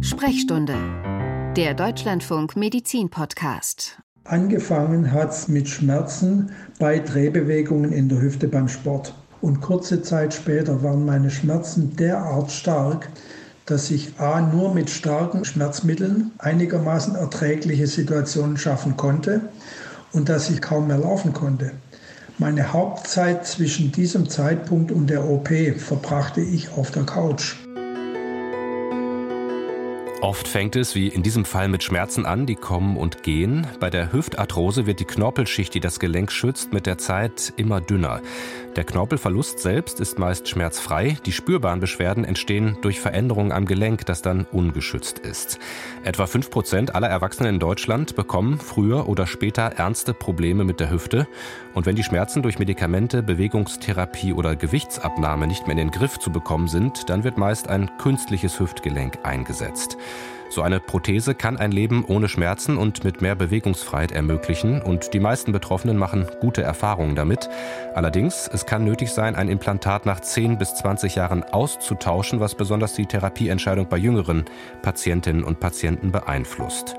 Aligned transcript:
Sprechstunde, 0.00 0.74
der 1.56 1.74
Deutschlandfunk 1.74 2.56
Medizin 2.56 3.10
Podcast. 3.10 3.98
Angefangen 4.24 5.12
hat 5.12 5.30
es 5.30 5.48
mit 5.48 5.68
Schmerzen 5.68 6.50
bei 6.78 6.98
Drehbewegungen 6.98 7.92
in 7.92 8.08
der 8.08 8.20
Hüfte 8.20 8.48
beim 8.48 8.68
Sport. 8.68 9.14
Und 9.40 9.60
kurze 9.60 10.02
Zeit 10.02 10.34
später 10.34 10.82
waren 10.82 11.04
meine 11.04 11.30
Schmerzen 11.30 11.96
derart 11.96 12.50
stark, 12.50 13.08
dass 13.66 13.90
ich 13.90 14.18
A 14.18 14.40
nur 14.40 14.74
mit 14.74 14.90
starken 14.90 15.44
Schmerzmitteln 15.44 16.32
einigermaßen 16.38 17.14
erträgliche 17.14 17.86
Situationen 17.86 18.56
schaffen 18.56 18.96
konnte 18.96 19.48
und 20.12 20.28
dass 20.28 20.50
ich 20.50 20.60
kaum 20.60 20.86
mehr 20.86 20.98
laufen 20.98 21.32
konnte. 21.32 21.72
Meine 22.38 22.72
Hauptzeit 22.72 23.46
zwischen 23.46 23.92
diesem 23.92 24.28
Zeitpunkt 24.28 24.90
und 24.90 25.08
der 25.08 25.24
OP 25.24 25.48
verbrachte 25.76 26.40
ich 26.40 26.72
auf 26.72 26.90
der 26.90 27.04
Couch. 27.04 27.56
Oft 30.24 30.48
fängt 30.48 30.74
es, 30.74 30.94
wie 30.94 31.08
in 31.08 31.22
diesem 31.22 31.44
Fall, 31.44 31.68
mit 31.68 31.82
Schmerzen 31.82 32.24
an, 32.24 32.46
die 32.46 32.54
kommen 32.54 32.96
und 32.96 33.22
gehen. 33.22 33.66
Bei 33.78 33.90
der 33.90 34.10
Hüftarthrose 34.10 34.86
wird 34.86 34.98
die 35.00 35.04
Knorpelschicht, 35.04 35.74
die 35.74 35.80
das 35.80 36.00
Gelenk 36.00 36.32
schützt, 36.32 36.72
mit 36.72 36.86
der 36.86 36.96
Zeit 36.96 37.52
immer 37.58 37.82
dünner. 37.82 38.22
Der 38.74 38.84
Knorpelverlust 38.84 39.58
selbst 39.58 40.00
ist 40.00 40.18
meist 40.18 40.48
schmerzfrei. 40.48 41.18
Die 41.26 41.32
spürbaren 41.32 41.78
Beschwerden 41.78 42.24
entstehen 42.24 42.78
durch 42.80 43.00
Veränderungen 43.00 43.52
am 43.52 43.66
Gelenk, 43.66 44.06
das 44.06 44.22
dann 44.22 44.46
ungeschützt 44.50 45.18
ist. 45.18 45.58
Etwa 46.04 46.26
5 46.26 46.48
Prozent 46.48 46.94
aller 46.94 47.08
Erwachsenen 47.08 47.54
in 47.54 47.60
Deutschland 47.60 48.16
bekommen 48.16 48.58
früher 48.58 49.08
oder 49.10 49.26
später 49.26 49.62
ernste 49.62 50.14
Probleme 50.14 50.64
mit 50.64 50.80
der 50.80 50.90
Hüfte. 50.90 51.28
Und 51.74 51.84
wenn 51.84 51.96
die 51.96 52.02
Schmerzen 52.02 52.42
durch 52.42 52.58
Medikamente, 52.58 53.22
Bewegungstherapie 53.22 54.32
oder 54.32 54.56
Gewichtsabnahme 54.56 55.46
nicht 55.46 55.66
mehr 55.66 55.72
in 55.72 55.88
den 55.88 55.90
Griff 55.90 56.18
zu 56.18 56.32
bekommen 56.32 56.68
sind, 56.68 57.10
dann 57.10 57.24
wird 57.24 57.36
meist 57.36 57.68
ein 57.68 57.90
künstliches 57.98 58.58
Hüftgelenk 58.58 59.18
eingesetzt. 59.22 59.98
So 60.50 60.62
eine 60.62 60.78
Prothese 60.78 61.34
kann 61.34 61.56
ein 61.56 61.72
Leben 61.72 62.04
ohne 62.04 62.28
Schmerzen 62.28 62.76
und 62.76 63.02
mit 63.02 63.20
mehr 63.20 63.34
Bewegungsfreiheit 63.34 64.12
ermöglichen 64.12 64.82
und 64.82 65.12
die 65.12 65.20
meisten 65.20 65.52
Betroffenen 65.52 65.96
machen 65.96 66.26
gute 66.40 66.62
Erfahrungen 66.62 67.16
damit. 67.16 67.48
Allerdings, 67.94 68.48
es 68.52 68.66
kann 68.66 68.84
nötig 68.84 69.10
sein, 69.10 69.34
ein 69.34 69.48
Implantat 69.48 70.06
nach 70.06 70.20
10 70.20 70.58
bis 70.58 70.74
20 70.76 71.16
Jahren 71.16 71.42
auszutauschen, 71.42 72.40
was 72.40 72.54
besonders 72.54 72.94
die 72.94 73.06
Therapieentscheidung 73.06 73.88
bei 73.88 73.96
jüngeren 73.96 74.44
Patientinnen 74.82 75.44
und 75.44 75.60
Patienten 75.60 76.12
beeinflusst. 76.12 76.94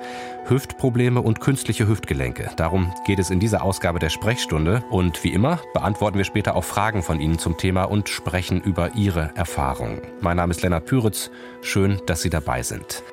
Hüftprobleme 0.47 1.21
und 1.21 1.39
künstliche 1.39 1.87
Hüftgelenke. 1.87 2.51
Darum 2.55 2.93
geht 3.05 3.19
es 3.19 3.29
in 3.29 3.39
dieser 3.39 3.63
Ausgabe 3.63 3.99
der 3.99 4.09
Sprechstunde. 4.09 4.83
Und 4.91 5.23
wie 5.23 5.33
immer 5.33 5.59
beantworten 5.73 6.17
wir 6.17 6.25
später 6.25 6.55
auch 6.55 6.63
Fragen 6.63 7.01
von 7.01 7.19
Ihnen 7.19 7.39
zum 7.39 7.57
Thema 7.57 7.85
und 7.85 8.09
sprechen 8.09 8.61
über 8.61 8.95
Ihre 8.95 9.31
Erfahrungen. 9.35 10.01
Mein 10.21 10.37
Name 10.37 10.51
ist 10.51 10.61
Lennart 10.61 10.85
Püritz. 10.85 11.31
Schön, 11.61 11.99
dass 12.05 12.21
Sie 12.21 12.29
dabei 12.29 12.61
sind. 12.61 13.03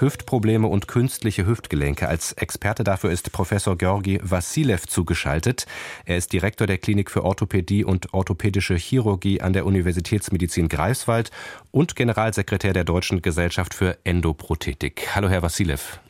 Hüftprobleme 0.00 0.66
und 0.66 0.88
künstliche 0.88 1.46
Hüftgelenke. 1.46 2.08
Als 2.08 2.32
Experte 2.32 2.84
dafür 2.84 3.10
ist 3.10 3.32
Professor 3.32 3.76
Georgi 3.76 4.20
Vassilev 4.22 4.86
zugeschaltet. 4.86 5.66
Er 6.04 6.16
ist 6.16 6.32
Direktor 6.32 6.66
der 6.66 6.78
Klinik 6.78 7.10
für 7.10 7.24
Orthopädie 7.24 7.84
und 7.84 8.12
orthopädische 8.12 8.74
Chirurgie 8.74 9.40
an 9.40 9.52
der 9.52 9.66
Universitätsmedizin 9.66 10.68
Greifswald 10.68 11.30
und 11.70 11.96
Generalsekretär 11.96 12.72
der 12.72 12.84
Deutschen 12.84 13.22
Gesellschaft 13.22 13.74
für 13.74 13.98
Endoprothetik. 14.04 15.08
Hallo, 15.14 15.28
Herr 15.28 15.42
Vassilev. 15.42 16.00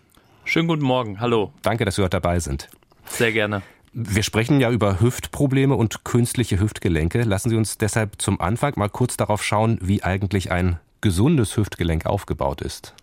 Schönen 0.45 0.69
guten 0.69 0.85
Morgen. 0.85 1.21
Hallo. 1.21 1.53
Danke, 1.63 1.85
dass 1.85 1.97
Sie 1.97 2.03
heute 2.03 2.21
dabei 2.21 2.41
sind. 2.41 2.69
Sehr 3.07 3.33
gerne. 3.33 3.63
Wir 3.93 4.23
sprechen 4.23 4.61
ja 4.61 4.71
über 4.71 5.01
Hüftprobleme 5.01 5.75
und 5.75 6.05
künstliche 6.05 6.61
Hüftgelenke. 6.61 7.23
Lassen 7.23 7.51
Sie 7.51 7.57
uns 7.57 7.79
deshalb 7.79 8.21
zum 8.21 8.41
Anfang 8.41 8.75
mal 8.77 8.91
kurz 8.91 9.17
darauf 9.17 9.43
schauen, 9.43 9.79
wie 9.81 10.03
eigentlich 10.03 10.53
ein 10.53 10.79
gesundes 11.01 11.57
Hüftgelenk 11.57 12.05
aufgebaut 12.05 12.61
ist. 12.61 12.95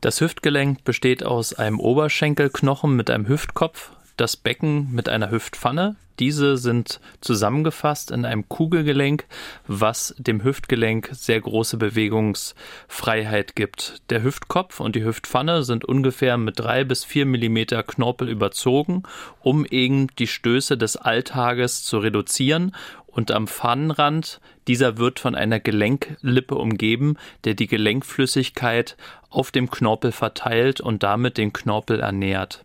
Das 0.00 0.20
Hüftgelenk 0.20 0.84
besteht 0.84 1.24
aus 1.24 1.54
einem 1.54 1.80
Oberschenkelknochen 1.80 2.94
mit 2.94 3.10
einem 3.10 3.26
Hüftkopf, 3.26 3.92
das 4.16 4.36
Becken 4.36 4.92
mit 4.92 5.08
einer 5.08 5.30
Hüftpfanne. 5.30 5.96
Diese 6.20 6.56
sind 6.56 7.00
zusammengefasst 7.20 8.12
in 8.12 8.24
einem 8.24 8.48
Kugelgelenk, 8.48 9.26
was 9.66 10.14
dem 10.16 10.44
Hüftgelenk 10.44 11.10
sehr 11.12 11.40
große 11.40 11.76
Bewegungsfreiheit 11.76 13.56
gibt. 13.56 14.00
Der 14.10 14.22
Hüftkopf 14.22 14.78
und 14.78 14.94
die 14.94 15.04
Hüftpfanne 15.04 15.64
sind 15.64 15.84
ungefähr 15.84 16.38
mit 16.38 16.60
drei 16.60 16.84
bis 16.84 17.04
vier 17.04 17.26
Millimeter 17.26 17.82
Knorpel 17.82 18.28
überzogen, 18.28 19.02
um 19.40 19.66
eben 19.66 20.06
die 20.18 20.28
Stöße 20.28 20.78
des 20.78 20.96
Alltages 20.96 21.82
zu 21.82 21.98
reduzieren 21.98 22.76
und 23.14 23.30
am 23.30 23.46
Pfannenrand, 23.46 24.40
dieser 24.66 24.98
wird 24.98 25.20
von 25.20 25.36
einer 25.36 25.60
Gelenklippe 25.60 26.56
umgeben, 26.56 27.16
der 27.44 27.54
die 27.54 27.68
Gelenkflüssigkeit 27.68 28.96
auf 29.30 29.52
dem 29.52 29.70
Knorpel 29.70 30.10
verteilt 30.10 30.80
und 30.80 31.02
damit 31.04 31.38
den 31.38 31.52
Knorpel 31.52 32.00
ernährt. 32.00 32.64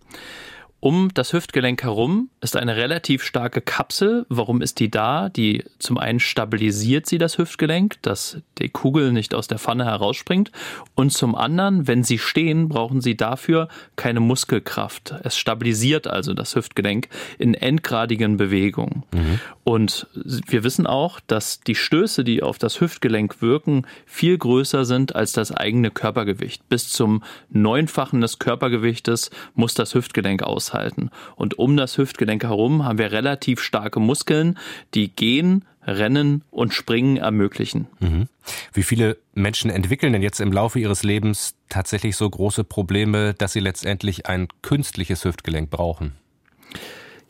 Um 0.81 1.09
das 1.13 1.33
Hüftgelenk 1.33 1.83
herum 1.83 2.29
ist 2.39 2.55
eine 2.55 2.77
relativ 2.77 3.23
starke 3.23 3.59
Kapsel. 3.59 4.25
Warum 4.29 4.61
ist 4.61 4.79
die 4.79 4.89
da? 4.89 5.27
Die 5.27 5.65
zum 5.77 5.97
einen 5.97 6.21
stabilisiert 6.21 7.05
sie 7.05 7.17
das 7.17 7.37
Hüftgelenk, 7.37 8.01
dass 8.01 8.37
die 8.59 8.69
Kugel 8.69 9.11
nicht 9.11 9.33
aus 9.35 9.47
der 9.47 9.59
Pfanne 9.59 9.83
herausspringt. 9.83 10.51
Und 10.95 11.11
zum 11.11 11.35
anderen, 11.35 11.87
wenn 11.87 12.03
sie 12.05 12.17
stehen, 12.17 12.69
brauchen 12.69 13.01
sie 13.01 13.17
dafür 13.17 13.67
keine 13.97 14.21
Muskelkraft. 14.21 15.15
Es 15.23 15.37
stabilisiert 15.37 16.07
also 16.07 16.33
das 16.33 16.55
Hüftgelenk 16.55 17.09
in 17.37 17.55
endgradigen 17.55 18.37
Bewegungen. 18.37 19.03
Mhm. 19.11 19.39
Und 19.65 20.07
wir 20.13 20.63
wissen 20.63 20.87
auch, 20.87 21.19
dass 21.19 21.59
die 21.59 21.75
Stöße, 21.75 22.23
die 22.23 22.41
auf 22.41 22.57
das 22.57 22.79
Hüftgelenk 22.79 23.41
wirken, 23.41 23.85
viel 24.05 24.37
größer 24.37 24.85
sind 24.85 25.13
als 25.13 25.33
das 25.33 25.51
eigene 25.51 25.91
Körpergewicht. 25.91 26.69
Bis 26.69 26.89
zum 26.89 27.21
Neunfachen 27.49 28.21
des 28.21 28.39
Körpergewichtes 28.39 29.29
muss 29.55 29.73
das 29.73 29.93
Hüftgelenk 29.93 30.41
aushalten. 30.69 31.09
Und 31.35 31.57
um 31.57 31.77
das 31.77 31.97
Hüftgelenk 31.97 32.43
herum 32.43 32.85
haben 32.85 32.97
wir 32.97 33.11
relativ 33.11 33.61
starke 33.61 33.99
Muskeln, 33.99 34.57
die 34.93 35.09
gehen, 35.09 35.65
Rennen 35.85 36.43
und 36.51 36.73
Springen 36.73 37.17
ermöglichen. 37.17 37.87
Mhm. 37.99 38.27
Wie 38.73 38.83
viele 38.83 39.17
Menschen 39.33 39.71
entwickeln 39.71 40.13
denn 40.13 40.21
jetzt 40.21 40.39
im 40.39 40.51
Laufe 40.51 40.79
ihres 40.79 41.03
Lebens 41.03 41.55
tatsächlich 41.69 42.15
so 42.15 42.29
große 42.29 42.63
Probleme, 42.63 43.33
dass 43.33 43.53
sie 43.53 43.59
letztendlich 43.59 44.27
ein 44.27 44.47
künstliches 44.61 45.23
Hüftgelenk 45.23 45.69
brauchen? 45.69 46.13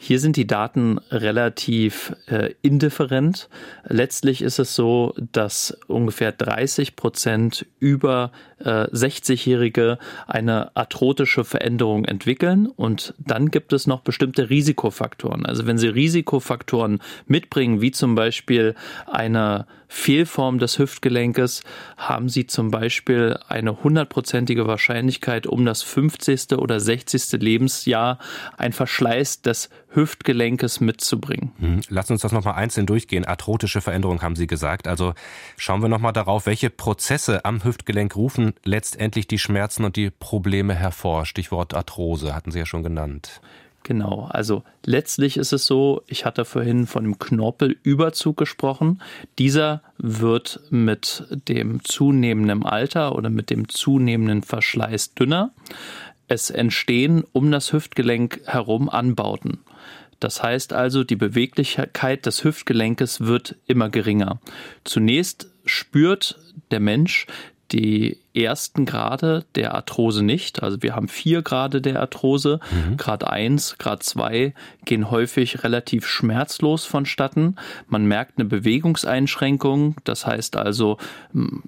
Hier 0.02 0.22
sind 0.22 0.38
die 0.38 0.48
Daten 0.48 0.98
relativ 1.12 2.16
äh, 2.28 2.54
indifferent. 2.62 3.50
Letztlich 3.86 4.42
ist 4.42 4.58
es 4.58 4.74
so, 4.74 5.14
dass 5.34 5.78
ungefähr 5.88 6.32
30 6.32 6.96
Prozent 6.96 7.66
über 7.80 8.32
äh, 8.60 8.86
60-Jährige 8.86 9.98
eine 10.26 10.74
arthrotische 10.74 11.44
Veränderung 11.44 12.06
entwickeln. 12.06 12.68
Und 12.68 13.14
dann 13.18 13.52
gibt 13.52 13.74
es 13.74 13.88
noch 13.88 14.00
bestimmte 14.00 14.50
Risikofaktoren. 14.50 15.46
Also 15.46 15.68
wenn 15.68 15.78
Sie 15.78 15.90
Risikofaktoren 15.90 17.02
mitbringen, 17.28 17.82
wie 17.82 17.92
zum 17.92 18.16
Beispiel 18.16 18.76
eine 19.06 19.68
Fehlform 19.92 20.60
des 20.60 20.78
Hüftgelenkes 20.78 21.64
haben 21.98 22.30
Sie 22.30 22.46
zum 22.46 22.70
Beispiel 22.70 23.40
eine 23.48 23.84
hundertprozentige 23.84 24.68
Wahrscheinlichkeit, 24.68 25.48
um 25.48 25.66
das 25.66 25.82
50. 25.82 26.54
oder 26.54 26.80
60. 26.80 27.42
Lebensjahr 27.42 28.20
ein 28.56 28.72
Verschleiß 28.72 29.42
des 29.42 29.70
Hüftgelenkes 29.90 30.80
mitzubringen. 30.80 31.52
Mhm. 31.58 31.82
Lassen 31.90 32.14
uns 32.14 32.22
das 32.22 32.32
nochmal 32.32 32.54
einzeln 32.54 32.86
durchgehen. 32.86 33.26
Arthrotische 33.26 33.82
Veränderung 33.82 34.22
haben 34.22 34.36
Sie 34.36 34.46
gesagt. 34.46 34.88
Also 34.88 35.16
schauen 35.58 35.82
wir 35.82 35.90
nochmal 35.90 36.14
darauf, 36.14 36.46
welche 36.46 36.70
Prozesse 36.70 37.44
am 37.44 37.64
Hüftgelenk 37.64 38.16
rufen 38.16 38.54
letztendlich 38.64 39.28
die 39.28 39.40
Schmerzen 39.40 39.86
und 39.86 39.96
die 39.96 40.12
Probleme 40.12 40.76
hervor. 40.76 41.26
Stichwort 41.26 41.74
Arthrose 41.74 42.36
hatten 42.36 42.52
Sie 42.52 42.60
ja 42.60 42.68
schon 42.68 42.84
genannt. 42.84 43.42
Genau, 43.90 44.30
also 44.30 44.62
letztlich 44.86 45.36
ist 45.36 45.52
es 45.52 45.66
so, 45.66 46.04
ich 46.06 46.24
hatte 46.24 46.46
vorhin 46.46 46.86
von 46.86 47.06
dem 47.06 47.18
Knorpelüberzug 47.18 48.38
gesprochen. 48.38 49.02
Dieser 49.40 49.82
wird 49.98 50.60
mit 50.70 51.24
dem 51.48 51.84
zunehmenden 51.84 52.68
Alter 52.68 53.16
oder 53.16 53.32
mit 53.32 53.50
dem 53.50 53.68
zunehmenden 53.68 54.44
Verschleiß 54.44 55.16
dünner. 55.16 55.56
Es 56.28 56.52
entstehen 56.52 57.24
um 57.32 57.50
das 57.50 57.74
Hüftgelenk 57.74 58.42
herum 58.46 58.90
Anbauten. 58.90 59.58
Das 60.20 60.44
heißt 60.44 60.72
also, 60.72 61.04
die 61.04 61.16
Beweglichkeit 61.16 62.28
des 62.28 62.44
Hüftgelenkes 62.44 63.22
wird 63.22 63.56
immer 63.66 63.90
geringer. 63.90 64.40
Zunächst 64.84 65.50
spürt 65.66 66.38
der 66.70 66.80
Mensch 66.80 67.26
die 67.72 68.18
ersten 68.34 68.86
Grade 68.86 69.46
der 69.56 69.74
Arthrose 69.76 70.24
nicht. 70.24 70.64
Also 70.64 70.82
wir 70.82 70.96
haben 70.96 71.08
vier 71.08 71.42
Grade 71.42 71.82
der 71.82 72.00
Arthrose. 72.00 72.60
Mhm. 72.72 72.98
Grad 72.98 73.26
1, 73.26 73.78
Grad 73.78 74.04
2 74.04 74.54
gehen 74.86 75.12
häufig 75.12 75.64
relativ 75.64 76.08
schmerzlos 76.08 76.86
vonstatten. 76.86 77.56
Man 77.88 78.06
merkt 78.06 78.38
eine 78.38 78.46
Bewegungseinschränkung. 78.46 79.96
Das 80.04 80.26
heißt 80.26 80.56
also, 80.56 80.98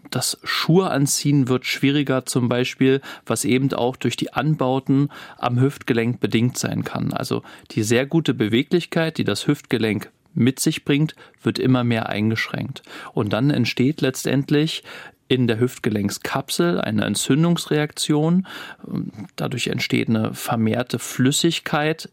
das 0.10 0.40
Schuhe 0.44 0.90
anziehen 0.90 1.48
wird 1.48 1.66
schwieriger 1.66 2.26
zum 2.26 2.50
Beispiel, 2.50 3.02
was 3.26 3.46
eben 3.46 3.74
auch 3.74 3.96
durch 3.96 4.16
die 4.16 4.34
Anbauten 4.34 5.10
am 5.38 5.60
Hüftgelenk 5.60 6.20
bedingt 6.20 6.58
sein 6.58 6.84
kann. 6.84 7.14
Also 7.14 7.44
die 7.72 7.84
sehr 7.84 8.06
gute 8.06 8.34
Beweglichkeit, 8.34 9.18
die 9.18 9.24
das 9.24 9.48
Hüftgelenk 9.48 10.12
mit 10.34 10.60
sich 10.60 10.86
bringt, 10.86 11.16
wird 11.44 11.60
immer 11.60 11.84
mehr 11.84 12.10
eingeschränkt. 12.10 12.84
Und 13.14 13.34
dann 13.34 13.50
entsteht 13.50 14.02
letztendlich 14.02 14.84
in 15.32 15.48
der 15.48 15.62
Hüftgelenkskapsel 15.62 16.82
eine 16.82 17.06
Entzündungsreaktion. 17.06 18.46
Dadurch 19.38 19.68
entsteht 19.68 20.10
eine 20.10 20.34
vermehrte 20.34 21.00
Flüssigkeit, 21.00 22.10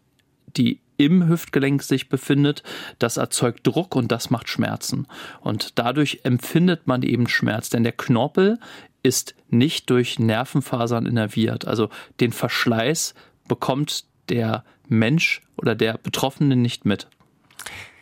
die 0.55 0.79
im 0.95 1.27
Hüftgelenk 1.27 1.83
sich 1.83 2.07
befindet. 2.07 2.63
Das 2.97 3.17
erzeugt 3.17 3.67
Druck 3.67 3.97
und 3.97 4.09
das 4.09 4.29
macht 4.29 4.47
Schmerzen. 4.47 5.05
Und 5.41 5.77
dadurch 5.77 6.21
empfindet 6.23 6.87
man 6.87 7.03
eben 7.03 7.27
Schmerz, 7.27 7.69
denn 7.69 7.83
der 7.83 7.91
Knorpel 7.91 8.57
ist 9.03 9.35
nicht 9.49 9.89
durch 9.89 10.17
Nervenfasern 10.17 11.05
innerviert. 11.05 11.67
Also 11.67 11.89
den 12.21 12.31
Verschleiß 12.31 13.15
bekommt 13.49 14.05
der 14.29 14.63
Mensch 14.87 15.41
oder 15.57 15.75
der 15.75 15.97
Betroffene 15.97 16.55
nicht 16.55 16.85
mit. 16.85 17.07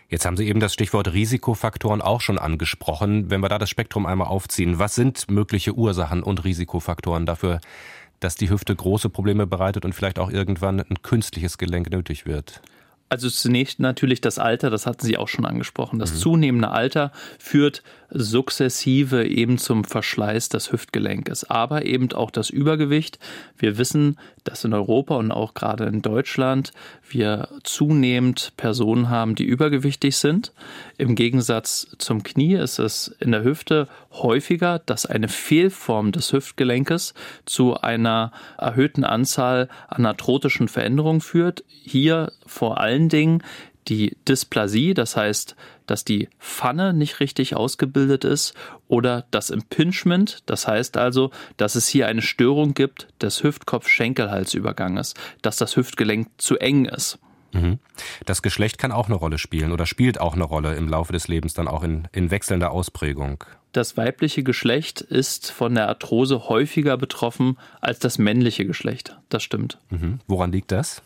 Jetzt 0.09 0.25
haben 0.25 0.37
Sie 0.37 0.47
eben 0.47 0.61
das 0.61 0.73
Stichwort 0.73 1.11
Risikofaktoren 1.11 2.01
auch 2.01 2.21
schon 2.21 2.37
angesprochen. 2.37 3.29
Wenn 3.29 3.41
wir 3.41 3.49
da 3.49 3.57
das 3.57 3.69
Spektrum 3.69 4.05
einmal 4.05 4.27
aufziehen, 4.27 4.79
was 4.79 4.95
sind 4.95 5.29
mögliche 5.29 5.73
Ursachen 5.73 6.23
und 6.23 6.45
Risikofaktoren 6.45 7.25
dafür, 7.25 7.59
dass 8.21 8.35
die 8.35 8.49
Hüfte 8.49 8.73
große 8.75 9.09
Probleme 9.09 9.47
bereitet 9.47 9.83
und 9.83 9.93
vielleicht 9.93 10.17
auch 10.17 10.31
irgendwann 10.31 10.79
ein 10.79 11.01
künstliches 11.01 11.57
Gelenk 11.57 11.91
nötig 11.91 12.25
wird? 12.25 12.61
Also 13.09 13.29
zunächst 13.29 13.79
natürlich 13.79 14.19
das 14.19 14.37
Alter, 14.37 14.69
das 14.69 14.85
hatten 14.85 15.05
Sie 15.05 15.17
auch 15.17 15.29
schon 15.29 15.45
angesprochen. 15.45 15.99
Das 15.99 16.13
mhm. 16.13 16.17
zunehmende 16.17 16.69
Alter 16.69 17.11
führt 17.39 17.83
sukzessive 18.09 19.27
eben 19.27 19.57
zum 19.57 19.83
Verschleiß 19.83 20.49
des 20.49 20.71
Hüftgelenkes, 20.71 21.43
aber 21.49 21.85
eben 21.85 22.11
auch 22.13 22.31
das 22.31 22.49
Übergewicht. 22.49 23.19
Wir 23.57 23.77
wissen, 23.77 24.17
dass 24.43 24.63
in 24.63 24.73
Europa 24.73 25.15
und 25.15 25.31
auch 25.31 25.53
gerade 25.53 25.85
in 25.85 26.01
Deutschland 26.01 26.71
wir 27.09 27.49
zunehmend 27.63 28.53
Personen 28.55 29.09
haben, 29.09 29.35
die 29.35 29.43
übergewichtig 29.43 30.15
sind. 30.17 30.53
Im 30.97 31.15
Gegensatz 31.15 31.87
zum 31.97 32.23
Knie 32.23 32.55
ist 32.55 32.79
es 32.79 33.09
in 33.19 33.31
der 33.31 33.43
Hüfte 33.43 33.87
häufiger, 34.11 34.79
dass 34.79 35.05
eine 35.05 35.27
Fehlform 35.27 36.11
des 36.11 36.31
Hüftgelenkes 36.31 37.13
zu 37.45 37.75
einer 37.75 38.31
erhöhten 38.57 39.03
Anzahl 39.03 39.69
an 39.87 40.05
arthrotischen 40.05 40.67
Veränderungen 40.67 41.21
führt. 41.21 41.63
Hier 41.67 42.31
vor 42.45 42.79
allen 42.79 43.09
Dingen 43.09 43.43
die 43.87 44.17
Dysplasie, 44.27 44.93
das 44.93 45.15
heißt, 45.15 45.55
dass 45.85 46.03
die 46.03 46.29
Pfanne 46.39 46.93
nicht 46.93 47.19
richtig 47.19 47.55
ausgebildet 47.55 48.25
ist, 48.25 48.53
oder 48.87 49.25
das 49.31 49.49
Impingement, 49.49 50.43
das 50.45 50.67
heißt 50.67 50.97
also, 50.97 51.31
dass 51.57 51.75
es 51.75 51.87
hier 51.87 52.07
eine 52.07 52.21
Störung 52.21 52.73
gibt 52.73 53.07
des 53.21 53.43
Hüftkopf-Schenkelhalsüberganges, 53.43 55.13
dass 55.41 55.57
das 55.57 55.75
Hüftgelenk 55.75 56.29
zu 56.37 56.57
eng 56.57 56.85
ist. 56.85 57.19
Mhm. 57.53 57.79
Das 58.25 58.41
Geschlecht 58.41 58.77
kann 58.77 58.91
auch 58.91 59.07
eine 59.07 59.15
Rolle 59.15 59.37
spielen 59.37 59.71
oder 59.71 59.85
spielt 59.85 60.19
auch 60.19 60.33
eine 60.33 60.43
Rolle 60.43 60.75
im 60.75 60.87
Laufe 60.87 61.13
des 61.13 61.27
Lebens, 61.27 61.53
dann 61.53 61.67
auch 61.67 61.83
in, 61.83 62.07
in 62.11 62.31
wechselnder 62.31 62.71
Ausprägung. 62.71 63.43
Das 63.71 63.97
weibliche 63.97 64.43
Geschlecht 64.43 65.01
ist 65.01 65.51
von 65.51 65.75
der 65.75 65.87
Arthrose 65.87 66.49
häufiger 66.49 66.97
betroffen 66.97 67.57
als 67.81 67.99
das 67.99 68.17
männliche 68.17 68.65
Geschlecht. 68.65 69.17
Das 69.29 69.43
stimmt. 69.43 69.79
Mhm. 69.89 70.19
Woran 70.27 70.51
liegt 70.51 70.71
das? 70.71 71.01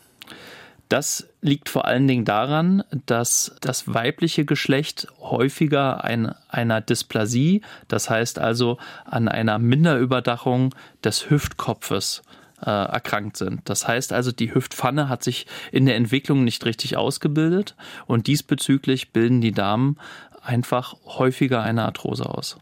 Das 0.92 1.26
liegt 1.40 1.70
vor 1.70 1.86
allen 1.86 2.06
Dingen 2.06 2.26
daran, 2.26 2.84
dass 3.06 3.56
das 3.62 3.94
weibliche 3.94 4.44
Geschlecht 4.44 5.06
häufiger 5.22 6.04
an 6.04 6.34
einer 6.50 6.82
Dysplasie, 6.82 7.62
das 7.88 8.10
heißt 8.10 8.38
also 8.38 8.76
an 9.06 9.26
einer 9.26 9.58
Minderüberdachung 9.58 10.74
des 11.02 11.30
Hüftkopfes, 11.30 12.20
äh, 12.60 12.68
erkrankt 12.68 13.38
sind. 13.38 13.62
Das 13.64 13.88
heißt 13.88 14.12
also, 14.12 14.32
die 14.32 14.54
Hüftpfanne 14.54 15.08
hat 15.08 15.24
sich 15.24 15.46
in 15.70 15.86
der 15.86 15.96
Entwicklung 15.96 16.44
nicht 16.44 16.66
richtig 16.66 16.98
ausgebildet 16.98 17.74
und 18.06 18.26
diesbezüglich 18.26 19.12
bilden 19.12 19.40
die 19.40 19.52
Damen 19.52 19.96
einfach 20.42 20.94
häufiger 21.06 21.62
eine 21.62 21.86
Arthrose 21.86 22.26
aus. 22.28 22.58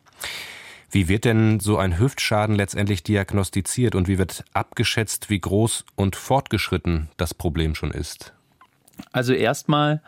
Wie 0.90 1.08
wird 1.08 1.24
denn 1.24 1.60
so 1.60 1.78
ein 1.78 1.98
Hüftschaden 1.98 2.56
letztendlich 2.56 3.02
diagnostiziert 3.02 3.94
und 3.94 4.08
wie 4.08 4.18
wird 4.18 4.44
abgeschätzt, 4.52 5.30
wie 5.30 5.40
groß 5.40 5.84
und 5.94 6.16
fortgeschritten 6.16 7.08
das 7.16 7.32
Problem 7.32 7.74
schon 7.74 7.92
ist? 7.92 8.32
Also 9.12 9.32
erstmal 9.32 10.02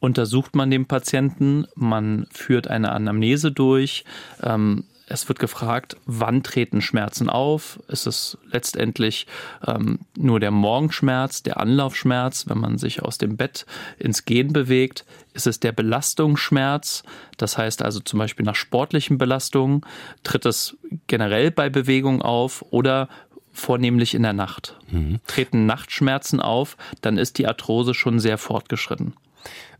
untersucht 0.00 0.54
man 0.54 0.70
den 0.70 0.86
Patienten, 0.86 1.66
man 1.76 2.26
führt 2.32 2.68
eine 2.68 2.92
Anamnese 2.92 3.52
durch, 3.52 4.04
ähm, 4.42 4.84
es 5.14 5.28
wird 5.28 5.38
gefragt, 5.38 5.96
wann 6.06 6.42
treten 6.42 6.80
Schmerzen 6.82 7.30
auf? 7.30 7.80
Ist 7.88 8.06
es 8.06 8.38
letztendlich 8.50 9.26
ähm, 9.66 10.00
nur 10.16 10.40
der 10.40 10.50
Morgenschmerz, 10.50 11.42
der 11.42 11.58
Anlaufschmerz, 11.58 12.48
wenn 12.48 12.58
man 12.58 12.78
sich 12.78 13.02
aus 13.02 13.18
dem 13.18 13.36
Bett 13.36 13.66
ins 13.98 14.24
Gehen 14.24 14.52
bewegt? 14.52 15.04
Ist 15.32 15.46
es 15.46 15.60
der 15.60 15.72
Belastungsschmerz? 15.72 17.02
Das 17.36 17.56
heißt 17.56 17.82
also 17.82 18.00
zum 18.00 18.18
Beispiel 18.18 18.44
nach 18.44 18.54
sportlichen 18.54 19.18
Belastungen 19.18 19.82
tritt 20.22 20.46
es 20.46 20.76
generell 21.06 21.50
bei 21.50 21.70
Bewegung 21.70 22.22
auf 22.22 22.64
oder 22.70 23.08
vornehmlich 23.52 24.14
in 24.14 24.22
der 24.22 24.32
Nacht. 24.32 24.76
Mhm. 24.90 25.20
Treten 25.26 25.66
Nachtschmerzen 25.66 26.40
auf, 26.40 26.76
dann 27.00 27.18
ist 27.18 27.38
die 27.38 27.46
Arthrose 27.46 27.94
schon 27.94 28.18
sehr 28.18 28.36
fortgeschritten. 28.36 29.14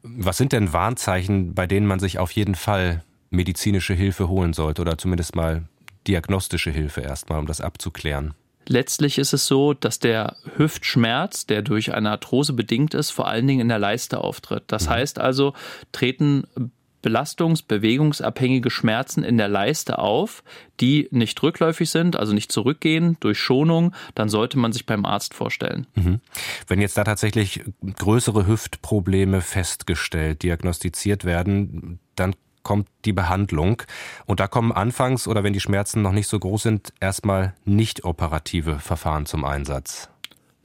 Was 0.03 0.37
sind 0.37 0.53
denn 0.53 0.73
Warnzeichen, 0.73 1.55
bei 1.55 1.67
denen 1.67 1.87
man 1.87 1.99
sich 1.99 2.19
auf 2.19 2.31
jeden 2.31 2.55
Fall 2.55 3.03
medizinische 3.35 3.95
Hilfe 3.95 4.29
holen 4.29 4.53
sollte 4.53 4.83
oder 4.83 4.99
zumindest 4.99 5.37
mal 5.37 5.65
diagnostische 6.07 6.71
Hilfe 6.71 7.01
erstmal, 7.01 7.39
um 7.39 7.47
das 7.47 7.61
abzuklären? 7.61 8.35
Letztlich 8.67 9.19
ist 9.19 9.35
es 9.35 9.47
so, 9.47 9.75
dass 9.75 9.99
der 9.99 10.37
Hüftschmerz, 10.57 11.47
der 11.47 11.63
durch 11.63 11.93
eine 11.93 12.11
Arthrose 12.11 12.55
bedingt 12.55 12.95
ist, 12.95 13.11
vor 13.11 13.29
allen 13.29 13.47
Dingen 13.47 13.61
in 13.61 13.69
der 13.69 13.79
Leiste 13.79 14.19
auftritt. 14.23 14.65
Das 14.69 14.87
mhm. 14.87 14.91
heißt 14.91 15.19
also, 15.19 15.53
treten 15.93 16.45
belastungs-, 17.05 17.63
bewegungsabhängige 17.63 18.71
Schmerzen 18.71 19.23
in 19.23 19.37
der 19.37 19.49
Leiste 19.49 19.99
auf, 19.99 20.43
die 20.81 21.09
nicht 21.11 21.41
rückläufig 21.43 21.91
sind, 21.91 22.17
also 22.17 22.33
nicht 22.33 22.51
zurückgehen 22.51 23.19
durch 23.21 23.39
Schonung, 23.39 23.95
dann 24.15 24.29
sollte 24.29 24.59
man 24.59 24.73
sich 24.73 24.87
beim 24.87 25.05
Arzt 25.05 25.35
vorstellen. 25.35 25.87
Mhm. 25.95 26.21
Wenn 26.67 26.81
jetzt 26.81 26.97
da 26.97 27.05
tatsächlich 27.05 27.63
größere 27.99 28.47
Hüftprobleme 28.47 29.43
festgestellt, 29.43 30.43
diagnostiziert 30.43 31.25
werden, 31.25 32.01
dann 32.17 32.35
kommt 32.65 32.89
die 33.05 33.13
Behandlung. 33.13 33.83
Und 34.27 34.41
da 34.41 34.49
kommen 34.49 34.73
anfangs 34.73 35.29
oder 35.29 35.45
wenn 35.45 35.53
die 35.53 35.61
Schmerzen 35.61 36.03
noch 36.03 36.13
nicht 36.13 36.27
so 36.27 36.39
groß 36.41 36.65
sind, 36.65 36.93
erstmal 36.99 37.55
nicht 37.65 38.05
operative 38.05 38.81
Verfahren 38.81 39.27
zum 39.27 39.45
Einsatz. 39.45 40.11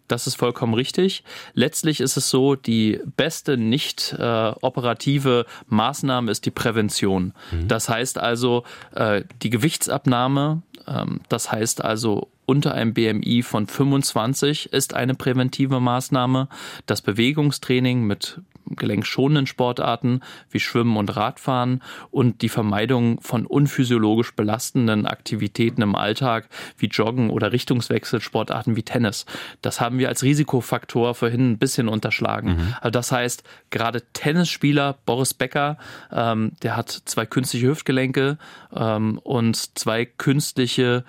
Das 0.10 0.26
ist 0.26 0.36
vollkommen 0.36 0.74
richtig. 0.74 1.24
Letztlich 1.54 2.02
ist 2.02 2.18
es 2.18 2.32
so, 2.32 2.56
die 2.56 3.00
beste 3.16 3.58
nicht 3.58 4.16
äh, 4.18 4.54
operative 4.62 5.46
Maßnahme 5.68 6.32
ist 6.32 6.48
die 6.48 6.52
Prävention. 6.52 7.34
Mhm. 7.52 7.68
Das 7.68 7.90
heißt 7.90 8.18
also 8.18 8.64
äh, 8.96 9.24
die 9.44 9.52
Gewichtsabnahme, 9.52 10.64
ähm, 10.88 11.22
das 11.30 11.52
heißt 11.52 11.84
also 11.86 12.30
unter 12.48 12.74
einem 12.74 12.96
BMI 12.96 13.44
von 13.44 13.68
25 13.68 14.74
ist 14.74 14.96
eine 14.96 15.14
präventive 15.14 15.80
Maßnahme. 15.80 16.50
Das 16.88 17.04
Bewegungstraining 17.04 18.04
mit 18.08 18.42
gelenkschonenden 18.76 19.48
Sportarten 19.48 20.22
wie 20.50 20.60
Schwimmen 20.60 20.98
und 20.98 21.16
Radfahren 21.16 21.82
und 22.12 22.42
die 22.42 22.50
Vermeidung 22.50 23.20
von 23.22 23.46
unphysiologisch 23.46 24.36
belastenden 24.36 25.06
Aktivitäten 25.06 25.82
im 25.82 25.96
Alltag 25.96 26.50
wie 26.78 26.88
Joggen 26.88 27.30
oder 27.30 27.52
Richtungswechselsportarten 27.52 28.76
wie 28.76 28.84
Tennis. 28.84 29.26
Das 29.62 29.82
haben 29.82 30.00
wir 30.00 30.10
als 30.10 30.24
Risikofaktor 30.24 31.16
vorhin 31.16 31.52
ein 31.52 31.58
bisschen 31.58 31.88
unterschlagen. 31.88 32.52
Mhm. 32.52 32.76
Also 32.82 32.92
das 32.92 33.12
heißt, 33.12 33.44
gerade 33.70 34.04
Tennisspieler 34.14 34.98
Boris 35.06 35.34
Becker, 35.34 35.78
ähm, 36.12 36.54
der 36.62 36.76
hat 36.76 36.90
zwei 36.90 37.26
künstliche 37.26 37.68
Hüftgelenke 37.68 38.38
ähm, 38.76 39.20
und 39.24 39.78
zwei 39.78 40.06
künstliche 40.06 41.04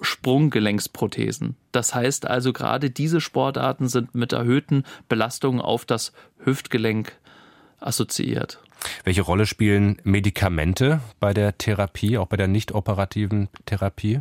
Sprunggelenksprothesen. 0.00 1.56
Das 1.72 1.94
heißt 1.94 2.26
also, 2.26 2.52
gerade 2.52 2.90
diese 2.90 3.20
Sportarten 3.20 3.88
sind 3.88 4.14
mit 4.14 4.32
erhöhten 4.32 4.84
Belastungen 5.08 5.60
auf 5.60 5.84
das 5.84 6.12
Hüftgelenk 6.44 7.12
assoziiert. 7.80 8.60
Welche 9.04 9.22
Rolle 9.22 9.46
spielen 9.46 9.98
Medikamente 10.04 11.00
bei 11.20 11.32
der 11.32 11.56
Therapie, 11.56 12.18
auch 12.18 12.26
bei 12.26 12.36
der 12.36 12.48
nicht 12.48 12.72
operativen 12.72 13.48
Therapie? 13.66 14.20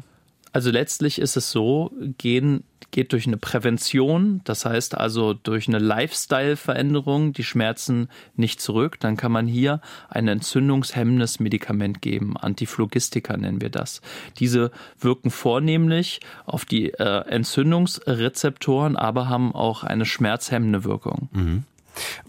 Also 0.54 0.72
letztlich 0.72 1.20
ist 1.20 1.36
es 1.36 1.52
so, 1.52 1.92
gehen 2.18 2.64
geht 2.94 3.12
durch 3.12 3.26
eine 3.26 3.38
Prävention, 3.38 4.42
das 4.44 4.66
heißt 4.66 4.96
also 4.96 5.34
durch 5.34 5.68
eine 5.68 5.80
Lifestyle-Veränderung 5.80 7.34
die 7.34 7.44
Schmerzen 7.44 8.08
nicht 8.36 8.62
zurück, 8.62 9.00
dann 9.00 9.18
kann 9.18 9.32
man 9.32 9.48
hier 9.48 9.82
ein 10.10 10.28
entzündungshemmendes 10.28 11.40
Medikament 11.40 12.04
geben. 12.04 12.38
Antiphlogistika 12.38 13.36
nennen 13.36 13.62
wir 13.62 13.72
das. 13.72 14.02
Diese 14.38 14.72
wirken 15.00 15.32
vornehmlich 15.32 16.20
auf 16.46 16.66
die 16.66 16.92
äh, 16.92 17.28
Entzündungsrezeptoren, 17.28 18.96
aber 18.96 19.28
haben 19.28 19.56
auch 19.56 19.84
eine 19.84 20.06
schmerzhemmende 20.06 20.84
Wirkung. 20.84 21.30
Mhm. 21.32 21.64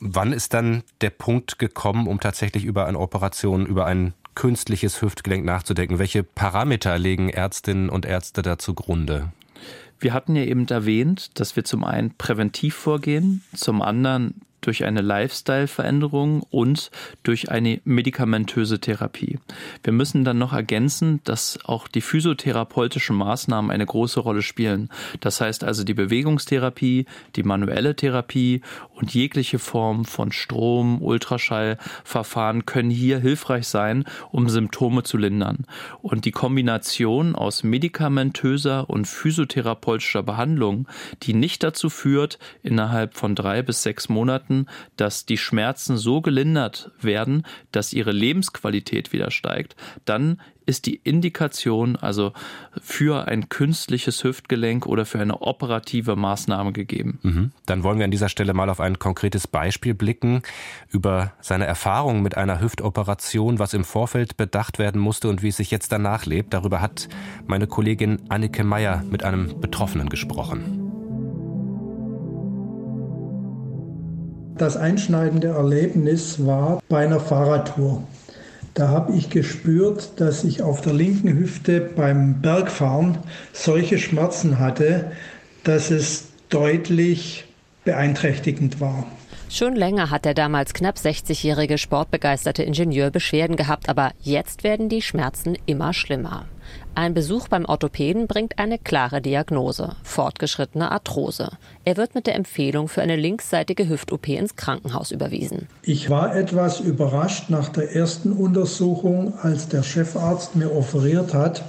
Wann 0.00 0.32
ist 0.32 0.54
dann 0.54 0.82
der 1.02 1.10
Punkt 1.10 1.58
gekommen, 1.58 2.06
um 2.06 2.20
tatsächlich 2.20 2.64
über 2.64 2.86
eine 2.86 2.98
Operation, 2.98 3.66
über 3.66 3.84
ein 3.84 4.14
künstliches 4.34 5.00
Hüftgelenk 5.00 5.44
nachzudenken? 5.44 5.98
Welche 5.98 6.22
Parameter 6.22 6.98
legen 6.98 7.28
Ärztinnen 7.28 7.88
und 7.88 8.06
Ärzte 8.06 8.42
da 8.42 8.58
zugrunde? 8.58 9.32
Wir 9.98 10.12
hatten 10.12 10.36
ja 10.36 10.44
eben 10.44 10.66
erwähnt, 10.68 11.38
dass 11.38 11.56
wir 11.56 11.64
zum 11.64 11.84
einen 11.84 12.14
präventiv 12.16 12.74
vorgehen, 12.74 13.42
zum 13.54 13.80
anderen 13.80 14.42
durch 14.66 14.84
eine 14.84 15.02
Lifestyle-Veränderung 15.02 16.42
und 16.50 16.90
durch 17.22 17.50
eine 17.50 17.80
medikamentöse 17.84 18.80
Therapie. 18.80 19.38
Wir 19.82 19.92
müssen 19.92 20.24
dann 20.24 20.38
noch 20.38 20.52
ergänzen, 20.52 21.20
dass 21.24 21.58
auch 21.64 21.88
die 21.88 22.00
physiotherapeutischen 22.00 23.16
Maßnahmen 23.16 23.70
eine 23.70 23.86
große 23.86 24.20
Rolle 24.20 24.42
spielen. 24.42 24.88
Das 25.20 25.40
heißt 25.40 25.64
also 25.64 25.84
die 25.84 25.94
Bewegungstherapie, 25.94 27.06
die 27.36 27.42
manuelle 27.42 27.94
Therapie 27.94 28.62
und 28.94 29.12
jegliche 29.12 29.58
Form 29.58 30.04
von 30.04 30.32
Strom, 30.32 31.02
Ultraschallverfahren 31.02 32.66
können 32.66 32.90
hier 32.90 33.18
hilfreich 33.18 33.66
sein, 33.68 34.04
um 34.30 34.48
Symptome 34.48 35.02
zu 35.02 35.16
lindern. 35.16 35.66
Und 36.02 36.24
die 36.24 36.32
Kombination 36.32 37.34
aus 37.34 37.62
medikamentöser 37.62 38.88
und 38.88 39.06
physiotherapeutischer 39.06 40.22
Behandlung, 40.22 40.88
die 41.22 41.34
nicht 41.34 41.62
dazu 41.62 41.90
führt, 41.90 42.38
innerhalb 42.62 43.14
von 43.14 43.34
drei 43.34 43.62
bis 43.62 43.82
sechs 43.82 44.08
Monaten, 44.08 44.53
dass 44.96 45.26
die 45.26 45.38
Schmerzen 45.38 45.96
so 45.96 46.20
gelindert 46.20 46.90
werden, 47.00 47.44
dass 47.72 47.92
ihre 47.92 48.12
Lebensqualität 48.12 49.12
wieder 49.12 49.30
steigt, 49.30 49.76
dann 50.04 50.40
ist 50.66 50.86
die 50.86 50.96
Indikation 50.96 51.96
also 51.96 52.32
für 52.80 53.28
ein 53.28 53.48
künstliches 53.48 54.24
Hüftgelenk 54.24 54.86
oder 54.86 55.04
für 55.04 55.20
eine 55.20 55.42
operative 55.42 56.16
Maßnahme 56.16 56.72
gegeben. 56.72 57.18
Mhm. 57.22 57.52
Dann 57.66 57.82
wollen 57.82 57.98
wir 57.98 58.04
an 58.04 58.10
dieser 58.10 58.28
Stelle 58.28 58.54
mal 58.54 58.70
auf 58.70 58.80
ein 58.80 58.98
konkretes 58.98 59.46
Beispiel 59.46 59.94
blicken 59.94 60.42
über 60.88 61.32
seine 61.40 61.66
Erfahrung 61.66 62.22
mit 62.22 62.36
einer 62.36 62.60
Hüftoperation, 62.60 63.58
was 63.58 63.74
im 63.74 63.84
Vorfeld 63.84 64.36
bedacht 64.36 64.78
werden 64.78 65.00
musste 65.00 65.28
und 65.28 65.42
wie 65.42 65.48
es 65.48 65.56
sich 65.56 65.70
jetzt 65.70 65.92
danach 65.92 66.26
lebt. 66.26 66.54
Darüber 66.54 66.80
hat 66.80 67.08
meine 67.46 67.66
Kollegin 67.66 68.22
Annike 68.28 68.64
Meyer 68.64 69.02
mit 69.10 69.22
einem 69.24 69.60
Betroffenen 69.60 70.08
gesprochen. 70.08 70.83
Das 74.56 74.76
einschneidende 74.76 75.48
Erlebnis 75.48 76.46
war 76.46 76.80
bei 76.88 77.04
einer 77.04 77.18
Fahrradtour. 77.18 78.04
Da 78.74 78.88
habe 78.88 79.12
ich 79.14 79.30
gespürt, 79.30 80.12
dass 80.20 80.44
ich 80.44 80.62
auf 80.62 80.80
der 80.80 80.92
linken 80.92 81.28
Hüfte 81.36 81.80
beim 81.80 82.40
Bergfahren 82.40 83.18
solche 83.52 83.98
Schmerzen 83.98 84.58
hatte, 84.58 85.12
dass 85.64 85.90
es 85.90 86.28
deutlich 86.50 87.44
beeinträchtigend 87.84 88.80
war. 88.80 89.06
Schon 89.50 89.76
länger 89.76 90.10
hat 90.10 90.24
der 90.24 90.34
damals 90.34 90.72
knapp 90.72 90.96
60-jährige 90.96 91.78
sportbegeisterte 91.78 92.62
Ingenieur 92.62 93.10
Beschwerden 93.10 93.56
gehabt, 93.56 93.88
aber 93.88 94.12
jetzt 94.20 94.64
werden 94.64 94.88
die 94.88 95.02
Schmerzen 95.02 95.56
immer 95.66 95.92
schlimmer. 95.92 96.46
Ein 96.96 97.14
Besuch 97.14 97.48
beim 97.48 97.64
Orthopäden 97.64 98.26
bringt 98.28 98.58
eine 98.58 98.78
klare 98.78 99.20
Diagnose, 99.20 99.96
fortgeschrittene 100.04 100.92
Arthrose. 100.92 101.50
Er 101.84 101.96
wird 101.96 102.14
mit 102.14 102.26
der 102.26 102.36
Empfehlung 102.36 102.88
für 102.88 103.02
eine 103.02 103.16
linksseitige 103.16 103.88
Hüft-OP 103.88 104.28
ins 104.28 104.54
Krankenhaus 104.54 105.10
überwiesen. 105.10 105.68
Ich 105.82 106.08
war 106.08 106.36
etwas 106.36 106.80
überrascht 106.80 107.50
nach 107.50 107.68
der 107.68 107.94
ersten 107.94 108.32
Untersuchung, 108.32 109.34
als 109.42 109.68
der 109.68 109.82
Chefarzt 109.82 110.54
mir 110.54 110.70
offeriert 110.74 111.34
hat, 111.34 111.64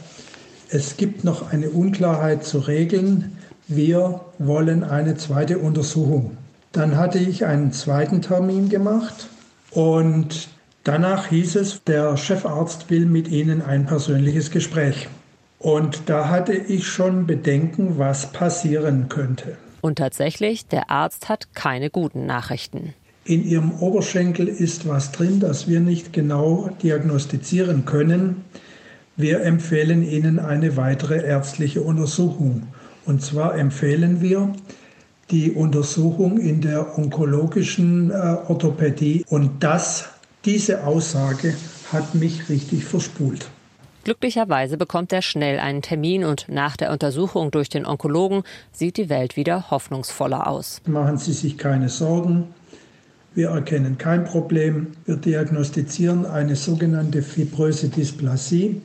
es 0.69 0.97
gibt 0.97 1.23
noch 1.23 1.51
eine 1.51 1.69
Unklarheit 1.69 2.43
zu 2.43 2.59
regeln, 2.59 3.37
wir 3.67 4.21
wollen 4.39 4.83
eine 4.83 5.15
zweite 5.15 5.59
Untersuchung. 5.59 6.37
Dann 6.71 6.97
hatte 6.97 7.19
ich 7.19 7.45
einen 7.45 7.71
zweiten 7.71 8.21
Termin 8.21 8.69
gemacht 8.69 9.27
und 9.71 10.49
Danach 10.85 11.29
hieß 11.29 11.55
es, 11.55 11.83
der 11.83 12.15
Chefarzt 12.15 12.91
will 12.91 13.07
mit 13.07 13.27
Ihnen 13.27 13.63
ein 13.63 13.87
persönliches 13.87 14.51
Gespräch. 14.51 15.07
Und 15.57 16.03
da 16.05 16.29
hatte 16.29 16.53
ich 16.53 16.87
schon 16.87 17.25
Bedenken, 17.25 17.97
was 17.97 18.31
passieren 18.31 19.09
könnte. 19.09 19.57
Und 19.81 19.97
tatsächlich, 19.97 20.67
der 20.67 20.91
Arzt 20.91 21.27
hat 21.27 21.55
keine 21.55 21.89
guten 21.89 22.27
Nachrichten. 22.27 22.93
In 23.23 23.43
Ihrem 23.43 23.71
Oberschenkel 23.79 24.47
ist 24.47 24.87
was 24.87 25.11
drin, 25.11 25.39
das 25.39 25.67
wir 25.67 25.79
nicht 25.79 26.13
genau 26.13 26.69
diagnostizieren 26.83 27.85
können. 27.85 28.45
Wir 29.17 29.41
empfehlen 29.41 30.07
Ihnen 30.07 30.37
eine 30.37 30.77
weitere 30.77 31.25
ärztliche 31.25 31.81
Untersuchung. 31.81 32.67
Und 33.07 33.23
zwar 33.23 33.57
empfehlen 33.57 34.21
wir 34.21 34.53
die 35.31 35.51
Untersuchung 35.51 36.37
in 36.37 36.61
der 36.61 36.95
onkologischen 36.99 38.11
äh, 38.11 38.13
Orthopädie. 38.47 39.25
Und 39.27 39.63
das 39.63 40.09
diese 40.45 40.85
Aussage 40.85 41.55
hat 41.91 42.15
mich 42.15 42.49
richtig 42.49 42.85
verspult. 42.85 43.49
Glücklicherweise 44.03 44.77
bekommt 44.77 45.11
er 45.11 45.23
schnell 45.23 45.57
einen 45.57 45.81
Termin 45.81 46.23
und 46.23 46.45
nach 46.47 46.77
der 46.77 46.91
Untersuchung 46.91 47.49
durch 47.49 47.69
den 47.69 47.87
Onkologen 47.87 48.43
sieht 48.71 48.97
die 48.97 49.09
Welt 49.09 49.35
wieder 49.35 49.71
hoffnungsvoller 49.71 50.45
aus. 50.47 50.79
Machen 50.85 51.17
Sie 51.17 51.33
sich 51.33 51.57
keine 51.57 51.89
Sorgen. 51.89 52.49
Wir 53.33 53.49
erkennen 53.49 53.97
kein 53.97 54.23
Problem. 54.23 54.93
Wir 55.05 55.15
diagnostizieren 55.15 56.27
eine 56.27 56.55
sogenannte 56.55 57.23
fibröse 57.23 57.89
Dysplasie. 57.89 58.79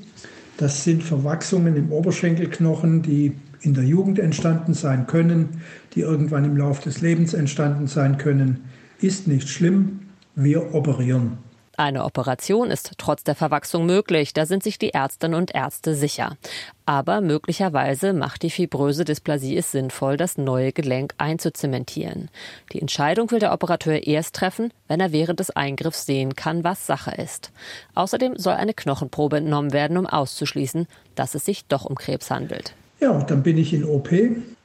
Das 0.56 0.84
sind 0.84 1.02
Verwachsungen 1.02 1.76
im 1.76 1.92
Oberschenkelknochen, 1.92 3.02
die 3.02 3.36
in 3.60 3.74
der 3.74 3.84
Jugend 3.84 4.18
entstanden 4.18 4.72
sein 4.72 5.06
können, 5.06 5.62
die 5.94 6.00
irgendwann 6.00 6.46
im 6.46 6.56
Laufe 6.56 6.82
des 6.82 7.02
Lebens 7.02 7.34
entstanden 7.34 7.86
sein 7.86 8.16
können. 8.16 8.64
Ist 9.00 9.28
nicht 9.28 9.50
schlimm. 9.50 10.00
Wir 10.34 10.74
operieren. 10.74 11.49
Eine 11.80 12.04
Operation 12.04 12.70
ist 12.70 12.92
trotz 12.98 13.24
der 13.24 13.34
Verwachsung 13.34 13.86
möglich, 13.86 14.34
da 14.34 14.44
sind 14.44 14.62
sich 14.62 14.78
die 14.78 14.92
Ärztinnen 14.92 15.34
und 15.34 15.54
Ärzte 15.54 15.94
sicher. 15.94 16.36
Aber 16.84 17.22
möglicherweise 17.22 18.12
macht 18.12 18.42
die 18.42 18.50
fibröse 18.50 19.06
Dysplasie 19.06 19.56
es 19.56 19.72
sinnvoll, 19.72 20.18
das 20.18 20.36
neue 20.36 20.72
Gelenk 20.72 21.14
einzuzementieren. 21.16 22.28
Die 22.74 22.82
Entscheidung 22.82 23.30
will 23.30 23.38
der 23.38 23.54
Operateur 23.54 24.06
erst 24.06 24.34
treffen, 24.34 24.74
wenn 24.88 25.00
er 25.00 25.12
während 25.12 25.40
des 25.40 25.48
Eingriffs 25.48 26.04
sehen 26.04 26.36
kann, 26.36 26.64
was 26.64 26.86
Sache 26.86 27.12
ist. 27.12 27.50
Außerdem 27.94 28.36
soll 28.36 28.56
eine 28.56 28.74
Knochenprobe 28.74 29.38
entnommen 29.38 29.72
werden, 29.72 29.96
um 29.96 30.04
auszuschließen, 30.04 30.86
dass 31.14 31.34
es 31.34 31.46
sich 31.46 31.64
doch 31.64 31.86
um 31.86 31.94
Krebs 31.94 32.30
handelt. 32.30 32.74
Ja, 33.00 33.22
dann 33.22 33.42
bin 33.42 33.56
ich 33.56 33.72
in 33.72 33.86
OP. 33.86 34.10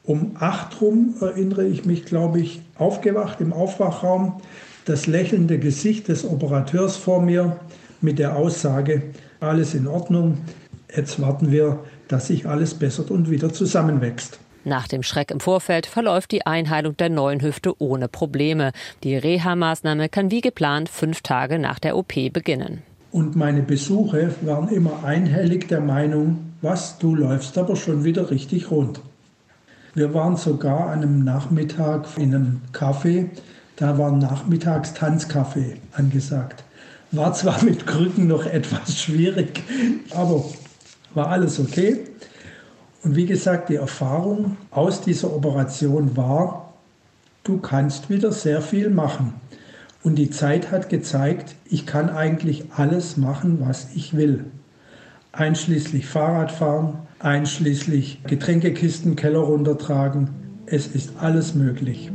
Um 0.03 0.35
acht 0.37 0.81
rum 0.81 1.15
erinnere 1.21 1.65
ich 1.65 1.85
mich, 1.85 2.03
glaube 2.03 2.41
ich, 2.41 2.59
aufgewacht 2.77 3.39
im 3.39 3.53
Aufwachraum 3.53 4.41
das 4.85 5.07
lächelnde 5.07 5.59
Gesicht 5.59 6.07
des 6.07 6.23
Operateurs 6.23 6.95
vor 6.95 7.21
mir 7.21 7.59
mit 8.01 8.19
der 8.19 8.35
Aussage, 8.35 9.01
alles 9.39 9.73
in 9.73 9.87
Ordnung, 9.87 10.37
jetzt 10.95 11.19
warten 11.19 11.51
wir, 11.51 11.79
dass 12.07 12.27
sich 12.27 12.47
alles 12.47 12.75
bessert 12.75 13.11
und 13.11 13.29
wieder 13.29 13.51
zusammenwächst. 13.51 14.39
Nach 14.63 14.87
dem 14.87 15.03
Schreck 15.03 15.29
im 15.29 15.39
Vorfeld 15.39 15.85
verläuft 15.85 16.31
die 16.31 16.45
Einheilung 16.45 16.97
der 16.97 17.09
neuen 17.09 17.41
Hüfte 17.41 17.79
ohne 17.79 18.07
Probleme. 18.07 18.71
Die 19.03 19.15
Reha-Maßnahme 19.15 20.09
kann 20.09 20.31
wie 20.31 20.41
geplant 20.41 20.89
fünf 20.89 21.21
Tage 21.21 21.59
nach 21.59 21.77
der 21.77 21.95
OP 21.95 22.13
beginnen. 22.33 22.81
Und 23.11 23.35
meine 23.35 23.61
Besuche 23.61 24.33
waren 24.41 24.69
immer 24.69 25.03
einhellig 25.03 25.67
der 25.67 25.81
Meinung, 25.81 26.53
was, 26.61 26.97
du 26.97 27.15
läufst 27.15 27.57
aber 27.57 27.75
schon 27.75 28.03
wieder 28.03 28.31
richtig 28.31 28.71
rund. 28.71 29.01
Wir 29.93 30.13
waren 30.13 30.35
sogar 30.35 30.89
an 30.89 31.03
einem 31.03 31.23
Nachmittag 31.23 32.07
in 32.17 32.35
einem 32.35 32.61
Café 32.73 33.29
da 33.75 33.97
war 33.97 34.11
nachmittags 34.11 34.93
Tanzkaffee 34.93 35.77
angesagt. 35.93 36.63
War 37.11 37.33
zwar 37.33 37.63
mit 37.63 37.85
Krücken 37.85 38.27
noch 38.27 38.45
etwas 38.51 38.97
schwierig, 38.97 39.63
aber 40.11 40.45
war 41.13 41.27
alles 41.27 41.59
okay. 41.59 41.99
Und 43.03 43.15
wie 43.15 43.25
gesagt, 43.25 43.69
die 43.69 43.75
Erfahrung 43.75 44.57
aus 44.71 45.01
dieser 45.01 45.33
Operation 45.33 46.17
war, 46.17 46.73
du 47.43 47.59
kannst 47.59 48.09
wieder 48.09 48.31
sehr 48.31 48.61
viel 48.61 48.89
machen. 48.89 49.33
Und 50.03 50.15
die 50.15 50.29
Zeit 50.29 50.71
hat 50.71 50.89
gezeigt, 50.89 51.55
ich 51.65 51.85
kann 51.85 52.09
eigentlich 52.09 52.65
alles 52.75 53.17
machen, 53.17 53.59
was 53.61 53.87
ich 53.95 54.15
will. 54.15 54.45
Einschließlich 55.31 56.07
Fahrradfahren, 56.07 56.99
einschließlich 57.19 58.23
Getränkekisten 58.23 59.15
Keller 59.15 59.39
runtertragen. 59.39 60.29
Es 60.65 60.87
ist 60.87 61.11
alles 61.19 61.55
möglich. 61.55 62.11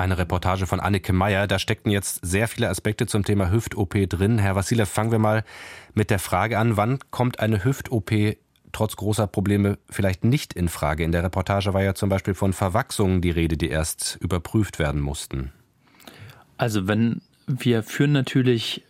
Eine 0.00 0.16
Reportage 0.16 0.66
von 0.66 0.80
Annike 0.80 1.12
Meyer. 1.12 1.46
Da 1.46 1.58
steckten 1.58 1.92
jetzt 1.92 2.20
sehr 2.24 2.48
viele 2.48 2.70
Aspekte 2.70 3.06
zum 3.06 3.22
Thema 3.22 3.50
Hüft-OP 3.50 4.08
drin. 4.08 4.38
Herr 4.38 4.56
Vassilev, 4.56 4.88
fangen 4.88 5.12
wir 5.12 5.18
mal 5.18 5.44
mit 5.92 6.08
der 6.08 6.18
Frage 6.18 6.58
an, 6.58 6.78
wann 6.78 7.00
kommt 7.10 7.38
eine 7.38 7.64
Hüft-OP 7.64 8.10
trotz 8.72 8.96
großer 8.96 9.26
Probleme 9.26 9.76
vielleicht 9.90 10.24
nicht 10.24 10.54
in 10.54 10.70
Frage? 10.70 11.04
In 11.04 11.12
der 11.12 11.22
Reportage 11.22 11.74
war 11.74 11.82
ja 11.82 11.94
zum 11.94 12.08
Beispiel 12.08 12.32
von 12.32 12.54
Verwachsungen 12.54 13.20
die 13.20 13.30
Rede, 13.30 13.58
die 13.58 13.68
erst 13.68 14.16
überprüft 14.22 14.78
werden 14.78 15.02
mussten. 15.02 15.52
Also 16.56 16.88
wenn 16.88 17.20
wir 17.46 17.82
führen 17.82 18.12
natürlich 18.12 18.82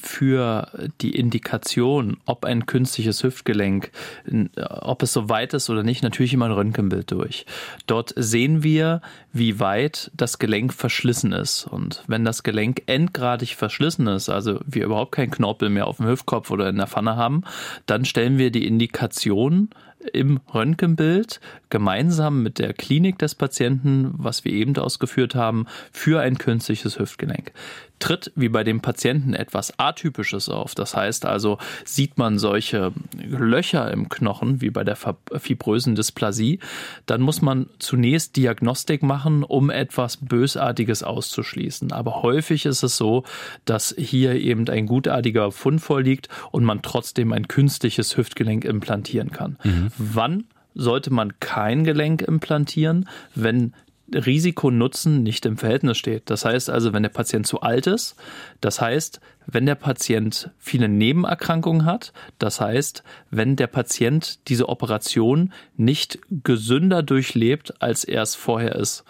für 0.00 0.90
die 1.00 1.14
Indikation, 1.16 2.16
ob 2.24 2.44
ein 2.44 2.66
künstliches 2.66 3.22
Hüftgelenk, 3.22 3.90
ob 4.56 5.02
es 5.02 5.12
so 5.12 5.28
weit 5.28 5.54
ist 5.54 5.70
oder 5.70 5.82
nicht, 5.82 6.02
natürlich 6.02 6.32
immer 6.32 6.46
ein 6.46 6.52
Röntgenbild 6.52 7.10
durch. 7.10 7.46
Dort 7.86 8.12
sehen 8.16 8.62
wir, 8.62 9.02
wie 9.32 9.60
weit 9.60 10.10
das 10.16 10.38
Gelenk 10.38 10.72
verschlissen 10.72 11.32
ist. 11.32 11.66
Und 11.66 12.04
wenn 12.06 12.24
das 12.24 12.42
Gelenk 12.42 12.82
endgradig 12.86 13.56
verschlissen 13.56 14.06
ist, 14.06 14.28
also 14.28 14.60
wir 14.66 14.84
überhaupt 14.84 15.12
keinen 15.12 15.30
Knorpel 15.30 15.68
mehr 15.68 15.86
auf 15.86 15.98
dem 15.98 16.06
Hüftkopf 16.06 16.50
oder 16.50 16.68
in 16.68 16.76
der 16.76 16.86
Pfanne 16.86 17.16
haben, 17.16 17.42
dann 17.86 18.04
stellen 18.04 18.38
wir 18.38 18.50
die 18.50 18.66
Indikation 18.66 19.70
im 20.12 20.40
Röntgenbild 20.52 21.40
gemeinsam 21.70 22.42
mit 22.42 22.58
der 22.58 22.72
Klinik 22.72 23.18
des 23.18 23.34
Patienten, 23.34 24.12
was 24.16 24.44
wir 24.44 24.52
eben 24.52 24.76
ausgeführt 24.76 25.34
haben, 25.34 25.66
für 25.92 26.20
ein 26.20 26.38
künstliches 26.38 26.98
Hüftgelenk 26.98 27.52
tritt 28.02 28.32
wie 28.34 28.48
bei 28.48 28.64
dem 28.64 28.80
Patienten 28.80 29.32
etwas 29.32 29.78
Atypisches 29.78 30.48
auf. 30.48 30.74
Das 30.74 30.96
heißt 30.96 31.24
also, 31.24 31.58
sieht 31.84 32.18
man 32.18 32.36
solche 32.36 32.92
Löcher 33.16 33.92
im 33.92 34.08
Knochen 34.08 34.60
wie 34.60 34.70
bei 34.70 34.82
der 34.82 34.96
fibrösen 34.96 35.94
Dysplasie, 35.94 36.58
dann 37.06 37.20
muss 37.20 37.42
man 37.42 37.66
zunächst 37.78 38.34
Diagnostik 38.34 39.04
machen, 39.04 39.44
um 39.44 39.70
etwas 39.70 40.16
Bösartiges 40.16 41.04
auszuschließen. 41.04 41.92
Aber 41.92 42.22
häufig 42.22 42.66
ist 42.66 42.82
es 42.82 42.96
so, 42.96 43.22
dass 43.66 43.94
hier 43.96 44.34
eben 44.34 44.68
ein 44.68 44.86
gutartiger 44.86 45.52
Fund 45.52 45.80
vorliegt 45.80 46.28
und 46.50 46.64
man 46.64 46.82
trotzdem 46.82 47.32
ein 47.32 47.46
künstliches 47.46 48.16
Hüftgelenk 48.16 48.64
implantieren 48.64 49.30
kann. 49.30 49.58
Mhm. 49.62 49.92
Wann 49.96 50.44
sollte 50.74 51.12
man 51.12 51.38
kein 51.38 51.84
Gelenk 51.84 52.22
implantieren, 52.22 53.08
wenn 53.36 53.74
Risiko-Nutzen 54.14 55.22
nicht 55.22 55.46
im 55.46 55.56
Verhältnis 55.56 55.98
steht. 55.98 56.30
Das 56.30 56.44
heißt 56.44 56.70
also, 56.70 56.92
wenn 56.92 57.02
der 57.02 57.10
Patient 57.10 57.46
zu 57.46 57.60
alt 57.60 57.86
ist, 57.86 58.16
das 58.60 58.80
heißt, 58.80 59.20
wenn 59.46 59.66
der 59.66 59.74
Patient 59.74 60.50
viele 60.58 60.88
Nebenerkrankungen 60.88 61.84
hat, 61.84 62.12
das 62.38 62.60
heißt, 62.60 63.02
wenn 63.30 63.56
der 63.56 63.66
Patient 63.66 64.48
diese 64.48 64.68
Operation 64.68 65.52
nicht 65.76 66.18
gesünder 66.44 67.02
durchlebt, 67.02 67.82
als 67.82 68.04
er 68.04 68.22
es 68.22 68.34
vorher 68.34 68.76
ist. 68.76 69.04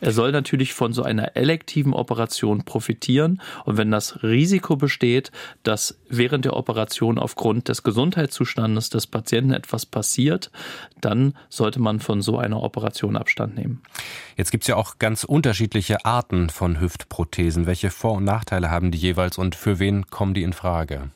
Er 0.00 0.12
soll 0.12 0.32
natürlich 0.32 0.74
von 0.74 0.92
so 0.92 1.02
einer 1.02 1.36
elektiven 1.36 1.94
Operation 1.94 2.64
profitieren. 2.64 3.40
Und 3.64 3.76
wenn 3.76 3.90
das 3.90 4.22
Risiko 4.22 4.76
besteht, 4.76 5.30
dass 5.62 5.98
während 6.08 6.44
der 6.44 6.56
Operation 6.56 7.18
aufgrund 7.18 7.68
des 7.68 7.82
Gesundheitszustandes 7.82 8.90
des 8.90 9.06
Patienten 9.06 9.52
etwas 9.52 9.86
passiert, 9.86 10.50
dann 11.00 11.34
sollte 11.48 11.80
man 11.80 12.00
von 12.00 12.22
so 12.22 12.38
einer 12.38 12.62
Operation 12.62 13.16
Abstand 13.16 13.56
nehmen. 13.56 13.82
Jetzt 14.36 14.50
gibt 14.50 14.64
es 14.64 14.68
ja 14.68 14.76
auch 14.76 14.98
ganz 14.98 15.24
unterschiedliche 15.24 16.04
Arten 16.04 16.50
von 16.50 16.80
Hüftprothesen. 16.80 17.66
Welche 17.66 17.90
Vor- 17.90 18.14
und 18.14 18.24
Nachteile 18.24 18.70
haben 18.70 18.90
die 18.90 18.98
jeweils 18.98 19.38
und 19.38 19.54
für 19.54 19.78
wen 19.78 20.06
kommen 20.08 20.34
die 20.34 20.42
in 20.42 20.52
Frage? 20.52 21.10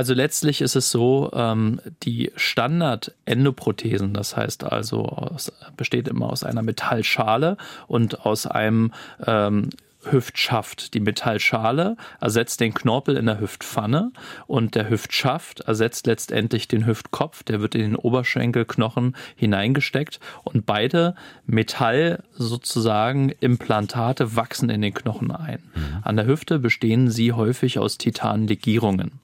Also 0.00 0.14
letztlich 0.14 0.62
ist 0.62 0.76
es 0.76 0.90
so, 0.90 1.30
ähm, 1.34 1.78
die 2.04 2.32
Standard-Endoprothesen, 2.34 4.14
das 4.14 4.34
heißt 4.34 4.64
also, 4.64 5.04
aus, 5.04 5.52
besteht 5.76 6.08
immer 6.08 6.30
aus 6.30 6.42
einer 6.42 6.62
Metallschale 6.62 7.58
und 7.86 8.24
aus 8.24 8.46
einem 8.46 8.94
ähm, 9.26 9.68
Hüftschaft. 10.04 10.94
Die 10.94 11.00
Metallschale 11.00 11.98
ersetzt 12.18 12.60
den 12.60 12.72
Knorpel 12.72 13.18
in 13.18 13.26
der 13.26 13.40
Hüftpfanne 13.40 14.12
und 14.46 14.74
der 14.74 14.88
Hüftschaft 14.88 15.60
ersetzt 15.60 16.06
letztendlich 16.06 16.66
den 16.66 16.86
Hüftkopf. 16.86 17.42
Der 17.42 17.60
wird 17.60 17.74
in 17.74 17.82
den 17.82 17.96
Oberschenkelknochen 17.96 19.14
hineingesteckt 19.36 20.18
und 20.44 20.64
beide 20.64 21.14
Metall 21.44 22.22
sozusagen 22.32 23.28
Implantate 23.40 24.34
wachsen 24.34 24.70
in 24.70 24.80
den 24.80 24.94
Knochen 24.94 25.30
ein. 25.30 25.62
Mhm. 25.74 25.98
An 26.04 26.16
der 26.16 26.24
Hüfte 26.24 26.58
bestehen 26.58 27.10
sie 27.10 27.34
häufig 27.34 27.78
aus 27.78 27.98
Titanlegierungen. 27.98 29.20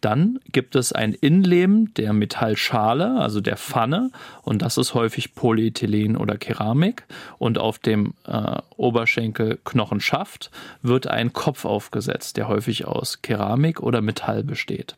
Dann 0.00 0.38
gibt 0.52 0.76
es 0.76 0.92
ein 0.92 1.12
Innenleben 1.14 1.92
der 1.94 2.12
Metallschale, 2.12 3.18
also 3.18 3.40
der 3.40 3.56
Pfanne, 3.56 4.10
und 4.42 4.62
das 4.62 4.76
ist 4.76 4.94
häufig 4.94 5.34
Polyethylen 5.34 6.16
oder 6.16 6.36
Keramik. 6.36 7.04
Und 7.38 7.58
auf 7.58 7.78
dem 7.78 8.14
äh, 8.26 8.58
Oberschenkelknochenschaft 8.76 10.50
wird 10.82 11.06
ein 11.06 11.32
Kopf 11.32 11.64
aufgesetzt, 11.64 12.36
der 12.36 12.48
häufig 12.48 12.86
aus 12.86 13.22
Keramik 13.22 13.80
oder 13.80 14.02
Metall 14.02 14.44
besteht. 14.44 14.96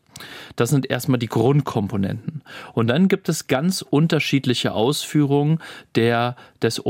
Das 0.57 0.71
sind 0.71 0.91
erstmal 0.91 1.19
die 1.19 1.29
Grundkomponenten. 1.29 2.43
Und 2.73 2.89
dann 2.89 3.09
gibt 3.09 3.29
es 3.29 3.47
ganz 3.47 3.83
unterschiedliche 3.83 4.73
Ausführungen 4.73 5.61
der, 5.95 6.37
des 6.63 6.81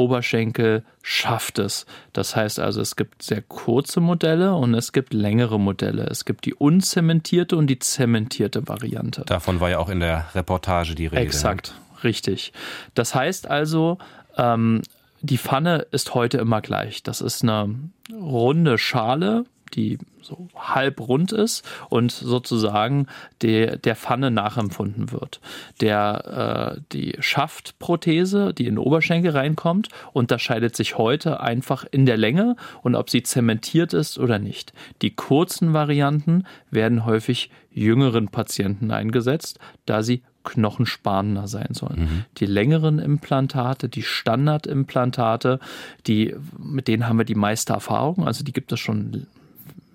Oberschenkelschaftes. 1.08 1.86
Das 2.12 2.36
heißt 2.36 2.60
also, 2.60 2.80
es 2.80 2.96
gibt 2.96 3.22
sehr 3.22 3.42
kurze 3.42 4.00
Modelle 4.00 4.54
und 4.54 4.74
es 4.74 4.92
gibt 4.92 5.14
längere 5.14 5.58
Modelle. 5.58 6.04
Es 6.04 6.24
gibt 6.24 6.44
die 6.44 6.54
unzementierte 6.54 7.56
und 7.56 7.66
die 7.66 7.78
zementierte 7.78 8.68
Variante. 8.68 9.22
Davon 9.26 9.60
war 9.60 9.70
ja 9.70 9.78
auch 9.78 9.88
in 9.88 10.00
der 10.00 10.26
Reportage 10.34 10.94
die 10.94 11.06
Rede. 11.06 11.16
Ne? 11.16 11.22
Exakt, 11.22 11.74
richtig. 12.04 12.52
Das 12.94 13.14
heißt 13.14 13.48
also, 13.48 13.98
ähm, 14.36 14.82
die 15.20 15.38
Pfanne 15.38 15.86
ist 15.90 16.14
heute 16.14 16.38
immer 16.38 16.60
gleich. 16.60 17.02
Das 17.02 17.20
ist 17.20 17.42
eine 17.42 17.74
runde 18.12 18.78
Schale 18.78 19.44
die 19.70 19.98
so 20.20 20.48
halb 20.54 21.00
rund 21.00 21.32
ist 21.32 21.64
und 21.88 22.12
sozusagen 22.12 23.06
der, 23.42 23.76
der 23.76 23.96
Pfanne 23.96 24.30
nachempfunden 24.30 25.12
wird. 25.12 25.40
Der, 25.80 26.76
äh, 26.76 26.80
die 26.92 27.16
Schaftprothese, 27.20 28.52
die 28.52 28.66
in 28.66 28.74
den 28.74 28.78
Oberschenkel 28.78 29.30
reinkommt, 29.30 29.88
unterscheidet 30.12 30.76
sich 30.76 30.98
heute 30.98 31.40
einfach 31.40 31.84
in 31.90 32.06
der 32.06 32.16
Länge 32.16 32.56
und 32.82 32.94
ob 32.94 33.10
sie 33.10 33.22
zementiert 33.22 33.94
ist 33.94 34.18
oder 34.18 34.38
nicht. 34.38 34.72
Die 35.02 35.14
kurzen 35.14 35.72
Varianten 35.72 36.44
werden 36.70 37.04
häufig 37.04 37.50
jüngeren 37.70 38.28
Patienten 38.28 38.90
eingesetzt, 38.90 39.58
da 39.86 40.02
sie 40.02 40.22
knochensparender 40.44 41.46
sein 41.46 41.68
sollen. 41.72 42.00
Mhm. 42.00 42.24
Die 42.38 42.46
längeren 42.46 42.98
Implantate, 42.98 43.88
die 43.88 44.02
Standardimplantate, 44.02 45.60
die, 46.06 46.34
mit 46.58 46.88
denen 46.88 47.06
haben 47.06 47.18
wir 47.18 47.24
die 47.24 47.34
meiste 47.34 47.74
Erfahrung, 47.74 48.26
also 48.26 48.44
die 48.44 48.52
gibt 48.52 48.72
es 48.72 48.80
schon 48.80 49.26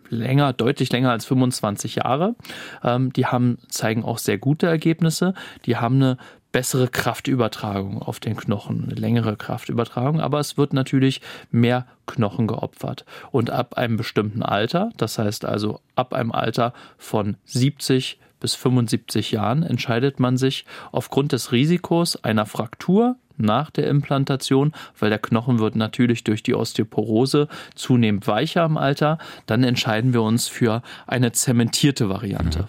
länger, 0.09 0.53
deutlich 0.53 0.91
länger 0.91 1.11
als 1.11 1.25
25 1.25 1.95
Jahre. 1.95 2.35
Ähm, 2.83 3.11
die 3.13 3.25
haben, 3.25 3.57
zeigen 3.69 4.03
auch 4.03 4.17
sehr 4.17 4.37
gute 4.37 4.67
Ergebnisse. 4.67 5.33
Die 5.65 5.77
haben 5.77 5.95
eine 5.95 6.17
bessere 6.53 6.87
Kraftübertragung 6.87 8.01
auf 8.01 8.19
den 8.19 8.37
Knochen, 8.37 8.85
eine 8.85 8.93
längere 8.93 9.35
Kraftübertragung, 9.35 10.21
aber 10.21 10.39
es 10.39 10.55
wird 10.55 10.71
natürlich 10.71 11.19
mehr 11.51 11.87
Knochen 12.05 12.47
geopfert. 12.47 13.05
Und 13.31 13.49
ab 13.49 13.75
einem 13.75 13.97
bestimmten 13.97 14.43
Alter, 14.43 14.91
das 14.97 15.17
heißt 15.17 15.45
also 15.45 15.81
ab 15.95 16.13
einem 16.13 16.31
Alter 16.31 16.73
von 16.97 17.37
70 17.45 18.19
bis 18.39 18.55
75 18.55 19.31
Jahren, 19.31 19.63
entscheidet 19.63 20.19
man 20.19 20.37
sich 20.37 20.65
aufgrund 20.91 21.31
des 21.31 21.51
Risikos 21.51 22.23
einer 22.23 22.45
Fraktur 22.45 23.15
nach 23.37 23.71
der 23.71 23.87
Implantation, 23.87 24.73
weil 24.99 25.09
der 25.09 25.19
Knochen 25.19 25.59
wird 25.59 25.75
natürlich 25.75 26.23
durch 26.23 26.43
die 26.43 26.55
Osteoporose 26.55 27.47
zunehmend 27.75 28.27
weicher 28.27 28.65
im 28.65 28.77
Alter, 28.77 29.17
dann 29.45 29.63
entscheiden 29.63 30.13
wir 30.13 30.21
uns 30.21 30.47
für 30.47 30.81
eine 31.07 31.31
zementierte 31.31 32.09
Variante. 32.09 32.59
Mhm. 32.59 32.67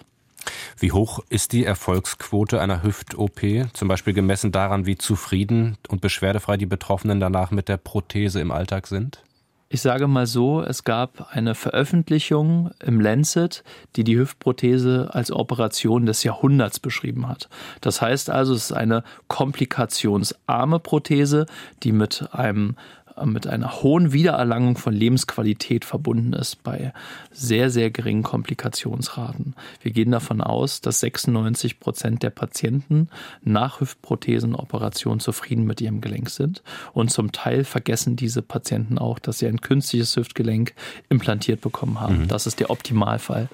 Wie 0.77 0.91
hoch 0.91 1.19
ist 1.29 1.53
die 1.53 1.65
Erfolgsquote 1.65 2.61
einer 2.61 2.83
Hüft-OP, 2.83 3.41
zum 3.73 3.87
Beispiel 3.87 4.13
gemessen 4.13 4.51
daran, 4.51 4.85
wie 4.85 4.97
zufrieden 4.97 5.77
und 5.87 6.01
beschwerdefrei 6.01 6.57
die 6.57 6.65
Betroffenen 6.65 7.19
danach 7.19 7.51
mit 7.51 7.69
der 7.69 7.77
Prothese 7.77 8.41
im 8.41 8.51
Alltag 8.51 8.87
sind? 8.87 9.23
Ich 9.67 9.81
sage 9.81 10.07
mal 10.07 10.27
so, 10.27 10.61
es 10.61 10.83
gab 10.83 11.33
eine 11.35 11.55
Veröffentlichung 11.55 12.69
im 12.83 13.01
Lancet, 13.01 13.63
die 13.95 14.03
die 14.03 14.17
Hüftprothese 14.17 15.09
als 15.11 15.31
Operation 15.31 16.05
des 16.05 16.23
Jahrhunderts 16.23 16.79
beschrieben 16.79 17.27
hat. 17.27 17.49
Das 17.81 17.99
heißt 17.99 18.29
also, 18.29 18.53
es 18.53 18.65
ist 18.65 18.73
eine 18.73 19.03
komplikationsarme 19.27 20.79
Prothese, 20.79 21.47
die 21.81 21.93
mit 21.93 22.29
einem 22.31 22.75
mit 23.23 23.47
einer 23.47 23.81
hohen 23.81 24.11
Wiedererlangung 24.11 24.77
von 24.77 24.93
Lebensqualität 24.93 25.85
verbunden 25.85 26.33
ist 26.33 26.63
bei 26.63 26.91
sehr, 27.31 27.69
sehr 27.69 27.89
geringen 27.89 28.23
Komplikationsraten. 28.23 29.55
Wir 29.81 29.91
gehen 29.91 30.11
davon 30.11 30.41
aus, 30.41 30.81
dass 30.81 30.99
96 30.99 31.79
Prozent 31.79 32.23
der 32.23 32.29
Patienten 32.29 33.09
nach 33.43 33.79
Hüftprothesenoperation 33.79 35.19
zufrieden 35.19 35.65
mit 35.65 35.79
ihrem 35.79 36.01
Gelenk 36.01 36.29
sind. 36.29 36.61
Und 36.93 37.09
zum 37.11 37.31
Teil 37.31 37.63
vergessen 37.63 38.15
diese 38.17 38.41
Patienten 38.41 38.97
auch, 38.97 39.19
dass 39.19 39.39
sie 39.39 39.47
ein 39.47 39.61
künstliches 39.61 40.15
Hüftgelenk 40.15 40.73
implantiert 41.09 41.61
bekommen 41.61 42.01
haben. 42.01 42.23
Mhm. 42.23 42.27
Das 42.27 42.47
ist 42.47 42.59
der 42.59 42.69
Optimalfall. 42.69 43.47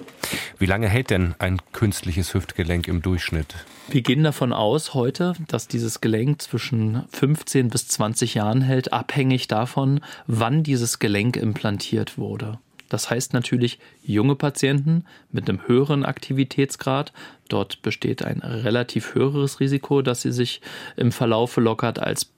Wie 0.58 0.66
lange 0.66 0.88
hält 0.88 1.10
denn 1.10 1.34
ein 1.38 1.60
künstliches 1.72 2.34
Hüftgelenk 2.34 2.88
im 2.88 3.02
Durchschnitt? 3.02 3.54
Wir 3.88 4.02
gehen 4.02 4.22
davon 4.22 4.52
aus 4.52 4.94
heute, 4.94 5.34
dass 5.48 5.68
dieses 5.68 6.00
Gelenk 6.00 6.40
zwischen 6.40 7.04
15 7.10 7.68
bis 7.68 7.88
20 7.88 8.34
Jahren 8.34 8.62
hält, 8.62 8.92
abhängig 8.92 9.48
davon, 9.48 10.00
wann 10.26 10.62
dieses 10.62 10.98
Gelenk 10.98 11.36
implantiert 11.36 12.16
wurde. 12.16 12.58
Das 12.88 13.08
heißt 13.08 13.32
natürlich 13.32 13.78
junge 14.02 14.36
Patienten 14.36 15.04
mit 15.30 15.48
einem 15.48 15.66
höheren 15.66 16.04
Aktivitätsgrad. 16.04 17.12
Dort 17.48 17.80
besteht 17.80 18.22
ein 18.22 18.40
relativ 18.40 19.14
höheres 19.14 19.60
Risiko, 19.60 20.02
dass 20.02 20.22
sie 20.22 20.32
sich 20.32 20.60
im 20.96 21.10
Verlaufe 21.10 21.62
lockert 21.62 21.98
als 21.98 22.31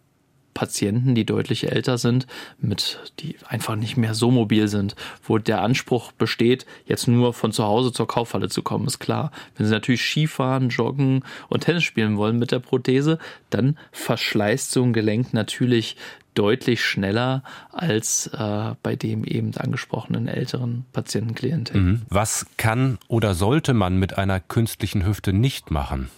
Patienten, 0.55 1.15
die 1.15 1.27
deutlich 1.27 1.71
älter 1.71 1.99
sind, 1.99 2.27
mit, 2.59 3.13
die 3.21 3.37
einfach 3.47 3.77
nicht 3.77 3.97
mehr 3.97 4.15
so 4.15 4.31
mobil 4.31 4.69
sind, 4.69 4.95
wo 5.25 5.39
der 5.39 5.63
Anspruch 5.63 6.13
besteht, 6.13 6.65
jetzt 6.87 7.09
nur 7.09 7.35
von 7.35 7.53
zu 7.53 7.65
Hause 7.65 7.93
zur 7.93 8.09
Kaufhalle 8.09 8.49
zu 8.49 8.63
kommen, 8.63 8.87
ist 8.87 9.01
klar. 9.01 9.33
Wenn 9.57 9.67
sie 9.67 9.73
natürlich 9.73 10.03
Skifahren, 10.03 10.69
Joggen 10.69 11.25
und 11.49 11.65
Tennis 11.65 11.85
spielen 11.85 12.17
wollen 12.17 12.39
mit 12.39 12.53
der 12.53 12.61
Prothese, 12.61 13.19
dann 13.51 13.77
verschleißt 13.93 14.71
so 14.71 14.83
ein 14.83 14.93
Gelenk 14.93 15.35
natürlich 15.35 15.97
deutlich 16.35 16.85
schneller 16.85 17.43
als 17.71 18.27
äh, 18.27 18.75
bei 18.83 18.97
dem 18.97 19.25
eben 19.25 19.57
angesprochenen 19.57 20.29
älteren 20.29 20.85
Patientenklientel. 20.93 21.81
Mhm. 21.81 22.03
Was 22.09 22.47
kann 22.57 22.99
oder 23.09 23.35
sollte 23.35 23.75
man 23.75 23.99
mit 23.99 24.19
einer 24.19 24.41
künstlichen 24.41 25.07
Hüfte 25.07 25.33
nicht 25.33 25.71
machen? 25.71 26.11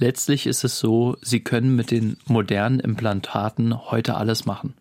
Letztlich 0.00 0.46
ist 0.46 0.64
es 0.64 0.78
so, 0.78 1.16
Sie 1.20 1.40
können 1.40 1.76
mit 1.76 1.90
den 1.90 2.16
modernen 2.24 2.80
Implantaten 2.80 3.90
heute 3.90 4.16
alles 4.16 4.46
machen. 4.46 4.72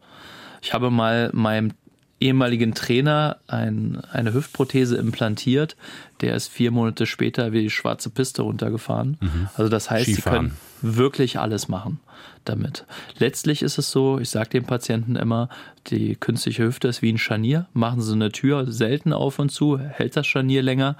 Ich 0.61 0.73
habe 0.73 0.89
mal 0.89 1.29
meinem 1.33 1.73
ehemaligen 2.21 2.73
Trainer 2.73 3.37
ein, 3.47 4.01
eine 4.11 4.33
Hüftprothese 4.33 4.95
implantiert. 4.95 5.75
Der 6.21 6.35
ist 6.35 6.47
vier 6.47 6.71
Monate 6.71 7.05
später 7.05 7.51
wie 7.51 7.63
die 7.63 7.69
schwarze 7.69 8.09
Piste 8.09 8.43
runtergefahren. 8.43 9.17
Mhm. 9.19 9.49
Also 9.55 9.69
das 9.69 9.91
heißt, 9.91 10.05
Skifahren. 10.05 10.51
sie 10.81 10.81
können 10.81 10.95
wirklich 10.97 11.37
alles 11.37 11.67
machen 11.67 11.99
damit. 12.45 12.85
Letztlich 13.17 13.61
ist 13.61 13.77
es 13.77 13.91
so, 13.91 14.19
ich 14.19 14.29
sage 14.29 14.49
den 14.49 14.63
Patienten 14.63 15.17
immer, 15.17 15.49
die 15.87 16.15
künstliche 16.15 16.63
Hüfte 16.63 16.87
ist 16.87 17.01
wie 17.01 17.11
ein 17.11 17.17
Scharnier. 17.17 17.67
Machen 17.73 18.01
Sie 18.01 18.13
eine 18.13 18.31
Tür 18.31 18.71
selten 18.71 19.11
auf 19.11 19.37
und 19.39 19.49
zu, 19.49 19.77
hält 19.77 20.15
das 20.15 20.27
Scharnier 20.27 20.61
länger. 20.61 20.95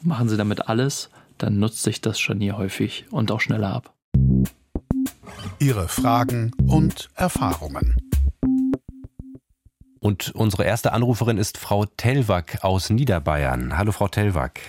Machen 0.00 0.28
Sie 0.28 0.36
damit 0.36 0.68
alles, 0.68 1.10
dann 1.38 1.58
nutzt 1.58 1.82
sich 1.82 2.00
das 2.00 2.20
Scharnier 2.20 2.56
häufig 2.56 3.06
und 3.10 3.30
auch 3.30 3.40
schneller 3.40 3.72
ab. 3.72 3.94
Ihre 5.58 5.88
Fragen 5.88 6.52
und 6.66 7.10
Erfahrungen. 7.14 7.96
Und 10.00 10.34
unsere 10.34 10.64
erste 10.64 10.92
Anruferin 10.92 11.38
ist 11.38 11.56
Frau 11.56 11.86
Tellwack 11.86 12.58
aus 12.62 12.90
Niederbayern. 12.90 13.78
Hallo, 13.78 13.92
Frau 13.92 14.08
Tellwack. 14.08 14.60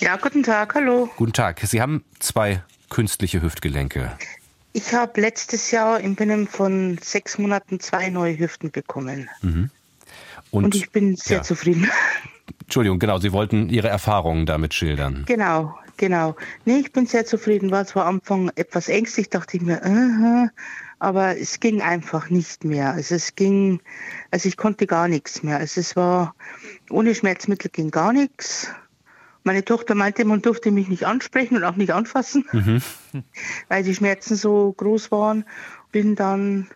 Ja, 0.00 0.16
guten 0.16 0.42
Tag, 0.42 0.74
hallo. 0.74 1.08
Guten 1.16 1.32
Tag. 1.32 1.60
Sie 1.60 1.80
haben 1.80 2.04
zwei 2.18 2.62
künstliche 2.90 3.40
Hüftgelenke. 3.42 4.16
Ich 4.72 4.92
habe 4.92 5.20
letztes 5.20 5.70
Jahr 5.70 6.00
im 6.00 6.16
Binnen 6.16 6.48
von 6.48 6.98
sechs 7.00 7.38
Monaten 7.38 7.78
zwei 7.78 8.10
neue 8.10 8.36
Hüften 8.38 8.72
bekommen. 8.72 9.30
Mhm. 9.42 9.70
Und, 10.50 10.64
Und, 10.64 10.74
ich 10.74 10.90
bin 10.90 11.16
sehr 11.16 11.38
ja. 11.38 11.42
zufrieden. 11.42 11.88
Entschuldigung, 12.62 12.98
genau, 12.98 13.18
Sie 13.18 13.32
wollten 13.32 13.68
Ihre 13.68 13.88
Erfahrungen 13.88 14.46
damit 14.46 14.74
schildern. 14.74 15.24
Genau, 15.26 15.76
genau. 15.96 16.36
Nee, 16.64 16.78
ich 16.78 16.92
bin 16.92 17.06
sehr 17.06 17.24
zufrieden. 17.26 17.70
War 17.70 17.86
zwar 17.86 18.06
am 18.06 18.16
Anfang 18.16 18.50
etwas 18.56 18.88
ängstlich, 18.88 19.30
dachte 19.30 19.56
ich 19.56 19.62
mir, 19.62 19.80
uh 19.84 19.88
-huh, 19.88 20.48
aber 20.98 21.38
es 21.38 21.60
ging 21.60 21.82
einfach 21.82 22.30
nicht 22.30 22.64
mehr. 22.64 22.92
Also 22.92 23.14
es 23.14 23.34
ging, 23.34 23.80
also 24.30 24.48
ich 24.48 24.56
konnte 24.56 24.86
gar 24.86 25.08
nichts 25.08 25.42
mehr. 25.42 25.58
Also 25.58 25.80
es 25.80 25.96
war, 25.96 26.34
ohne 26.90 27.14
Schmerzmittel 27.14 27.70
ging 27.70 27.90
gar 27.90 28.12
nichts. 28.12 28.68
Meine 29.42 29.64
Tochter 29.64 29.94
meinte, 29.94 30.24
man 30.24 30.40
durfte 30.40 30.70
mich 30.70 30.88
nicht 30.88 31.04
ansprechen 31.04 31.56
und 31.56 31.64
auch 31.64 31.76
nicht 31.76 31.92
anfassen, 31.92 32.46
mhm. 32.52 32.82
weil 33.68 33.82
die 33.82 33.94
Schmerzen 33.94 34.36
so 34.36 34.72
groß 34.72 35.10
waren. 35.10 35.44
Bin 35.92 36.14
dann 36.16 36.68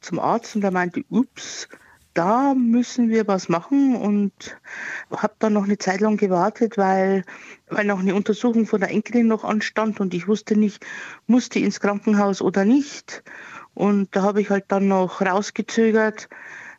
zum 0.00 0.18
Arzt 0.18 0.56
und 0.56 0.64
er 0.64 0.70
meinte, 0.70 1.04
ups, 1.10 1.68
da 2.14 2.54
müssen 2.54 3.10
wir 3.10 3.26
was 3.26 3.48
machen 3.48 3.96
und 3.96 4.32
habe 5.10 5.34
dann 5.40 5.52
noch 5.52 5.64
eine 5.64 5.78
Zeit 5.78 6.00
lang 6.00 6.16
gewartet, 6.16 6.78
weil, 6.78 7.24
weil 7.68 7.84
noch 7.84 7.98
eine 7.98 8.14
Untersuchung 8.14 8.66
von 8.66 8.80
der 8.80 8.90
Enkelin 8.90 9.26
noch 9.26 9.44
anstand 9.44 10.00
und 10.00 10.14
ich 10.14 10.28
wusste 10.28 10.56
nicht, 10.56 10.84
musste 11.26 11.58
ins 11.58 11.80
Krankenhaus 11.80 12.40
oder 12.40 12.64
nicht. 12.64 13.22
Und 13.74 14.14
da 14.14 14.22
habe 14.22 14.40
ich 14.40 14.50
halt 14.50 14.66
dann 14.68 14.88
noch 14.88 15.20
rausgezögert 15.20 16.28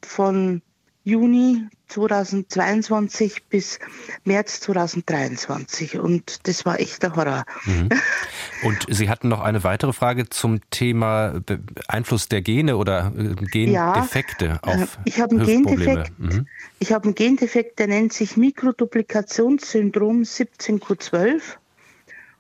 von 0.02 0.62
Juni 1.06 1.68
2022 1.90 3.44
bis 3.48 3.80
März 4.24 4.60
2023. 4.62 6.00
Und 6.00 6.48
das 6.48 6.66
war 6.66 6.80
echt 6.80 7.04
der 7.04 7.16
Horror. 7.16 7.46
Mhm. 7.66 7.90
Und 8.64 8.88
Sie 8.90 9.08
hatten 9.08 9.30
noch 9.30 9.42
eine 9.42 9.64
weitere 9.64 9.94
Frage 9.94 10.28
zum 10.30 10.60
Thema 10.72 11.42
Einfluss 11.88 12.28
der 12.28 12.42
Gene 12.42 12.76
oder 12.76 13.14
äh, 13.16 13.36
Gendefekte 13.36 14.46
ja, 14.46 14.60
auf 14.64 14.98
äh, 14.98 15.02
ich 15.06 15.22
habe 15.22 15.36
einen 15.36 15.46
Gendefekt. 15.46 16.20
Mhm. 16.20 16.48
Ich 16.80 16.92
habe 16.92 17.06
einen 17.06 17.16
Gendefekt, 17.16 17.78
der 17.78 17.88
nennt 17.88 18.12
sich 18.12 18.36
Mikroduplikationssyndrom 18.36 20.24
17q12. 20.24 21.40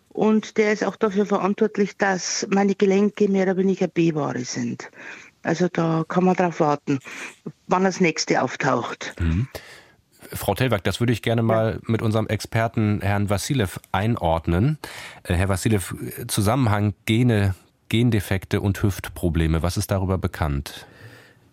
Und 0.10 0.58
der 0.58 0.71
ist 0.71 0.84
auch 0.84 0.95
dafür 0.95 1.25
verantwortlich, 1.25 1.97
dass 1.97 2.47
meine 2.49 2.73
Gelenke 2.73 3.28
mehr 3.28 3.43
oder 3.43 3.58
weniger 3.58 3.88
B-Ware 3.88 4.45
sind. 4.45 4.89
Also 5.45 5.67
da 5.71 6.03
kann 6.08 6.23
man 6.23 6.36
drauf 6.36 6.60
warten, 6.60 6.99
wann 7.67 7.84
das 7.84 8.01
nächste 8.01 8.41
auftaucht. 8.41 9.13
Mhm. 9.19 9.47
Frau 10.34 10.55
Tellwerk, 10.55 10.84
das 10.84 10.99
würde 10.99 11.13
ich 11.13 11.21
gerne 11.21 11.43
mal 11.43 11.73
ja. 11.73 11.79
mit 11.84 12.01
unserem 12.01 12.25
Experten 12.25 12.99
Herrn 13.01 13.29
Vassilev 13.29 13.79
einordnen. 13.91 14.79
Äh, 15.21 15.36
Herr 15.36 15.47
Vassilev, 15.47 15.93
Zusammenhang 16.27 16.95
Gene, 17.05 17.53
Gendefekte 17.89 18.60
und 18.60 18.81
Hüftprobleme, 18.81 19.62
was 19.62 19.77
ist 19.77 19.91
darüber 19.91 20.17
bekannt? 20.17 20.88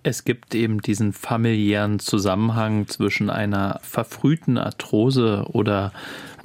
Es 0.05 0.24
gibt 0.24 0.55
eben 0.55 0.81
diesen 0.81 1.12
familiären 1.12 1.98
Zusammenhang 1.98 2.88
zwischen 2.88 3.28
einer 3.28 3.78
verfrühten 3.83 4.57
Arthrose 4.57 5.44
oder 5.52 5.92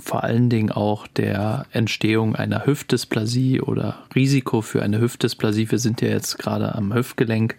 vor 0.07 0.23
allen 0.23 0.49
Dingen 0.49 0.71
auch 0.71 1.05
der 1.05 1.65
Entstehung 1.71 2.37
einer 2.37 2.65
Hüftdysplasie 2.65 3.59
oder 3.59 4.05
Risiko 4.15 4.61
für 4.61 4.81
eine 4.81 5.01
Hüftdysplasie. 5.01 5.69
Wir 5.69 5.79
sind 5.79 6.01
ja 6.01 6.07
jetzt 6.07 6.39
gerade 6.39 6.73
am 6.75 6.93
Hüftgelenk 6.93 7.57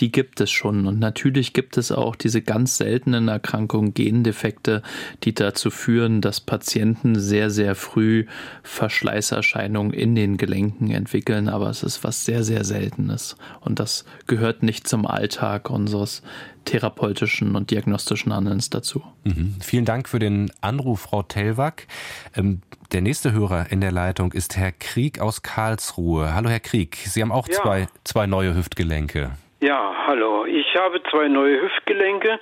die 0.00 0.12
gibt 0.12 0.40
es 0.40 0.50
schon. 0.50 0.86
Und 0.86 0.98
natürlich 0.98 1.52
gibt 1.52 1.76
es 1.76 1.92
auch 1.92 2.16
diese 2.16 2.42
ganz 2.42 2.76
seltenen 2.76 3.28
Erkrankungen, 3.28 3.94
Gendefekte, 3.94 4.82
die 5.24 5.34
dazu 5.34 5.70
führen, 5.70 6.20
dass 6.20 6.40
Patienten 6.40 7.18
sehr, 7.18 7.50
sehr 7.50 7.74
früh 7.74 8.26
Verschleißerscheinungen 8.62 9.92
in 9.92 10.14
den 10.14 10.36
Gelenken 10.36 10.90
entwickeln. 10.90 11.48
Aber 11.48 11.70
es 11.70 11.82
ist 11.82 12.04
was 12.04 12.24
sehr, 12.24 12.44
sehr 12.44 12.64
Seltenes. 12.64 13.36
Und 13.60 13.80
das 13.80 14.04
gehört 14.26 14.62
nicht 14.62 14.86
zum 14.88 15.06
Alltag 15.06 15.70
unseres 15.70 16.22
therapeutischen 16.64 17.56
und 17.56 17.70
diagnostischen 17.70 18.32
Handelns 18.32 18.70
dazu. 18.70 19.02
Mhm. 19.24 19.56
Vielen 19.60 19.84
Dank 19.84 20.08
für 20.08 20.18
den 20.18 20.50
Anruf, 20.60 21.00
Frau 21.00 21.22
Tellwack. 21.22 21.86
Ähm, 22.34 22.60
der 22.92 23.00
nächste 23.00 23.32
Hörer 23.32 23.70
in 23.70 23.80
der 23.80 23.92
Leitung 23.92 24.32
ist 24.32 24.56
Herr 24.56 24.72
Krieg 24.72 25.20
aus 25.20 25.42
Karlsruhe. 25.42 26.34
Hallo, 26.34 26.50
Herr 26.50 26.60
Krieg. 26.60 26.96
Sie 27.06 27.22
haben 27.22 27.32
auch 27.32 27.48
ja. 27.48 27.54
zwei, 27.62 27.86
zwei 28.04 28.26
neue 28.26 28.54
Hüftgelenke. 28.54 29.32
Ja, 29.60 29.94
hallo. 30.06 30.44
Ich 30.44 30.76
habe 30.76 31.02
zwei 31.10 31.28
neue 31.28 31.62
Hüftgelenke 31.62 32.38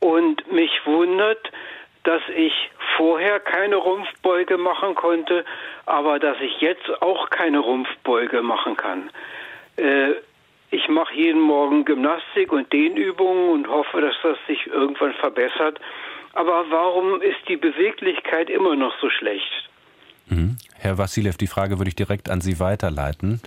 und 0.00 0.50
mich 0.52 0.72
wundert, 0.84 1.52
dass 2.02 2.22
ich 2.36 2.52
vorher 2.96 3.38
keine 3.38 3.76
Rumpfbeuge 3.76 4.58
machen 4.58 4.94
konnte, 4.96 5.44
aber 5.86 6.18
dass 6.18 6.36
ich 6.40 6.60
jetzt 6.60 6.88
auch 7.00 7.30
keine 7.30 7.60
Rumpfbeuge 7.60 8.42
machen 8.42 8.76
kann. 8.76 9.10
Äh, 9.76 10.14
ich 10.70 10.88
mache 10.88 11.14
jeden 11.14 11.40
Morgen 11.40 11.84
Gymnastik 11.84 12.52
und 12.52 12.72
Dehnübungen 12.72 13.50
und 13.50 13.68
hoffe, 13.68 14.00
dass 14.00 14.14
das 14.22 14.36
sich 14.48 14.66
irgendwann 14.66 15.14
verbessert. 15.14 15.78
Aber 16.32 16.64
warum 16.70 17.22
ist 17.22 17.48
die 17.48 17.56
Beweglichkeit 17.56 18.50
immer 18.50 18.74
noch 18.74 18.92
so 19.00 19.08
schlecht? 19.10 19.70
Mhm. 20.26 20.56
Herr 20.74 20.98
Vassilev, 20.98 21.36
die 21.36 21.46
Frage 21.46 21.78
würde 21.78 21.88
ich 21.88 21.96
direkt 21.96 22.28
an 22.28 22.40
Sie 22.40 22.58
weiterleiten. 22.58 23.40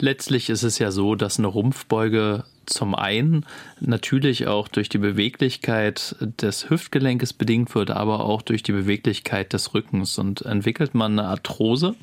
Letztlich 0.00 0.48
ist 0.48 0.62
es 0.62 0.78
ja 0.78 0.90
so, 0.90 1.14
dass 1.14 1.38
eine 1.38 1.48
Rumpfbeuge 1.48 2.44
zum 2.66 2.94
einen 2.94 3.46
natürlich 3.80 4.46
auch 4.46 4.68
durch 4.68 4.88
die 4.88 4.98
Beweglichkeit 4.98 6.16
des 6.20 6.70
Hüftgelenkes 6.70 7.32
bedingt 7.32 7.74
wird, 7.74 7.90
aber 7.90 8.24
auch 8.24 8.42
durch 8.42 8.62
die 8.62 8.72
Beweglichkeit 8.72 9.52
des 9.52 9.74
Rückens. 9.74 10.18
Und 10.18 10.42
entwickelt 10.42 10.94
man 10.94 11.18
eine 11.18 11.28
Arthrose, 11.28 11.94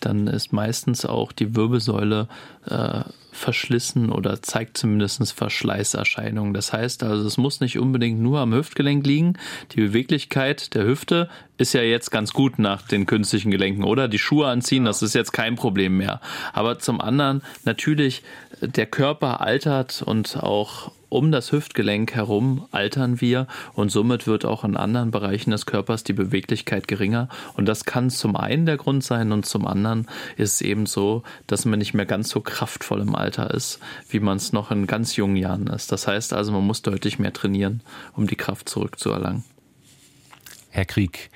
dann 0.00 0.26
ist 0.26 0.52
meistens 0.52 1.06
auch 1.06 1.32
die 1.32 1.56
Wirbelsäule 1.56 2.28
äh, 2.66 3.02
verschlissen 3.34 4.10
oder 4.10 4.42
zeigt 4.42 4.78
zumindest 4.78 5.32
Verschleißerscheinungen. 5.32 6.54
Das 6.54 6.72
heißt 6.72 7.02
also, 7.02 7.26
es 7.26 7.36
muss 7.36 7.60
nicht 7.60 7.78
unbedingt 7.78 8.20
nur 8.20 8.40
am 8.40 8.54
Hüftgelenk 8.54 9.06
liegen. 9.06 9.34
Die 9.72 9.80
Beweglichkeit 9.80 10.74
der 10.74 10.84
Hüfte 10.84 11.28
ist 11.58 11.74
ja 11.74 11.82
jetzt 11.82 12.10
ganz 12.10 12.32
gut 12.32 12.58
nach 12.58 12.82
den 12.82 13.06
künstlichen 13.06 13.50
Gelenken, 13.50 13.84
oder? 13.84 14.08
Die 14.08 14.18
Schuhe 14.18 14.48
anziehen, 14.48 14.84
das 14.84 15.02
ist 15.02 15.14
jetzt 15.14 15.32
kein 15.32 15.56
Problem 15.56 15.96
mehr. 15.96 16.20
Aber 16.52 16.78
zum 16.78 17.00
anderen 17.00 17.42
natürlich, 17.64 18.22
der 18.60 18.86
Körper 18.86 19.40
altert 19.40 20.02
und 20.02 20.36
auch 20.42 20.90
um 21.14 21.30
das 21.30 21.52
Hüftgelenk 21.52 22.12
herum 22.14 22.66
altern 22.72 23.20
wir 23.20 23.46
und 23.74 23.90
somit 23.90 24.26
wird 24.26 24.44
auch 24.44 24.64
in 24.64 24.76
anderen 24.76 25.12
Bereichen 25.12 25.52
des 25.52 25.64
Körpers 25.64 26.02
die 26.02 26.12
Beweglichkeit 26.12 26.88
geringer. 26.88 27.28
Und 27.56 27.66
das 27.66 27.84
kann 27.84 28.10
zum 28.10 28.34
einen 28.34 28.66
der 28.66 28.76
Grund 28.76 29.04
sein 29.04 29.30
und 29.30 29.46
zum 29.46 29.64
anderen 29.64 30.08
ist 30.36 30.54
es 30.54 30.60
eben 30.60 30.86
so, 30.86 31.22
dass 31.46 31.66
man 31.66 31.78
nicht 31.78 31.94
mehr 31.94 32.04
ganz 32.04 32.30
so 32.30 32.40
kraftvoll 32.40 33.00
im 33.00 33.14
Alter 33.14 33.52
ist, 33.52 33.80
wie 34.10 34.18
man 34.18 34.38
es 34.38 34.52
noch 34.52 34.72
in 34.72 34.88
ganz 34.88 35.14
jungen 35.14 35.36
Jahren 35.36 35.68
ist. 35.68 35.92
Das 35.92 36.08
heißt 36.08 36.32
also, 36.32 36.50
man 36.50 36.66
muss 36.66 36.82
deutlich 36.82 37.20
mehr 37.20 37.32
trainieren, 37.32 37.82
um 38.16 38.26
die 38.26 38.36
Kraft 38.36 38.68
zurückzuerlangen. 38.68 39.44
Herr 40.70 40.84
Krieg, 40.84 41.30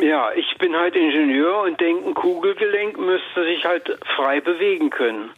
ja, 0.00 0.32
ich 0.34 0.58
bin 0.58 0.74
halt 0.74 0.96
Ingenieur 0.96 1.62
und 1.62 1.80
denke, 1.80 2.08
ein 2.08 2.14
Kugelgelenk 2.14 2.98
müsste 2.98 3.44
sich 3.44 3.64
halt 3.64 3.96
frei 4.16 4.40
bewegen 4.40 4.90
können 4.90 5.30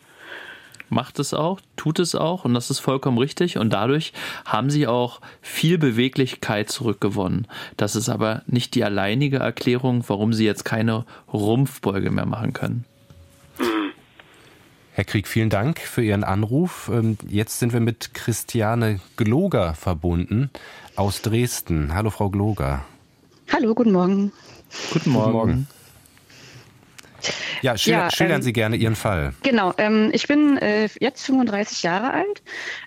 macht 0.88 1.18
es 1.18 1.35
auch, 1.35 1.61
tut 1.77 1.99
es 1.99 2.14
auch 2.14 2.44
und 2.44 2.55
das 2.55 2.70
ist 2.70 2.79
vollkommen 2.79 3.18
richtig 3.18 3.59
und 3.59 3.72
dadurch 3.72 4.12
haben 4.44 4.70
sie 4.70 4.87
auch 4.87 5.20
viel 5.42 5.79
Beweglichkeit 5.79 6.70
zurückgewonnen. 6.70 7.46
Das 7.77 7.96
ist 7.96 8.09
aber 8.09 8.42
nicht 8.46 8.75
die 8.75 8.85
alleinige 8.85 9.38
Erklärung, 9.38 10.05
warum 10.07 10.33
sie 10.33 10.44
jetzt 10.44 10.64
keine 10.64 11.05
Rumpfbeuge 11.33 12.11
mehr 12.11 12.27
machen 12.27 12.53
können. 12.53 12.85
Herr 14.92 15.05
Krieg, 15.05 15.29
vielen 15.29 15.51
Dank 15.51 15.81
für 15.81 16.03
Ihren 16.03 16.25
Anruf. 16.25 16.90
Ähm, 16.90 17.18
jetzt 17.29 17.59
sind 17.59 17.75
wir 17.75 17.81
mit 17.81 18.14
Christiane 18.14 19.01
Gloger 19.18 19.75
verbunden 19.75 20.49
aus 20.94 21.20
Dresden. 21.20 21.94
Hallo, 21.94 22.09
Frau 22.09 22.31
Gloger. 22.31 22.87
Hallo, 23.53 23.75
guten 23.75 23.92
Morgen. 23.92 24.33
Guten 24.92 25.11
Morgen. 25.11 25.33
Guten 25.33 25.37
Morgen. 25.37 25.68
Ja, 27.62 27.77
schil 27.77 27.93
ja 27.93 28.11
schildern 28.11 28.37
ähm, 28.37 28.43
Sie 28.43 28.53
gerne 28.53 28.77
Ihren 28.77 28.97
Fall. 28.97 29.35
Genau, 29.43 29.73
ähm, 29.79 30.11
ich 30.12 30.29
bin 30.29 30.59
äh, 30.59 30.89
jetzt 31.01 31.25
35 31.27 31.83
Jahre 31.83 32.12
alt. 32.12 32.43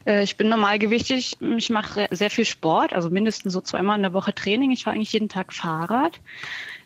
Äh, 0.06 0.24
ich 0.24 0.38
bin 0.38 0.50
normalgewichtig. 0.50 1.38
Ich 1.58 1.70
mache 1.70 2.08
sehr 2.12 2.30
viel 2.30 2.46
Sport, 2.46 2.94
also 2.94 3.10
mindestens 3.10 3.54
so 3.54 3.62
zweimal 3.62 3.98
in 3.98 4.04
der 4.04 4.14
Woche 4.14 4.34
Training. 4.34 4.72
Ich 4.72 4.84
fahre 4.84 4.96
eigentlich 4.96 5.14
jeden 5.14 5.30
Tag 5.30 5.54
Fahrrad. 5.54 6.20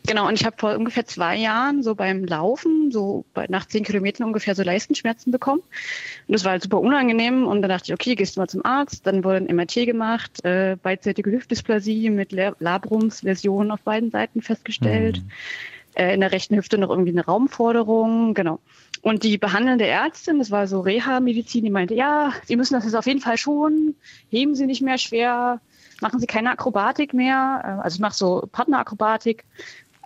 Genau, 0.06 0.28
und 0.28 0.34
ich 0.34 0.44
habe 0.44 0.56
vor 0.58 0.76
ungefähr 0.76 1.06
zwei 1.06 1.34
Jahren 1.36 1.82
so 1.82 1.94
beim 1.94 2.24
Laufen, 2.26 2.90
so 2.90 3.24
bei, 3.32 3.46
nach 3.48 3.66
zehn 3.66 3.84
Kilometern 3.84 4.26
ungefähr 4.26 4.54
so 4.54 4.62
Leistenschmerzen 4.62 5.32
bekommen. 5.32 5.62
Und 6.26 6.32
das 6.32 6.44
war 6.44 6.52
halt 6.52 6.62
super 6.62 6.80
unangenehm. 6.80 7.46
Und 7.46 7.62
dann 7.62 7.70
dachte 7.70 7.86
ich, 7.86 7.94
okay, 7.94 8.14
gehst 8.14 8.36
du 8.36 8.40
mal 8.40 8.48
zum 8.48 8.64
Arzt. 8.66 9.06
Dann 9.06 9.24
wurde 9.24 9.38
ein 9.38 9.56
MRT 9.56 9.86
gemacht, 9.86 10.44
äh, 10.44 10.76
beidseitige 10.82 11.30
Hüftdysplasie 11.30 12.10
mit 12.10 12.32
Labrumsversion 12.32 13.70
auf 13.70 13.80
beiden 13.80 14.10
Seiten 14.10 14.42
festgestellt. 14.42 15.22
Mhm. 15.22 15.30
Äh, 15.94 16.14
in 16.14 16.20
der 16.20 16.32
rechten 16.32 16.56
Hüfte 16.56 16.76
noch 16.76 16.90
irgendwie 16.90 17.12
eine 17.12 17.24
Raumforderung, 17.24 18.34
genau. 18.34 18.58
Und 19.02 19.22
die 19.22 19.38
behandelnde 19.38 19.86
Ärztin, 19.86 20.38
das 20.38 20.50
war 20.50 20.66
so 20.66 20.80
Reha-Medizin, 20.80 21.64
die 21.64 21.70
meinte, 21.70 21.94
ja, 21.94 22.32
Sie 22.44 22.56
müssen 22.56 22.74
das 22.74 22.84
jetzt 22.84 22.96
auf 22.96 23.06
jeden 23.06 23.20
Fall 23.20 23.36
schon, 23.36 23.94
heben 24.28 24.54
Sie 24.54 24.66
nicht 24.66 24.82
mehr 24.82 24.98
schwer, 24.98 25.60
machen 26.00 26.18
Sie 26.18 26.26
keine 26.26 26.50
Akrobatik 26.50 27.14
mehr. 27.14 27.60
Äh, 27.62 27.82
also 27.82 27.96
ich 27.96 28.00
mache 28.00 28.14
so 28.14 28.48
Partnerakrobatik, 28.50 29.44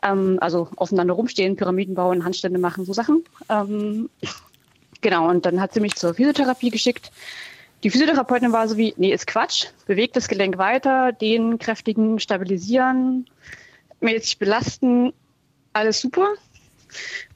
ähm, 0.03 0.38
also 0.40 0.68
aufeinander 0.77 1.14
rumstehen, 1.14 1.57
Pyramiden 1.57 1.94
bauen, 1.94 2.24
Handstände 2.24 2.59
machen, 2.59 2.85
so 2.85 2.92
Sachen. 2.92 3.24
Ähm, 3.48 4.11
genau, 5.01 5.29
und 5.29 5.46
dann 5.46 5.61
hat 5.61 5.72
sie 5.72 5.81
mich 5.81 5.94
zur 5.94 6.12
Physiotherapie 6.12 6.70
geschickt. 6.70 7.11
Die 7.83 7.90
Physiotherapeutin 7.90 8.53
war 8.53 8.68
so 8.68 8.77
wie, 8.77 8.92
nee, 8.98 9.12
ist 9.12 9.27
Quatsch, 9.27 9.68
bewegt 9.87 10.16
das 10.16 10.29
Gelenk 10.29 10.59
weiter, 10.59 11.12
den 11.12 11.59
kräftigen, 11.59 12.18
stabilisieren, 12.18 13.27
mäßig 14.01 14.38
belasten, 14.38 15.12
alles 15.79 16.01
super. 16.01 16.35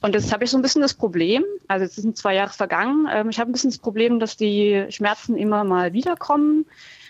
Und 0.01 0.15
jetzt 0.15 0.33
habe 0.33 0.43
ich 0.43 0.49
so 0.49 0.57
ein 0.57 0.61
bisschen 0.63 0.81
das 0.81 0.95
Problem, 0.95 1.43
also 1.67 1.85
jetzt 1.85 1.95
sind 1.95 2.17
zwei 2.17 2.35
Jahre 2.35 2.51
vergangen, 2.51 3.07
ähm, 3.11 3.29
ich 3.29 3.39
habe 3.39 3.51
ein 3.51 3.53
bisschen 3.53 3.69
das 3.69 3.77
Problem, 3.77 4.19
dass 4.19 4.35
die 4.35 4.85
Schmerzen 4.89 5.37
immer 5.37 5.63
mal 5.63 5.93
wiederkommen 5.93 6.65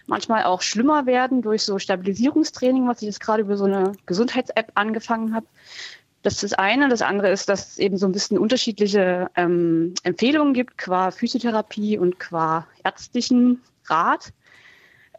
manchmal 0.07 0.43
auch 0.43 0.61
schlimmer 0.61 1.05
werden 1.05 1.41
durch 1.41 1.63
so 1.63 1.79
Stabilisierungstraining, 1.79 2.87
was 2.87 3.01
ich 3.01 3.07
jetzt 3.07 3.19
gerade 3.19 3.43
über 3.43 3.57
so 3.57 3.65
eine 3.65 3.93
Gesundheits-App 4.05 4.71
angefangen 4.75 5.35
habe. 5.35 5.45
Das 6.21 6.35
ist 6.35 6.43
das 6.43 6.53
eine. 6.53 6.89
Das 6.89 7.01
andere 7.01 7.31
ist, 7.31 7.49
dass 7.49 7.71
es 7.71 7.77
eben 7.77 7.97
so 7.97 8.05
ein 8.05 8.13
bisschen 8.13 8.37
unterschiedliche 8.37 9.29
ähm, 9.35 9.93
Empfehlungen 10.03 10.53
gibt, 10.53 10.77
qua 10.77 11.11
Physiotherapie 11.11 11.97
und 11.97 12.19
qua 12.19 12.67
ärztlichen 12.83 13.61
Rat. 13.85 14.31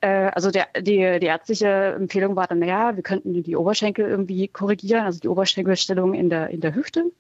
Äh, 0.05 0.31
also 0.35 0.51
der, 0.51 0.67
die, 0.77 1.19
die 1.19 1.27
ärztliche 1.27 1.95
Empfehlung 1.97 2.37
war 2.37 2.47
dann, 2.47 2.59
naja, 2.59 2.95
wir 2.95 3.03
könnten 3.03 3.43
die 3.43 3.57
Oberschenkel 3.57 4.07
irgendwie 4.07 4.49
korrigieren, 4.49 5.07
also 5.07 5.19
die 5.19 5.29
Oberschenkelstellung 5.29 6.13
in 6.13 6.29
der, 6.29 6.51
in 6.51 6.61
der 6.61 6.75
Hüfte. 6.75 7.11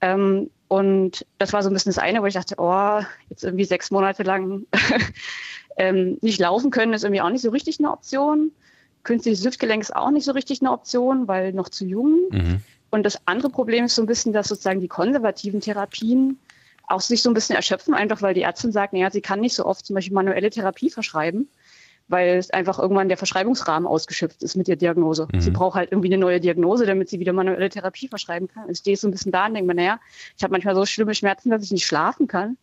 Ähm, 0.00 0.50
und 0.66 1.24
das 1.38 1.52
war 1.52 1.62
so 1.62 1.70
ein 1.70 1.72
bisschen 1.72 1.92
das 1.92 2.02
eine, 2.02 2.20
wo 2.20 2.26
ich 2.26 2.34
dachte, 2.34 2.56
oh, 2.58 3.00
jetzt 3.28 3.44
irgendwie 3.44 3.64
sechs 3.64 3.92
Monate 3.92 4.24
lang 4.24 4.66
ähm, 5.76 6.18
nicht 6.20 6.40
laufen 6.40 6.72
können 6.72 6.94
ist 6.94 7.04
irgendwie 7.04 7.20
auch 7.20 7.30
nicht 7.30 7.42
so 7.42 7.50
richtig 7.50 7.78
eine 7.78 7.92
Option. 7.92 8.50
Künstliches 9.04 9.44
Hüftgelenk 9.44 9.80
ist 9.80 9.94
auch 9.94 10.10
nicht 10.10 10.24
so 10.24 10.32
richtig 10.32 10.62
eine 10.62 10.72
Option, 10.72 11.28
weil 11.28 11.52
noch 11.52 11.68
zu 11.68 11.84
jung. 11.84 12.22
Mhm. 12.30 12.60
Und 12.90 13.04
das 13.04 13.20
andere 13.26 13.50
Problem 13.50 13.84
ist 13.84 13.94
so 13.94 14.02
ein 14.02 14.06
bisschen, 14.06 14.32
dass 14.32 14.48
sozusagen 14.48 14.80
die 14.80 14.88
konservativen 14.88 15.60
Therapien 15.60 16.40
auch 16.88 17.00
sich 17.00 17.22
so 17.22 17.30
ein 17.30 17.34
bisschen 17.34 17.54
erschöpfen, 17.54 17.94
einfach 17.94 18.20
weil 18.20 18.34
die 18.34 18.42
Ärztin 18.42 18.72
sagt, 18.72 18.94
naja, 18.94 19.12
sie 19.12 19.20
kann 19.20 19.40
nicht 19.40 19.54
so 19.54 19.64
oft 19.64 19.86
zum 19.86 19.94
Beispiel 19.94 20.14
manuelle 20.14 20.50
Therapie 20.50 20.90
verschreiben, 20.90 21.48
weil 22.10 22.36
es 22.36 22.50
einfach 22.50 22.78
irgendwann 22.78 23.08
der 23.08 23.16
Verschreibungsrahmen 23.16 23.86
ausgeschöpft 23.86 24.42
ist 24.42 24.56
mit 24.56 24.68
der 24.68 24.76
Diagnose. 24.76 25.28
Mhm. 25.32 25.40
Sie 25.40 25.50
braucht 25.50 25.76
halt 25.76 25.92
irgendwie 25.92 26.08
eine 26.08 26.18
neue 26.18 26.40
Diagnose, 26.40 26.84
damit 26.84 27.08
sie 27.08 27.20
wieder 27.20 27.32
manuelle 27.32 27.68
Therapie 27.68 28.08
verschreiben 28.08 28.48
kann. 28.48 28.68
Ich 28.68 28.78
stehe 28.78 28.96
so 28.96 29.08
ein 29.08 29.12
bisschen 29.12 29.32
da 29.32 29.46
und 29.46 29.54
denke 29.54 29.68
mir, 29.68 29.74
naja, 29.74 30.00
ich 30.36 30.42
habe 30.42 30.52
manchmal 30.52 30.74
so 30.74 30.84
schlimme 30.84 31.14
Schmerzen, 31.14 31.50
dass 31.50 31.62
ich 31.62 31.70
nicht 31.70 31.86
schlafen 31.86 32.26
kann. 32.26 32.56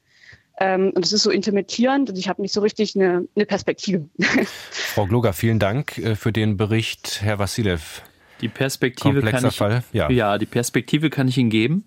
Ähm, 0.60 0.92
und 0.96 1.06
es 1.06 1.14
ist 1.14 1.24
so 1.24 1.30
intermittierend 1.30 2.10
und 2.10 2.18
ich 2.18 2.28
habe 2.28 2.42
nicht 2.42 2.54
so 2.54 2.62
richtig 2.62 2.96
eine, 2.96 3.28
eine 3.36 3.46
Perspektive. 3.46 4.10
Frau 4.72 5.06
Gloger, 5.06 5.34
vielen 5.34 5.60
Dank 5.60 5.98
äh, 6.00 6.16
für 6.16 6.34
den 6.34 6.58
Bericht, 6.58 7.22
Herr 7.22 7.40
Vassilev. 7.40 8.02
Die 8.42 8.50
Perspektive 8.50 9.22
kann 9.22 9.46
ich, 9.46 9.56
Fall. 9.56 9.84
Ja. 9.94 10.10
ja, 10.10 10.38
die 10.38 10.46
Perspektive 10.46 11.10
kann 11.10 11.28
ich 11.28 11.38
Ihnen 11.38 11.50
geben. 11.50 11.86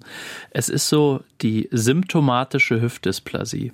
Es 0.51 0.69
ist 0.69 0.89
so 0.89 1.23
die 1.43 1.69
symptomatische 1.71 2.81
Hüftdysplasie. 2.81 3.73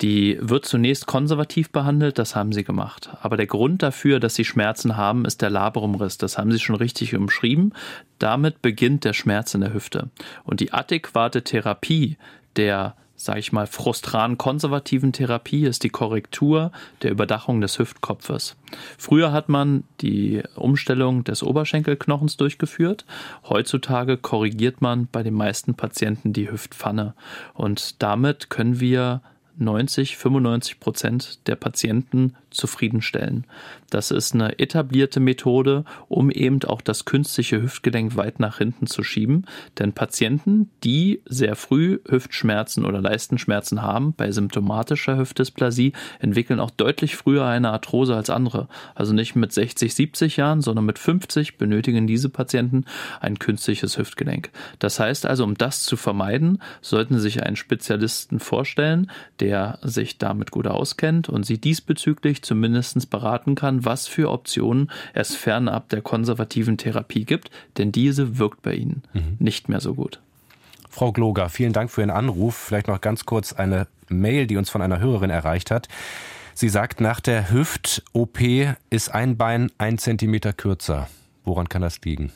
Die 0.00 0.38
wird 0.40 0.66
zunächst 0.66 1.06
konservativ 1.06 1.70
behandelt, 1.70 2.18
das 2.18 2.34
haben 2.34 2.52
sie 2.52 2.64
gemacht. 2.64 3.10
Aber 3.22 3.36
der 3.36 3.46
Grund 3.46 3.82
dafür, 3.82 4.18
dass 4.18 4.34
sie 4.34 4.44
Schmerzen 4.44 4.96
haben, 4.96 5.24
ist 5.24 5.40
der 5.40 5.50
Labrumriss. 5.50 6.18
Das 6.18 6.36
haben 6.36 6.50
sie 6.50 6.58
schon 6.58 6.76
richtig 6.76 7.14
umschrieben. 7.14 7.72
Damit 8.18 8.60
beginnt 8.60 9.04
der 9.04 9.12
Schmerz 9.12 9.54
in 9.54 9.60
der 9.60 9.72
Hüfte. 9.72 10.10
Und 10.42 10.60
die 10.60 10.72
adäquate 10.72 11.42
Therapie 11.42 12.16
der 12.56 12.94
sage 13.16 13.38
ich 13.38 13.52
mal, 13.52 13.66
frustran 13.66 14.38
konservativen 14.38 15.12
Therapie 15.12 15.64
ist 15.64 15.84
die 15.84 15.88
Korrektur 15.88 16.72
der 17.02 17.10
Überdachung 17.10 17.60
des 17.60 17.78
Hüftkopfes. 17.78 18.56
Früher 18.98 19.32
hat 19.32 19.48
man 19.48 19.84
die 20.00 20.42
Umstellung 20.56 21.24
des 21.24 21.42
Oberschenkelknochens 21.42 22.36
durchgeführt. 22.36 23.04
Heutzutage 23.48 24.16
korrigiert 24.16 24.82
man 24.82 25.08
bei 25.10 25.22
den 25.22 25.34
meisten 25.34 25.74
Patienten 25.74 26.32
die 26.32 26.50
Hüftpfanne. 26.50 27.14
Und 27.54 28.02
damit 28.02 28.50
können 28.50 28.80
wir 28.80 29.22
90, 29.56 30.16
95 30.16 30.80
Prozent 30.80 31.46
der 31.46 31.56
Patienten 31.56 32.34
zufriedenstellen. 32.50 33.46
Das 33.90 34.10
ist 34.10 34.34
eine 34.34 34.58
etablierte 34.58 35.20
Methode, 35.20 35.84
um 36.08 36.30
eben 36.30 36.62
auch 36.64 36.80
das 36.80 37.04
künstliche 37.04 37.62
Hüftgelenk 37.62 38.16
weit 38.16 38.40
nach 38.40 38.58
hinten 38.58 38.86
zu 38.86 39.02
schieben. 39.02 39.46
Denn 39.78 39.92
Patienten, 39.92 40.70
die 40.82 41.20
sehr 41.26 41.56
früh 41.56 42.00
Hüftschmerzen 42.08 42.84
oder 42.84 43.00
Leistenschmerzen 43.00 43.82
haben, 43.82 44.14
bei 44.14 44.30
symptomatischer 44.32 45.18
Hüftdysplasie, 45.18 45.92
entwickeln 46.18 46.60
auch 46.60 46.70
deutlich 46.70 47.16
früher 47.16 47.44
eine 47.44 47.70
Arthrose 47.70 48.16
als 48.16 48.30
andere. 48.30 48.68
Also 48.94 49.12
nicht 49.12 49.36
mit 49.36 49.52
60, 49.52 49.94
70 49.94 50.36
Jahren, 50.36 50.60
sondern 50.60 50.86
mit 50.86 50.98
50 50.98 51.58
benötigen 51.58 52.06
diese 52.06 52.28
Patienten 52.28 52.84
ein 53.20 53.38
künstliches 53.38 53.98
Hüftgelenk. 53.98 54.50
Das 54.78 54.98
heißt 54.98 55.26
also, 55.26 55.44
um 55.44 55.54
das 55.54 55.84
zu 55.84 55.96
vermeiden, 55.96 56.60
sollten 56.80 57.14
Sie 57.14 57.20
sich 57.20 57.42
einen 57.42 57.56
Spezialisten 57.56 58.40
vorstellen, 58.40 59.10
der 59.44 59.78
sich 59.82 60.16
damit 60.16 60.50
gut 60.50 60.66
auskennt 60.66 61.28
und 61.28 61.44
Sie 61.44 61.58
diesbezüglich 61.58 62.42
zumindest 62.42 63.10
beraten 63.10 63.54
kann, 63.54 63.84
was 63.84 64.06
für 64.06 64.30
Optionen 64.30 64.90
es 65.12 65.34
fernab 65.34 65.90
der 65.90 66.00
konservativen 66.00 66.78
Therapie 66.78 67.26
gibt, 67.26 67.50
denn 67.76 67.92
diese 67.92 68.38
wirkt 68.38 68.62
bei 68.62 68.72
Ihnen 68.72 69.02
mhm. 69.12 69.36
nicht 69.38 69.68
mehr 69.68 69.80
so 69.80 69.92
gut. 69.92 70.18
Frau 70.88 71.12
Gloger, 71.12 71.50
vielen 71.50 71.74
Dank 71.74 71.90
für 71.90 72.00
Ihren 72.00 72.10
Anruf. 72.10 72.56
Vielleicht 72.56 72.88
noch 72.88 73.02
ganz 73.02 73.26
kurz 73.26 73.52
eine 73.52 73.86
Mail, 74.08 74.46
die 74.46 74.56
uns 74.56 74.70
von 74.70 74.80
einer 74.80 74.98
Hörerin 74.98 75.28
erreicht 75.28 75.70
hat. 75.70 75.88
Sie 76.54 76.70
sagt, 76.70 77.02
nach 77.02 77.20
der 77.20 77.50
Hüft-OP 77.50 78.38
ist 78.88 79.12
ein 79.12 79.36
Bein 79.36 79.70
ein 79.76 79.98
Zentimeter 79.98 80.54
kürzer. 80.54 81.08
Woran 81.44 81.68
kann 81.68 81.82
das 81.82 82.00
liegen? 82.00 82.32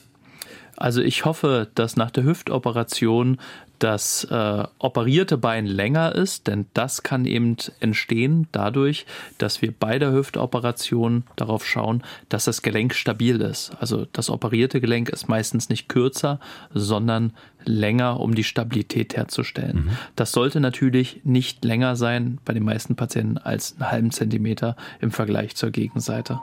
Also 0.76 1.00
ich 1.00 1.24
hoffe, 1.24 1.68
dass 1.74 1.96
nach 1.96 2.10
der 2.10 2.24
Hüftoperation 2.24 3.38
das 3.78 4.24
äh, 4.24 4.64
operierte 4.78 5.38
Bein 5.38 5.66
länger 5.66 6.14
ist, 6.14 6.46
denn 6.46 6.66
das 6.74 7.02
kann 7.02 7.24
eben 7.24 7.56
entstehen 7.80 8.48
dadurch, 8.52 9.06
dass 9.38 9.62
wir 9.62 9.72
bei 9.72 9.98
der 9.98 10.12
Hüftoperation 10.12 11.24
darauf 11.36 11.66
schauen, 11.66 12.02
dass 12.28 12.44
das 12.44 12.62
Gelenk 12.62 12.94
stabil 12.94 13.40
ist. 13.40 13.72
Also 13.80 14.06
das 14.12 14.30
operierte 14.30 14.80
Gelenk 14.80 15.08
ist 15.08 15.28
meistens 15.28 15.68
nicht 15.68 15.88
kürzer, 15.88 16.40
sondern 16.72 17.32
länger, 17.64 18.20
um 18.20 18.34
die 18.34 18.44
Stabilität 18.44 19.16
herzustellen. 19.16 19.84
Mhm. 19.86 19.90
Das 20.16 20.32
sollte 20.32 20.60
natürlich 20.60 21.20
nicht 21.24 21.64
länger 21.64 21.96
sein 21.96 22.38
bei 22.44 22.54
den 22.54 22.64
meisten 22.64 22.96
Patienten 22.96 23.38
als 23.38 23.74
einen 23.74 23.90
halben 23.90 24.10
Zentimeter 24.10 24.76
im 25.00 25.10
Vergleich 25.10 25.54
zur 25.56 25.70
Gegenseite. 25.70 26.40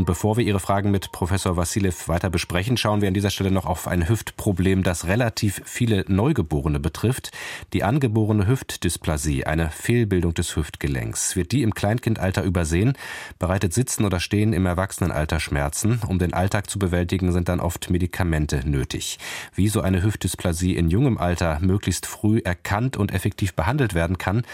Und 0.00 0.06
bevor 0.06 0.38
wir 0.38 0.46
Ihre 0.46 0.60
Fragen 0.60 0.90
mit 0.90 1.12
Professor 1.12 1.58
Vassilev 1.58 2.08
weiter 2.08 2.30
besprechen, 2.30 2.78
schauen 2.78 3.02
wir 3.02 3.08
an 3.08 3.12
dieser 3.12 3.28
Stelle 3.28 3.50
noch 3.50 3.66
auf 3.66 3.86
ein 3.86 4.08
Hüftproblem, 4.08 4.82
das 4.82 5.06
relativ 5.06 5.60
viele 5.66 6.06
Neugeborene 6.08 6.80
betrifft. 6.80 7.32
Die 7.74 7.84
angeborene 7.84 8.46
Hüftdysplasie, 8.46 9.44
eine 9.44 9.68
Fehlbildung 9.68 10.32
des 10.32 10.56
Hüftgelenks. 10.56 11.36
Wird 11.36 11.52
die 11.52 11.60
im 11.60 11.74
Kleinkindalter 11.74 12.44
übersehen, 12.44 12.94
bereitet 13.38 13.74
Sitzen 13.74 14.06
oder 14.06 14.20
Stehen 14.20 14.54
im 14.54 14.64
Erwachsenenalter 14.64 15.38
Schmerzen. 15.38 16.00
Um 16.08 16.18
den 16.18 16.32
Alltag 16.32 16.70
zu 16.70 16.78
bewältigen, 16.78 17.30
sind 17.32 17.50
dann 17.50 17.60
oft 17.60 17.90
Medikamente 17.90 18.66
nötig. 18.66 19.18
Wie 19.54 19.68
so 19.68 19.82
eine 19.82 20.02
Hüftdysplasie 20.02 20.76
in 20.76 20.88
jungem 20.88 21.18
Alter 21.18 21.58
möglichst 21.60 22.06
früh 22.06 22.38
erkannt 22.38 22.96
und 22.96 23.12
effektiv 23.12 23.52
behandelt 23.52 23.92
werden 23.92 24.16
kann, 24.16 24.44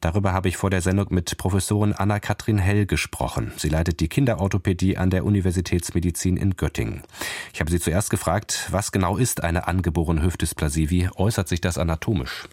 darüber 0.00 0.32
habe 0.32 0.48
ich 0.48 0.56
vor 0.56 0.70
der 0.70 0.80
Sendung 0.80 1.06
mit 1.10 1.38
Professorin 1.38 1.92
Anna-Kathrin 1.92 2.58
Hell 2.58 2.86
gesprochen. 2.86 3.52
Sie 3.56 3.68
leitet 3.68 4.00
die 4.00 4.08
Kinderorthopädie 4.08 4.95
an 4.98 5.10
der 5.10 5.24
Universitätsmedizin 5.24 6.36
in 6.36 6.56
Göttingen. 6.56 7.02
Ich 7.52 7.60
habe 7.60 7.70
sie 7.70 7.80
zuerst 7.80 8.10
gefragt, 8.10 8.68
was 8.70 8.92
genau 8.92 9.16
ist 9.16 9.42
eine 9.42 9.66
angeborene 9.66 10.22
Hüftdysplasie? 10.22 10.90
Wie 10.90 11.08
äußert 11.16 11.48
sich 11.48 11.60
das 11.60 11.78
anatomisch? 11.78 12.48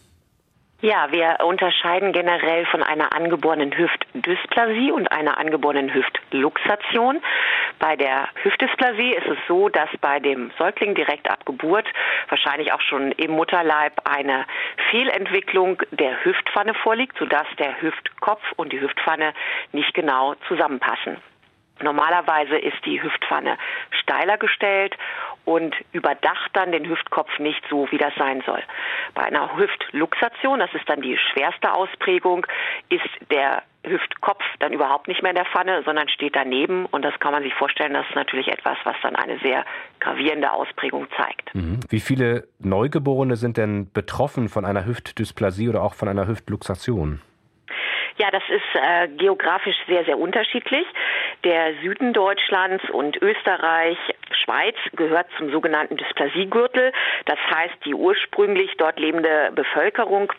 Ja, 0.84 1.10
wir 1.10 1.38
unterscheiden 1.42 2.12
generell 2.12 2.66
von 2.66 2.82
einer 2.82 3.14
angeborenen 3.14 3.74
Hüftdysplasie 3.74 4.92
und 4.92 5.10
einer 5.10 5.38
angeborenen 5.38 5.94
Hüftluxation. 5.94 7.22
Bei 7.78 7.96
der 7.96 8.28
Hüftdysplasie 8.42 9.14
ist 9.14 9.26
es 9.26 9.38
so, 9.48 9.70
dass 9.70 9.88
bei 10.02 10.20
dem 10.20 10.50
Säugling 10.58 10.94
direkt 10.94 11.30
ab 11.30 11.46
Geburt 11.46 11.86
wahrscheinlich 12.28 12.70
auch 12.74 12.82
schon 12.82 13.12
im 13.12 13.30
Mutterleib 13.30 13.94
eine 14.04 14.44
Fehlentwicklung 14.90 15.80
der 15.90 16.22
Hüftpfanne 16.22 16.74
vorliegt, 16.74 17.16
sodass 17.18 17.46
der 17.58 17.80
Hüftkopf 17.80 18.42
und 18.56 18.70
die 18.70 18.80
Hüftpfanne 18.82 19.32
nicht 19.72 19.94
genau 19.94 20.34
zusammenpassen. 20.48 21.16
Normalerweise 21.84 22.56
ist 22.56 22.84
die 22.84 23.00
Hüftpfanne 23.02 23.56
steiler 23.90 24.38
gestellt 24.38 24.96
und 25.44 25.74
überdacht 25.92 26.50
dann 26.54 26.72
den 26.72 26.88
Hüftkopf 26.88 27.38
nicht 27.38 27.62
so, 27.68 27.86
wie 27.90 27.98
das 27.98 28.14
sein 28.16 28.42
soll. 28.46 28.62
Bei 29.14 29.22
einer 29.24 29.56
Hüftluxation, 29.56 30.58
das 30.58 30.72
ist 30.74 30.88
dann 30.88 31.02
die 31.02 31.18
schwerste 31.18 31.72
Ausprägung, 31.72 32.46
ist 32.88 33.04
der 33.30 33.62
Hüftkopf 33.86 34.42
dann 34.60 34.72
überhaupt 34.72 35.08
nicht 35.08 35.22
mehr 35.22 35.30
in 35.30 35.36
der 35.36 35.44
Pfanne, 35.44 35.82
sondern 35.84 36.08
steht 36.08 36.34
daneben. 36.34 36.86
Und 36.86 37.02
das 37.02 37.18
kann 37.20 37.32
man 37.32 37.42
sich 37.42 37.54
vorstellen, 37.54 37.92
das 37.92 38.06
ist 38.08 38.14
natürlich 38.14 38.48
etwas, 38.48 38.78
was 38.84 38.96
dann 39.02 39.14
eine 39.14 39.38
sehr 39.40 39.64
gravierende 40.00 40.50
Ausprägung 40.52 41.06
zeigt. 41.16 41.54
Mhm. 41.54 41.80
Wie 41.90 42.00
viele 42.00 42.48
Neugeborene 42.58 43.36
sind 43.36 43.58
denn 43.58 43.92
betroffen 43.92 44.48
von 44.48 44.64
einer 44.64 44.86
Hüftdysplasie 44.86 45.68
oder 45.68 45.82
auch 45.82 45.94
von 45.94 46.08
einer 46.08 46.26
Hüftluxation? 46.26 47.20
Ja, 48.16 48.30
das 48.30 48.42
ist 48.48 48.62
äh, 48.74 49.08
geografisch 49.08 49.76
sehr, 49.88 50.04
sehr 50.04 50.18
unterschiedlich. 50.18 50.86
Der 51.44 51.74
Süden 51.82 52.14
Deutschlands 52.14 52.82
und 52.88 53.20
Österreich, 53.20 53.98
Schweiz 54.30 54.76
gehört 54.96 55.26
zum 55.36 55.50
sogenannten 55.50 55.98
Dysplasiegürtel. 55.98 56.90
Das 57.26 57.38
heißt, 57.38 57.74
die 57.84 57.94
ursprünglich 57.94 58.70
dort 58.78 58.98
lebende 58.98 59.52
Bevölkerung 59.54 60.32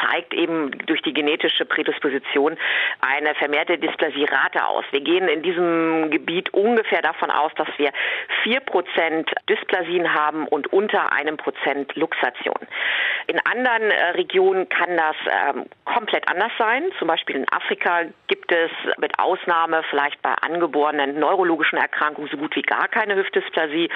zeigt 0.00 0.34
eben 0.34 0.70
durch 0.86 1.02
die 1.02 1.12
genetische 1.12 1.64
Prädisposition 1.64 2.56
eine 3.00 3.34
vermehrte 3.34 3.78
Dysplasierate 3.78 4.66
aus. 4.66 4.84
Wir 4.90 5.00
gehen 5.00 5.28
in 5.28 5.42
diesem 5.42 6.10
Gebiet 6.10 6.52
ungefähr 6.52 7.02
davon 7.02 7.30
aus, 7.30 7.52
dass 7.56 7.68
wir 7.76 7.90
vier 8.42 8.60
Prozent 8.60 9.30
Dysplasien 9.48 10.14
haben 10.14 10.46
und 10.46 10.72
unter 10.72 11.12
einem 11.12 11.36
Prozent 11.36 11.94
Luxation. 11.96 12.58
In 13.26 13.38
anderen 13.44 13.90
äh, 13.90 14.10
Regionen 14.10 14.68
kann 14.68 14.96
das 14.96 15.16
ähm, 15.26 15.66
komplett 15.84 16.28
anders 16.28 16.52
sein. 16.58 16.84
Zum 16.98 17.08
Beispiel 17.08 17.36
in 17.36 17.46
Afrika 17.52 18.02
gibt 18.28 18.52
es 18.52 18.70
mit 18.98 19.18
Ausnahme 19.18 19.82
vielleicht 19.90 20.20
bei 20.22 20.34
angeborenen 20.40 21.18
neurologischen 21.18 21.78
Erkrankungen 21.78 22.28
so 22.30 22.36
gut 22.36 22.54
wie 22.56 22.62
gar 22.62 22.88
keine 22.88 23.16
Hüftdysplasie. 23.16 23.88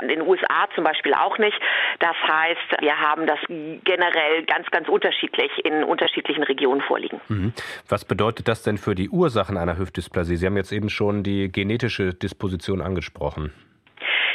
In 0.00 0.08
den 0.08 0.22
USA 0.22 0.68
zum 0.74 0.84
Beispiel 0.84 1.14
auch 1.14 1.38
nicht. 1.38 1.58
Das 2.00 2.16
heißt, 2.16 2.80
wir 2.80 2.98
haben 2.98 3.26
das 3.26 3.38
generell 3.48 4.44
ganz, 4.44 4.70
ganz 4.70 4.88
unterschiedlich 4.88 5.35
in 5.64 5.84
unterschiedlichen 5.84 6.42
Regionen 6.42 6.80
vorliegen. 6.80 7.20
Mhm. 7.28 7.52
Was 7.88 8.04
bedeutet 8.04 8.48
das 8.48 8.62
denn 8.62 8.78
für 8.78 8.94
die 8.94 9.08
Ursachen 9.08 9.56
einer 9.56 9.78
Hüftdysplasie? 9.78 10.36
Sie 10.36 10.46
haben 10.46 10.56
jetzt 10.56 10.72
eben 10.72 10.90
schon 10.90 11.22
die 11.22 11.50
genetische 11.50 12.14
Disposition 12.14 12.80
angesprochen. 12.80 13.52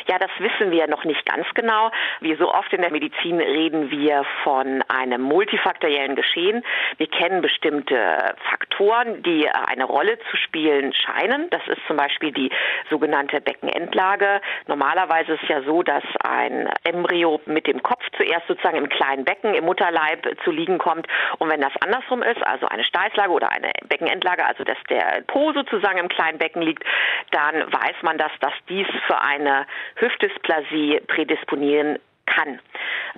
Ja, 0.07 0.17
das 0.19 0.31
wissen 0.39 0.71
wir 0.71 0.87
noch 0.87 1.03
nicht 1.05 1.25
ganz 1.25 1.47
genau. 1.53 1.91
Wie 2.19 2.35
so 2.35 2.53
oft 2.53 2.71
in 2.73 2.81
der 2.81 2.91
Medizin 2.91 3.39
reden 3.39 3.91
wir 3.91 4.25
von 4.43 4.83
einem 4.87 5.21
multifaktoriellen 5.21 6.15
Geschehen. 6.15 6.63
Wir 6.97 7.07
kennen 7.07 7.41
bestimmte 7.41 8.35
Faktoren, 8.49 9.23
die 9.23 9.49
eine 9.49 9.85
Rolle 9.85 10.17
zu 10.29 10.37
spielen 10.37 10.93
scheinen. 10.93 11.49
Das 11.49 11.61
ist 11.67 11.81
zum 11.87 11.97
Beispiel 11.97 12.31
die 12.31 12.51
sogenannte 12.89 13.41
Beckenendlage. 13.41 14.41
Normalerweise 14.67 15.33
ist 15.33 15.43
es 15.43 15.49
ja 15.49 15.61
so, 15.63 15.83
dass 15.83 16.03
ein 16.23 16.69
Embryo 16.83 17.41
mit 17.45 17.67
dem 17.67 17.81
Kopf 17.83 18.03
zuerst 18.17 18.47
sozusagen 18.47 18.77
im 18.77 18.89
kleinen 18.89 19.25
Becken 19.25 19.53
im 19.53 19.65
Mutterleib 19.65 20.27
zu 20.43 20.51
liegen 20.51 20.77
kommt. 20.77 21.07
Und 21.39 21.49
wenn 21.49 21.61
das 21.61 21.73
andersrum 21.81 22.21
ist, 22.23 22.45
also 22.45 22.67
eine 22.67 22.83
Steißlage 22.83 23.31
oder 23.31 23.51
eine 23.51 23.71
Beckenendlage, 23.87 24.45
also 24.45 24.63
dass 24.63 24.77
der 24.89 25.23
Po 25.27 25.53
sozusagen 25.53 25.97
im 25.97 26.09
kleinen 26.09 26.37
Becken 26.37 26.61
liegt, 26.61 26.83
dann 27.31 27.71
weiß 27.71 27.95
man, 28.01 28.17
dass, 28.17 28.31
dass 28.39 28.53
dies 28.69 28.87
für 29.07 29.21
eine 29.21 29.65
Hüftdysplasie 29.95 31.01
prädisponieren 31.07 31.99
kann. 32.25 32.59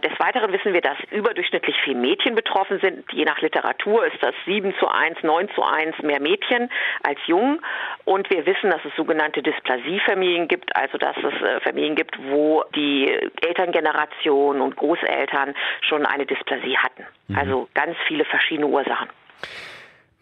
Des 0.04 0.12
Weiteren 0.20 0.52
wissen 0.52 0.74
wir, 0.74 0.82
dass 0.82 0.98
überdurchschnittlich 1.12 1.76
viele 1.84 1.98
Mädchen 1.98 2.36
betroffen 2.36 2.80
sind. 2.80 3.06
Je 3.12 3.26
nach 3.26 3.40
Literatur 3.42 4.06
ist 4.06 4.22
das 4.22 4.34
7 4.46 4.74
zu 4.80 4.88
1, 4.88 5.22
9 5.22 5.50
zu 5.54 5.64
1 5.64 6.02
mehr 6.02 6.20
Mädchen 6.20 6.70
als 7.04 7.20
Jungen. 7.28 7.60
Und 8.06 8.30
wir 8.30 8.46
wissen, 8.46 8.72
dass 8.72 8.84
es 8.84 8.96
sogenannte 8.96 9.42
Dysplasiefamilien 9.42 10.48
gibt, 10.48 10.76
also 10.76 10.98
dass 10.98 11.16
es 11.18 11.42
äh, 11.42 11.60
Familien 11.62 11.96
gibt, 11.96 12.18
wo 12.30 12.64
die 12.76 13.10
Elterngeneration 13.42 14.62
und 14.62 14.76
Großeltern 14.76 15.54
schon 15.82 16.06
eine 16.06 16.26
Dysplasie 16.26 16.78
hatten. 16.78 17.06
Mhm. 17.28 17.38
Also 17.38 17.70
ganz 17.74 17.96
viele 18.08 18.26
verschiedene 18.26 18.68
Ursachen. 18.68 19.10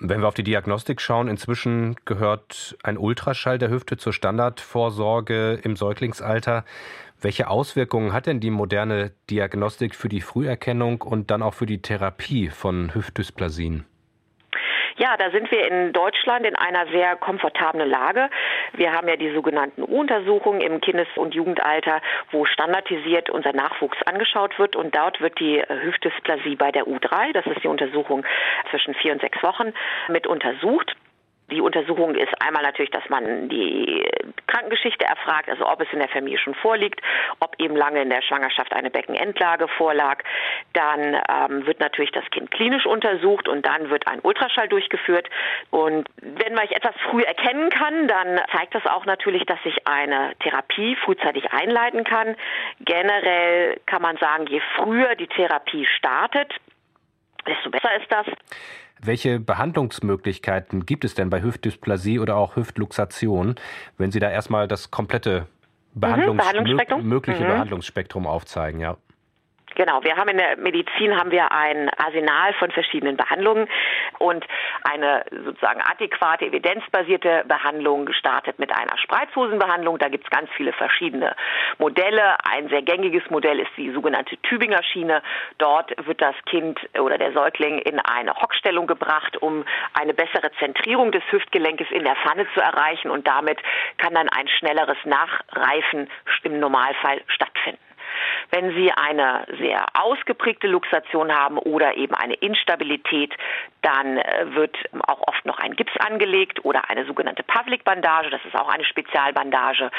Wenn 0.04 0.22
wir 0.22 0.28
auf 0.28 0.34
die 0.34 0.42
Diagnostik 0.42 1.00
schauen, 1.00 1.28
inzwischen 1.28 1.96
gehört 2.06 2.76
ein 2.82 2.98
Ultraschall 2.98 3.60
der 3.60 3.70
Hüfte 3.70 3.98
zur 3.98 4.14
Standardvorsorge 4.14 5.60
im 5.62 5.76
Säuglingsalter. 5.76 6.66
Welche 7.22 7.48
Auswirkungen 7.48 8.12
hat 8.12 8.26
denn 8.26 8.40
die 8.40 8.50
moderne 8.50 9.12
Diagnostik 9.30 9.94
für 9.94 10.10
die 10.10 10.22
Früherkennung 10.22 11.04
und 11.04 11.30
dann 11.30 11.44
auch 11.44 11.54
für 11.54 11.68
die 11.68 11.84
Therapie 11.84 12.50
von 12.50 12.96
Hüftdysplasien? 12.96 13.86
Ja, 15.02 15.18
da 15.18 15.32
sind 15.32 15.50
wir 15.50 15.66
in 15.66 15.94
Deutschland 15.94 16.46
in 16.46 16.56
einer 16.56 16.86
sehr 16.92 17.16
komfortablen 17.16 17.90
Lage. 17.90 18.30
Wir 18.74 18.94
haben 18.94 19.08
ja 19.08 19.16
die 19.16 19.34
sogenannten 19.34 19.82
U-Untersuchungen 19.82 20.62
im 20.62 20.80
Kindes- 20.80 21.08
und 21.16 21.34
Jugendalter, 21.34 22.02
wo 22.30 22.46
standardisiert 22.46 23.32
unser 23.32 23.52
Nachwuchs 23.52 23.98
angeschaut 24.04 24.60
wird 24.60 24.76
und 24.76 24.96
dort 24.96 25.20
wird 25.20 25.40
die 25.40 25.60
Hüftdysplasie 25.60 26.56
bei 26.56 26.72
der 26.72 26.86
U3, 26.86 27.34
das 27.34 27.48
ist 27.48 27.64
die 27.64 27.68
Untersuchung 27.68 28.24
zwischen 28.70 28.94
vier 28.94 29.14
und 29.14 29.22
sechs 29.22 29.42
Wochen, 29.42 29.74
mit 30.08 30.28
untersucht. 30.28 30.96
Die 31.52 31.62
Untersuchung 31.62 32.16
ist 32.16 32.34
einmal 32.42 32.64
natürlich, 32.64 32.92
dass 32.92 33.08
man 33.10 33.50
die 33.50 34.08
Krankengeschichte 34.48 35.06
erfragt, 35.06 35.50
also 35.50 35.68
ob 35.68 35.82
es 35.82 35.88
in 35.92 36.00
der 36.00 36.08
Familie 36.10 36.38
schon 36.38 36.56
vorliegt, 36.56 37.02
ob 37.40 37.56
eben 37.60 37.76
lange 37.76 38.02
in 38.02 38.10
der 38.10 38.22
Schwangerschaft 38.22 38.74
eine 38.74 38.90
Beckenendlage 38.90 39.68
vorlag. 39.68 40.24
Dann 40.74 41.22
ähm, 41.30 41.66
wird 41.66 41.80
natürlich 41.80 42.12
das 42.12 42.24
Kind 42.32 42.52
klinisch 42.52 42.86
untersucht 42.86 43.48
und 43.48 43.66
dann 43.66 43.90
wird 43.90 44.08
ein 44.08 44.20
Ultraschall 44.24 44.68
durchgeführt. 44.70 45.30
Und 45.70 46.08
wenn 46.22 46.54
man 46.54 46.68
etwas 46.70 46.96
früh 47.10 47.22
erkennen 47.22 47.70
kann, 47.70 48.08
dann 48.08 48.40
zeigt 48.56 48.74
das 48.76 48.86
auch 48.86 49.06
natürlich, 49.06 49.46
dass 49.46 49.62
sich 49.64 49.88
eine 49.88 50.34
Therapie 50.40 50.96
frühzeitig 50.96 51.52
einleiten 51.52 52.04
kann. 52.04 52.36
Generell 52.80 53.80
kann 53.86 54.02
man 54.02 54.18
sagen, 54.18 54.48
je 54.48 54.62
früher 54.78 55.16
die 55.16 55.28
Therapie 55.28 55.86
startet, 55.86 56.54
desto 57.46 57.70
besser 57.70 57.96
ist 57.96 58.12
das. 58.12 58.28
Welche 59.04 59.40
Behandlungsmöglichkeiten 59.40 60.86
gibt 60.86 61.06
es 61.06 61.16
denn 61.16 61.30
bei 61.30 61.42
Hüftdysplasie 61.42 62.20
oder 62.20 62.36
auch 62.36 62.56
Hüftluxation, 62.56 63.56
wenn 63.98 64.12
Sie 64.12 64.20
da 64.20 64.30
erstmal 64.30 64.68
das 64.68 64.92
komplette 64.92 65.48
Behandlungs 65.96 66.44
mhm, 66.44 66.50
Behandlungsspektrum? 66.52 67.08
mögliche 67.08 67.44
mhm. 67.44 67.48
Behandlungsspektrum 67.48 68.28
aufzeigen? 68.28 68.80
Ja. 68.80 68.98
Genau, 69.76 70.04
wir 70.04 70.18
haben 70.18 70.30
in 70.30 70.38
der 70.38 70.58
Medizin 70.58 71.18
haben 71.18 71.32
wir 71.32 71.52
ein 71.52 71.90
Arsenal 71.98 72.54
von 72.54 72.72
verschiedenen 72.72 73.16
Behandlungen 73.16 73.68
und 74.20 74.46
eine 74.84 75.24
sozusagen 75.46 75.82
adäquate, 75.82 76.46
evidenzbasierte 76.46 77.44
Behandlung 77.48 78.12
startet 78.12 78.60
mit 78.60 78.72
einer 78.72 78.98
Spreizhosenbehandlung. 78.98 79.98
Da 79.98 80.10
gibt 80.10 80.26
es 80.26 80.30
ganz 80.30 80.50
viele 80.58 80.74
verschiedene 80.74 81.36
Modelle. 81.78 82.36
Ein 82.44 82.68
sehr 82.70 82.82
gängiges 82.82 83.24
Modell 83.30 83.60
ist 83.60 83.72
die 83.78 83.92
sogenannte 83.92 84.38
Tübinger 84.38 84.84
Schiene. 84.84 85.22
Dort 85.58 85.94
wird 86.06 86.22
das 86.22 86.36
Kind 86.46 86.80
oder 87.00 87.18
der 87.18 87.32
Säugling 87.32 87.80
in 87.80 88.00
eine 88.00 88.36
Hockstellung 88.36 88.88
gebracht, 88.88 89.42
um 89.42 89.64
eine 89.94 90.14
bessere 90.14 90.52
Zentrierung 90.60 91.12
des 91.12 91.24
Hüftgelenkes 91.32 91.88
in 91.92 92.04
der 92.04 92.16
Pfanne 92.18 92.46
zu 92.54 92.62
erreichen 92.62 93.10
und 93.10 93.28
damit 93.28 93.60
kann 93.98 94.14
dann 94.14 94.28
ein 94.30 94.48
schnelleres 94.48 94.98
Nachreifen 95.06 96.10
im 96.44 96.60
Normalfall 96.60 97.22
stattfinden. 97.28 97.91
Wenn 98.52 98.74
Sie 98.76 98.92
eine 98.92 99.46
sehr 99.60 99.86
ausgeprägte 99.94 100.68
Luxation 100.68 101.32
haben 101.32 101.58
oder 101.58 101.96
eben 101.96 102.14
eine 102.16 102.36
Instabilität, 102.36 103.34
dann 103.82 104.18
äh, 104.18 104.54
wird 104.54 104.78
auch 105.08 105.22
oft 105.28 105.46
noch 105.46 105.60
ein 105.60 105.76
Gips 105.76 105.96
angelegt 105.98 106.64
oder 106.64 106.90
eine 106.90 107.06
sogenannte 107.06 107.44
Pavlik-Bandage. 107.44 108.30
Das 108.30 108.44
ist 108.46 108.56
auch 108.56 108.70
eine 108.70 108.84
Spezialbandage. 108.86 109.90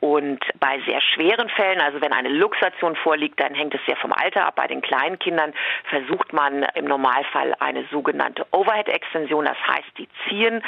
Und 0.00 0.40
bei 0.58 0.80
sehr 0.86 1.00
schweren 1.00 1.48
Fällen, 1.50 1.80
also 1.80 2.00
wenn 2.00 2.12
eine 2.12 2.28
Luxation 2.28 2.96
vorliegt, 2.96 3.40
dann 3.40 3.54
hängt 3.54 3.74
es 3.74 3.80
sehr 3.86 3.96
vom 3.96 4.12
Alter 4.12 4.46
ab. 4.46 4.56
Bei 4.56 4.66
den 4.66 4.82
kleinen 4.82 5.18
Kindern 5.18 5.52
versucht 5.84 6.32
man 6.32 6.64
im 6.74 6.86
Normalfall 6.86 7.54
eine 7.60 7.84
sogenannte 7.90 8.46
Overhead-Extension. 8.50 9.44
Das 9.44 9.58
heißt, 9.66 9.98
die 9.98 10.08
ziehen 10.28 10.62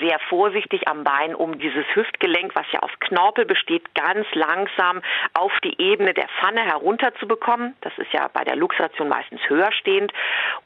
sehr 0.00 0.18
vorsichtig 0.28 0.88
am 0.88 1.04
Bein, 1.04 1.34
um 1.34 1.58
dieses 1.58 1.84
Hüftgelenk, 1.94 2.54
was 2.54 2.66
ja 2.72 2.80
aus 2.80 2.90
Knorpel 3.00 3.44
besteht, 3.44 3.94
ganz 3.94 4.26
langsam 4.32 5.02
auf 5.34 5.52
die 5.62 5.80
Ebene 5.80 6.14
der 6.14 6.28
Pfanne 6.44 6.64
herunterzubekommen. 6.64 7.74
Das 7.80 7.92
ist 7.96 8.12
ja 8.12 8.28
bei 8.32 8.44
der 8.44 8.56
Luxation 8.56 9.08
meistens 9.08 9.40
höher 9.48 9.72
stehend. 9.72 10.12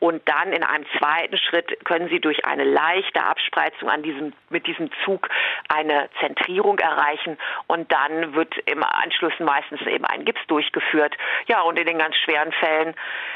Und 0.00 0.22
dann 0.28 0.52
in 0.52 0.64
einem 0.64 0.84
zweiten 0.98 1.36
Schritt 1.38 1.84
können 1.84 2.08
Sie 2.08 2.20
durch 2.20 2.44
eine 2.44 2.64
leichte 2.64 3.22
Abspreizung 3.22 3.88
an 3.88 4.02
diesem, 4.02 4.32
mit 4.50 4.66
diesem 4.66 4.90
Zug 5.04 5.28
eine 5.68 6.08
Zentrierung 6.20 6.78
erreichen. 6.78 7.38
Und 7.66 7.92
dann 7.92 8.34
wird 8.34 8.56
im 8.66 8.82
Anschluss 8.82 9.32
meistens 9.38 9.80
eben 9.82 10.04
ein 10.04 10.24
Gips 10.24 10.40
durchgeführt. 10.48 11.16
Ja, 11.46 11.62
und 11.62 11.78
in 11.78 11.86
den 11.86 11.98
ganz 11.98 12.16
schweren 12.16 12.52
Fällen, 12.52 12.94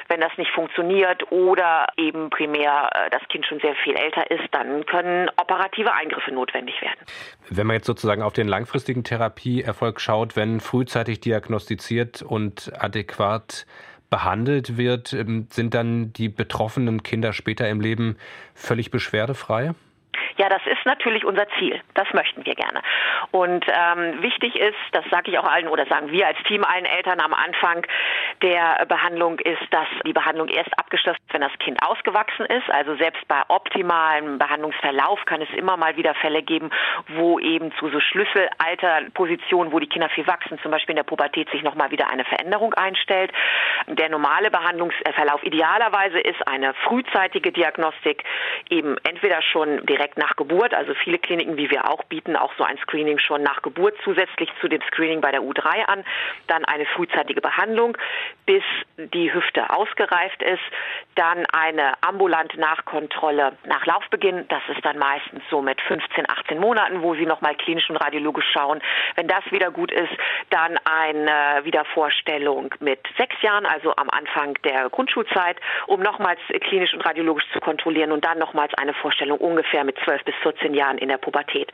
wenn 0.09 0.20
das 0.20 0.36
nicht 0.36 0.51
funktioniert 0.51 1.30
oder 1.30 1.86
eben 1.97 2.30
primär 2.30 2.90
äh, 2.93 3.11
das 3.11 3.22
Kind 3.28 3.47
schon 3.47 3.61
sehr 3.61 3.76
viel 3.76 3.95
älter 3.95 4.30
ist, 4.30 4.49
dann 4.51 4.84
können 4.86 5.30
operative 5.36 5.93
Eingriffe 5.93 6.32
notwendig 6.32 6.80
werden. 6.82 6.99
Wenn 7.51 7.66
man 7.66 7.74
jetzt 7.74 7.86
sozusagen 7.86 8.22
auf 8.22 8.32
den 8.32 8.49
langfristigen 8.49 9.05
Therapieerfolg 9.05 10.01
schaut, 10.01 10.36
wenn 10.36 10.61
frühzeitig 10.61 11.20
diagnostiziert 11.20 12.22
und 12.33 12.72
adäquat 12.78 13.66
behandelt 14.09 14.76
wird, 14.76 15.12
ähm, 15.12 15.47
sind 15.51 15.74
dann 15.74 16.12
die 16.12 16.28
betroffenen 16.28 17.03
Kinder 17.03 17.33
später 17.33 17.68
im 17.68 17.80
Leben 17.80 18.16
völlig 18.55 18.91
beschwerdefrei? 18.91 19.74
Ja, 20.37 20.49
das 20.49 20.62
ist 20.66 20.85
natürlich 20.87 21.24
unser 21.24 21.47
Ziel. 21.59 21.80
Das 21.95 22.07
möchten 22.12 22.45
wir 22.45 22.55
gerne. 22.55 22.83
Und 23.30 23.64
ähm, 23.68 24.22
wichtig 24.22 24.57
ist, 24.57 24.76
das 24.93 25.05
sage 25.11 25.30
ich 25.30 25.39
auch 25.39 25.45
allen 25.45 25.68
oder 25.68 25.87
sagen 25.87 26.11
wir 26.11 26.26
als 26.26 26.39
Team 26.49 26.64
allen 26.64 26.85
Eltern 26.85 27.20
am 27.20 27.35
Anfang 27.35 27.87
der 28.43 28.84
Behandlung 28.86 29.38
ist, 29.38 29.62
dass 29.70 29.86
die 30.05 30.12
Behandlung 30.12 30.49
erst 30.49 30.76
abgeschlossen 30.78 31.20
ist, 31.26 31.32
wenn 31.32 31.40
das 31.40 31.57
Kind 31.59 31.82
ausgewachsen 31.82 32.47
ist. 32.47 32.68
Also 32.70 32.97
selbst 32.97 33.26
bei 33.28 33.40
optimalem 33.49 34.38
Behandlungsverlauf 34.38 35.24
kann 35.24 35.40
es 35.40 35.49
immer 35.57 35.76
mal 35.76 35.97
wieder 35.97 36.14
Fälle 36.14 36.43
geben, 36.43 36.70
wo 37.09 37.38
eben 37.38 37.72
zu 37.78 37.88
so 37.88 38.01
Schlüsselalterpositionen, 38.01 39.72
wo 39.72 39.78
die 39.78 39.88
Kinder 39.88 40.09
viel 40.09 40.26
wachsen, 40.26 40.59
zum 40.61 40.70
Beispiel 40.70 40.93
in 40.93 40.97
der 40.97 41.05
Pubertät 41.05 41.49
sich 41.51 41.62
nochmal 41.62 41.90
wieder 41.90 42.11
eine 42.11 42.24
Veränderung 42.24 42.74
einstellt. 42.74 43.32
Der 43.86 44.09
normale 44.09 44.51
Behandlungsverlauf 44.51 45.43
idealerweise 45.45 46.18
ist 46.18 46.47
eine 46.47 46.74
frühzeitige 46.74 47.53
Diagnostik, 47.53 48.24
eben 48.70 48.97
entweder 49.05 49.40
schon 49.43 49.84
direkt 49.86 50.18
nach 50.18 50.36
Geburt, 50.36 50.74
also 50.74 50.95
viele 50.95 51.18
Kliniken, 51.18 51.57
wie 51.57 51.70
wir 51.70 51.88
auch, 51.88 52.03
bieten 52.05 52.36
auch 52.36 52.53
so 52.59 52.64
ein 52.64 52.78
Screening 52.78 53.18
schon 53.18 53.43
nach 53.43 53.62
Geburt 53.62 53.95
zusätzlich 54.05 54.51
zu 54.61 54.68
dem 54.68 54.82
Screening 54.82 55.20
bei 55.20 55.30
der 55.30 55.43
U3 55.43 55.84
an, 55.86 56.05
dann 56.49 56.64
eine 56.64 56.86
frühzeitige 56.86 57.40
Behandlung, 57.40 57.97
bis 58.47 58.62
die 58.97 59.33
Hüfte 59.33 59.70
ausgereift 59.70 60.43
ist, 60.43 60.62
dann 61.14 61.47
eine 61.53 61.95
ambulante 62.01 62.59
Nachkontrolle 62.59 63.53
nach 63.64 63.87
Laufbeginn, 63.87 64.47
das 64.49 64.62
ist 64.68 64.85
dann 64.85 64.99
meistens 64.99 65.43
so 65.51 65.62
mit 65.62 65.80
15, 65.80 66.28
18 66.28 66.59
Monaten, 66.59 67.03
wo 67.03 67.14
sie 67.14 67.26
nochmal 67.26 67.55
klinisch 67.55 67.89
und 67.91 67.97
radiologisch 67.97 68.51
schauen. 68.53 68.80
Wenn 69.14 69.28
das 69.28 69.45
wieder 69.51 69.70
gut 69.70 69.93
ist, 69.93 70.12
dann 70.51 70.78
eine 70.85 71.64
Wiedervorstellung 71.64 72.74
mit 72.80 73.01
sechs 73.16 73.41
Jahren, 73.43 73.66
also 73.66 73.95
am 73.97 74.11
Anfang 74.11 74.55
der 74.64 74.89
Grundschulzeit, 74.91 75.57
um 75.87 76.01
nochmals 76.01 76.41
klinisch 76.61 76.95
und 76.95 77.05
radiologisch 77.05 77.45
zu 77.53 77.61
kontrollieren 77.61 78.12
und 78.12 78.24
dann 78.24 78.39
nochmals 78.39 78.72
eine 78.74 78.95
Vorstellung 78.95 79.39
ungefähr 79.39 79.85
mit 79.85 79.99
12 80.05 80.24
bis 80.24 80.35
14 80.43 80.74
Jahren 80.74 80.99
in 80.99 81.09
der 81.09 81.18
Pubertät. 81.18 81.70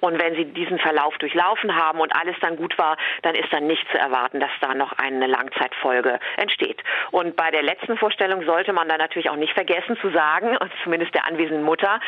Und 0.00 0.20
wenn 0.20 0.34
Sie 0.34 0.44
diesen 0.44 0.78
Verlauf 0.78 1.16
durchlaufen 1.18 1.74
haben 1.74 2.00
und 2.00 2.14
alles 2.14 2.36
dann 2.40 2.56
gut 2.56 2.76
war, 2.78 2.96
dann 3.22 3.34
ist 3.34 3.52
dann 3.52 3.66
nicht 3.66 3.86
zu 3.90 3.98
erwarten, 3.98 4.40
dass 4.40 4.50
da 4.60 4.74
noch 4.74 4.92
eine 4.92 5.26
Langzeitfolge 5.26 6.01
entsteht. 6.36 6.82
Und 7.10 7.36
bei 7.36 7.50
der 7.50 7.62
letzten 7.62 7.96
Vorstellung 7.96 8.44
sollte 8.44 8.72
man 8.72 8.88
dann 8.88 8.98
natürlich 8.98 9.30
auch 9.30 9.36
nicht 9.36 9.52
vergessen 9.52 9.96
zu 10.00 10.10
sagen, 10.10 10.56
zumindest 10.84 11.14
der 11.14 11.26
anwesenden 11.26 11.64
Mutter, 11.64 12.00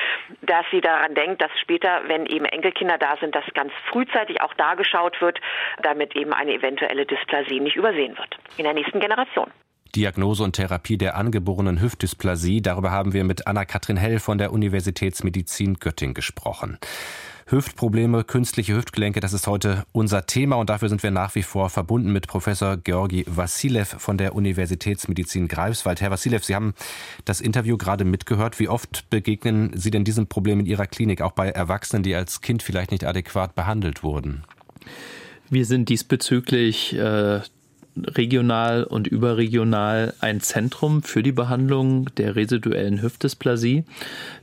dass 0.43 0.65
sie 0.71 0.81
daran 0.81 1.15
denkt, 1.15 1.43
dass 1.43 1.51
später, 1.61 2.03
wenn 2.07 2.27
eben 2.27 2.45
Enkelkinder 2.45 2.99
da 2.99 3.17
sind, 3.21 3.35
dass 3.35 3.45
ganz 3.55 3.73
frühzeitig 3.91 4.41
auch 4.43 4.55
da 4.55 4.75
geschaut 4.75 5.21
wird, 5.21 5.41
damit 5.83 6.17
eben 6.17 6.33
eine 6.33 6.55
eventuelle 6.55 7.07
Dysplasie 7.07 7.61
nicht 7.61 7.77
übersehen 7.77 8.17
wird 8.19 8.37
in 8.57 8.65
der 8.65 8.75
nächsten 8.75 9.01
Generation. 9.01 9.51
Diagnose 9.95 10.43
und 10.43 10.57
Therapie 10.57 10.99
der 10.99 11.17
angeborenen 11.17 11.81
Hüftdysplasie. 11.81 12.61
Darüber 12.63 12.91
haben 12.91 13.13
wir 13.13 13.23
mit 13.23 13.47
Anna-Kathrin 13.47 13.97
Hell 13.97 14.19
von 14.19 14.39
der 14.39 14.53
Universitätsmedizin 14.53 15.75
Göttingen 15.75 16.15
gesprochen. 16.15 16.79
Hüftprobleme, 17.47 18.25
künstliche 18.25 18.75
Hüftgelenke, 18.75 19.21
das 19.21 19.35
ist 19.35 19.47
heute 19.47 19.85
unser 19.93 20.25
Thema 20.25 20.57
und 20.57 20.71
dafür 20.71 20.89
sind 20.89 21.03
wir 21.03 21.11
nach 21.11 21.35
wie 21.35 21.43
vor 21.43 21.69
verbunden 21.69 22.11
mit 22.11 22.27
Professor 22.27 22.79
Georgi 22.79 23.25
Vassilev 23.29 23.97
von 23.99 24.17
der 24.17 24.35
Universitätsmedizin 24.35 25.47
Greifswald. 25.47 26.01
Herr 26.01 26.11
Vassilev, 26.11 26.43
Sie 26.43 26.55
haben 26.55 26.75
das 27.27 27.43
Interview 27.43 27.77
gerade 27.77 28.05
mitgehört. 28.05 28.59
Wie 28.61 28.69
oft 28.69 29.11
begegnen 29.11 29.73
Sie 29.75 29.91
denn 29.91 30.05
diesem 30.05 30.27
Problem 30.27 30.61
in 30.61 30.67
Ihrer 30.67 30.87
Klinik, 30.87 31.21
auch 31.21 31.33
bei 31.33 31.51
Erwachsenen, 31.51 32.03
die 32.03 32.15
als 32.15 32.41
Kind 32.41 32.63
vielleicht 32.63 32.91
nicht 32.91 33.05
adäquat 33.05 33.55
behandelt 33.55 34.03
wurden? 34.03 34.45
Wir 35.51 35.67
sind 35.67 35.91
diesbezüglich 35.91 36.95
äh, 36.95 37.41
regional 37.97 38.85
und 38.85 39.07
überregional 39.07 40.15
ein 40.21 40.41
Zentrum 40.41 41.03
für 41.03 41.23
die 41.23 41.33
Behandlung 41.33 42.07
der 42.17 42.37
residuellen 42.37 43.03
Hüftdysplasie. 43.03 43.85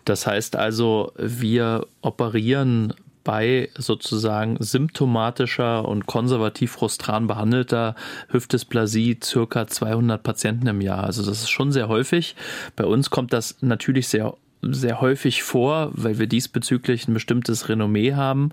Das 0.06 0.26
heißt 0.28 0.56
also, 0.56 1.12
wir 1.18 1.86
operieren 2.02 2.94
bei 3.24 3.70
sozusagen 3.76 4.58
symptomatischer 4.60 5.88
und 5.88 6.08
konservativ 6.08 6.72
frustran 6.72 7.28
behandelter 7.28 7.96
Hüftdysplasie 8.30 9.20
circa 9.24 9.68
200 9.68 10.24
Patienten 10.24 10.68
im 10.68 10.82
Jahr. 10.82 11.04
Also 11.04 11.24
das 11.24 11.42
ist 11.42 11.50
schon 11.50 11.72
sehr 11.72 11.88
häufig. 11.88 12.36
Bei 12.76 12.86
uns 12.86 13.10
kommt 13.10 13.34
das 13.34 13.58
natürlich 13.62 14.08
sehr 14.08 14.34
sehr 14.64 15.02
häufig 15.02 15.42
vor, 15.42 15.90
weil 15.94 16.20
wir 16.20 16.28
diesbezüglich 16.28 17.08
ein 17.08 17.16
bestimmtes 17.16 17.68
Renommee 17.68 18.14
haben. 18.14 18.52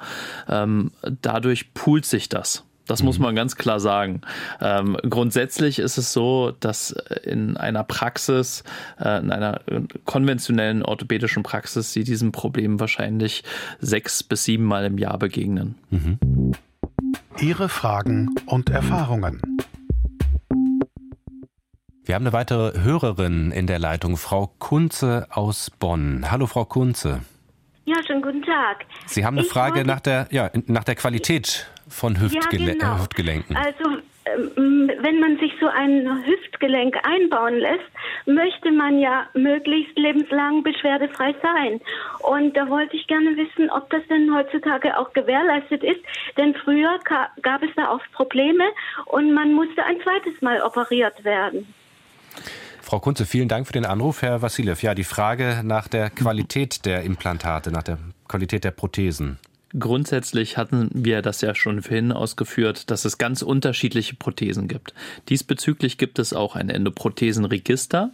Ähm, 0.49 0.91
dadurch 1.21 1.75
poolt 1.75 2.07
sich 2.07 2.31
das. 2.31 2.65
Das 2.89 3.03
muss 3.03 3.19
mhm. 3.19 3.27
man 3.27 3.37
ganz 3.37 3.55
klar 3.55 3.79
sagen. 3.79 4.23
Ähm, 4.61 4.97
grundsätzlich 5.09 5.79
ist 5.79 5.99
es 5.99 6.13
so, 6.13 6.53
dass 6.59 6.91
in 7.23 7.57
einer 7.57 7.85
Praxis, 7.85 8.65
äh, 8.99 9.21
in 9.21 9.31
einer 9.31 9.61
konventionellen 10.05 10.83
orthopädischen 10.83 11.43
Praxis, 11.45 11.93
sie 11.93 12.03
diesem 12.03 12.33
Problem 12.33 12.81
wahrscheinlich 12.81 13.45
sechs 13.79 14.23
bis 14.25 14.45
sieben 14.45 14.65
Mal 14.65 14.87
im 14.87 14.99
Jahr 14.99 15.19
begegnen. 15.19 15.77
Mhm. 15.91 16.19
Ihre 17.41 17.69
Fragen 17.69 18.35
und 18.47 18.71
Erfahrungen. 18.71 19.41
Wir 22.05 22.15
haben 22.15 22.23
eine 22.23 22.33
weitere 22.33 22.81
Hörerin 22.81 23.53
in 23.53 23.67
der 23.67 23.79
Leitung, 23.79 24.17
Frau 24.17 24.51
Kunze 24.59 25.27
aus 25.31 25.71
Bonn. 25.79 26.31
Hallo, 26.31 26.47
Frau 26.47 26.65
Kunze. 26.65 27.21
Ja, 27.89 27.97
schönen 28.07 28.21
guten 28.21 28.43
Tag. 28.43 28.85
Sie 29.07 29.25
haben 29.25 29.39
eine 29.39 29.47
ich 29.47 29.51
Frage 29.51 29.83
nach 29.83 30.01
der, 30.01 30.29
ja, 30.31 30.51
nach 30.67 30.85
der 30.85 30.95
Qualität 30.95 31.67
von 31.89 32.21
Hüftgele 32.21 32.67
ja, 32.67 32.73
genau. 32.75 32.99
Hüftgelenken. 32.99 33.57
Also 33.57 33.97
ähm, 34.27 34.93
wenn 35.01 35.21
man 35.21 35.39
sich 35.39 35.53
so 35.59 35.69
ein 35.69 36.07
Hüftgelenk 36.27 36.97
einbauen 37.03 37.55
lässt, 37.55 37.89
möchte 38.27 38.73
man 38.73 38.99
ja 38.99 39.27
möglichst 39.33 39.97
lebenslang 39.97 40.63
beschwerdefrei 40.63 41.35
sein. 41.41 41.81
Und 42.19 42.55
da 42.59 42.69
wollte 42.69 42.95
ich 42.95 43.07
gerne 43.07 43.35
wissen, 43.39 43.71
ob 43.71 43.89
das 43.89 44.03
denn 44.11 44.35
heutzutage 44.35 44.99
auch 44.99 45.15
gewährleistet 45.15 45.83
ist. 45.83 46.01
Denn 46.37 46.55
früher 46.57 46.99
gab 47.41 47.63
es 47.63 47.71
da 47.75 47.91
oft 47.91 48.13
Probleme 48.13 48.65
und 49.07 49.33
man 49.33 49.55
musste 49.55 49.83
ein 49.83 49.99
zweites 50.03 50.43
Mal 50.43 50.61
operiert 50.61 51.25
werden. 51.25 51.73
Frau 52.89 53.01
Kunze, 53.01 53.27
vielen 53.27 53.49
Dank 53.49 53.67
für 53.67 53.75
den 53.75 53.85
Anruf, 53.85 54.23
Herr 54.23 54.41
Vassilev. 54.41 54.83
Ja, 54.83 54.95
die 54.95 55.05
Frage 55.05 55.61
nach 55.63 55.89
der 55.89 56.09
Qualität 56.09 56.87
der 56.87 57.03
Implantate, 57.03 57.71
nach 57.71 57.83
der 57.83 57.99
Qualität 58.29 58.65
der 58.65 58.71
Prothesen. 58.71 59.39
Grundsätzlich 59.79 60.57
hatten 60.57 60.89
wir 60.95 61.21
das 61.21 61.43
ja 61.43 61.55
schon 61.55 61.83
vorhin 61.83 62.11
ausgeführt, 62.11 62.91
dass 62.91 63.05
es 63.05 63.19
ganz 63.19 63.43
unterschiedliche 63.43 64.17
Prothesen 64.17 64.67
gibt. 64.67 64.95
Diesbezüglich 65.29 65.99
gibt 65.99 66.19
es 66.19 66.33
auch 66.33 66.57
ein 66.57 66.71
Endoprothesenregister, 66.71 68.11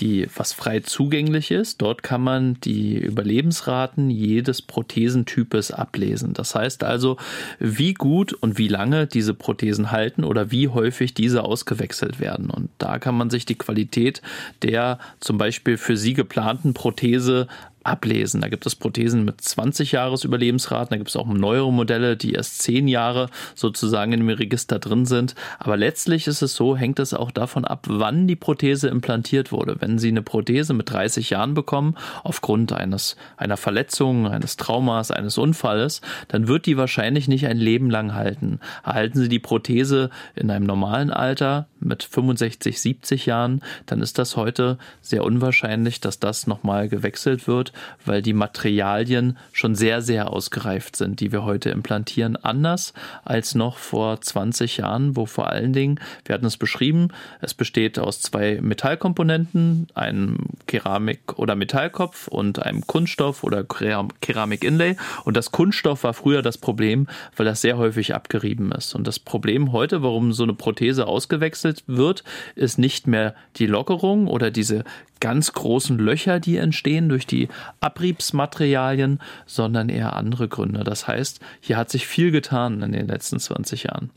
die 0.00 0.28
was 0.36 0.52
frei 0.52 0.80
zugänglich 0.80 1.50
ist. 1.50 1.80
Dort 1.80 2.02
kann 2.02 2.20
man 2.20 2.60
die 2.60 2.98
Überlebensraten 2.98 4.10
jedes 4.10 4.60
Prothesentypes 4.60 5.70
ablesen. 5.70 6.34
Das 6.34 6.54
heißt 6.54 6.84
also, 6.84 7.16
wie 7.58 7.94
gut 7.94 8.34
und 8.34 8.58
wie 8.58 8.68
lange 8.68 9.06
diese 9.06 9.32
Prothesen 9.32 9.90
halten 9.90 10.24
oder 10.24 10.50
wie 10.50 10.68
häufig 10.68 11.14
diese 11.14 11.42
ausgewechselt 11.42 12.20
werden. 12.20 12.50
Und 12.50 12.68
da 12.76 12.98
kann 12.98 13.16
man 13.16 13.30
sich 13.30 13.46
die 13.46 13.56
Qualität 13.56 14.20
der 14.60 14.98
zum 15.20 15.38
Beispiel 15.38 15.78
für 15.78 15.96
Sie 15.96 16.12
geplanten 16.12 16.74
Prothese 16.74 17.48
ablesen. 17.88 18.40
Da 18.40 18.48
gibt 18.48 18.66
es 18.66 18.76
Prothesen 18.76 19.24
mit 19.24 19.40
20 19.40 19.92
Jahres 19.92 20.24
Überlebensraten, 20.24 20.90
da 20.90 20.96
gibt 20.96 21.10
es 21.10 21.16
auch 21.16 21.26
neuere 21.26 21.72
Modelle, 21.72 22.16
die 22.16 22.32
erst 22.32 22.62
10 22.62 22.88
Jahre 22.88 23.28
sozusagen 23.54 24.12
in 24.12 24.20
dem 24.20 24.28
Register 24.28 24.78
drin 24.78 25.06
sind. 25.06 25.34
Aber 25.58 25.76
letztlich 25.76 26.26
ist 26.26 26.42
es 26.42 26.54
so, 26.54 26.76
hängt 26.76 26.98
es 26.98 27.14
auch 27.14 27.30
davon 27.30 27.64
ab, 27.64 27.86
wann 27.88 28.26
die 28.26 28.36
Prothese 28.36 28.88
implantiert 28.88 29.52
wurde. 29.52 29.76
Wenn 29.80 29.98
Sie 29.98 30.08
eine 30.08 30.22
Prothese 30.22 30.74
mit 30.74 30.90
30 30.90 31.30
Jahren 31.30 31.54
bekommen, 31.54 31.96
aufgrund 32.22 32.72
eines, 32.72 33.16
einer 33.36 33.56
Verletzung, 33.56 34.28
eines 34.28 34.56
Traumas, 34.56 35.10
eines 35.10 35.38
Unfalles, 35.38 36.00
dann 36.28 36.48
wird 36.48 36.66
die 36.66 36.76
wahrscheinlich 36.76 37.28
nicht 37.28 37.46
ein 37.46 37.58
Leben 37.58 37.90
lang 37.90 38.14
halten. 38.14 38.60
Erhalten 38.84 39.18
Sie 39.18 39.28
die 39.28 39.38
Prothese 39.38 40.10
in 40.36 40.50
einem 40.50 40.66
normalen 40.66 41.10
Alter, 41.10 41.66
mit 41.80 42.02
65, 42.02 42.80
70 42.80 43.26
Jahren, 43.26 43.62
dann 43.86 44.00
ist 44.00 44.18
das 44.18 44.36
heute 44.36 44.78
sehr 45.00 45.24
unwahrscheinlich, 45.24 46.00
dass 46.00 46.18
das 46.18 46.46
nochmal 46.46 46.88
gewechselt 46.88 47.46
wird, 47.46 47.72
weil 48.04 48.22
die 48.22 48.32
Materialien 48.32 49.36
schon 49.52 49.74
sehr, 49.74 50.02
sehr 50.02 50.30
ausgereift 50.30 50.96
sind, 50.96 51.20
die 51.20 51.32
wir 51.32 51.44
heute 51.44 51.70
implantieren. 51.70 52.36
Anders 52.36 52.92
als 53.24 53.54
noch 53.54 53.76
vor 53.78 54.20
20 54.20 54.78
Jahren, 54.78 55.16
wo 55.16 55.26
vor 55.26 55.50
allen 55.50 55.72
Dingen, 55.72 56.00
wir 56.24 56.34
hatten 56.34 56.46
es 56.46 56.56
beschrieben, 56.56 57.08
es 57.40 57.54
besteht 57.54 57.98
aus 57.98 58.20
zwei 58.20 58.60
Metallkomponenten, 58.60 59.88
einem 59.94 60.38
Keramik- 60.66 61.38
oder 61.38 61.54
Metallkopf 61.54 62.28
und 62.28 62.62
einem 62.62 62.86
Kunststoff- 62.86 63.44
oder 63.44 63.64
Keramik-Inlay. 63.64 64.96
Und 65.24 65.36
das 65.36 65.52
Kunststoff 65.52 66.04
war 66.04 66.14
früher 66.14 66.42
das 66.42 66.58
Problem, 66.58 67.06
weil 67.36 67.46
das 67.46 67.60
sehr 67.60 67.78
häufig 67.78 68.14
abgerieben 68.14 68.72
ist. 68.72 68.94
Und 68.94 69.06
das 69.06 69.18
Problem 69.18 69.72
heute, 69.72 70.02
warum 70.02 70.32
so 70.32 70.42
eine 70.42 70.54
Prothese 70.54 71.06
ausgewechselt 71.06 71.67
wird, 71.86 72.24
ist 72.54 72.78
nicht 72.78 73.06
mehr 73.06 73.34
die 73.56 73.66
Lockerung 73.66 74.26
oder 74.28 74.50
diese 74.50 74.84
ganz 75.20 75.52
großen 75.52 75.98
Löcher, 75.98 76.40
die 76.40 76.56
entstehen 76.56 77.08
durch 77.08 77.26
die 77.26 77.48
Abriebsmaterialien, 77.80 79.20
sondern 79.46 79.88
eher 79.88 80.14
andere 80.14 80.48
Gründe. 80.48 80.84
Das 80.84 81.08
heißt, 81.08 81.40
hier 81.60 81.76
hat 81.76 81.90
sich 81.90 82.06
viel 82.06 82.30
getan 82.30 82.82
in 82.82 82.92
den 82.92 83.08
letzten 83.08 83.38
20 83.38 83.84
Jahren. 83.84 84.10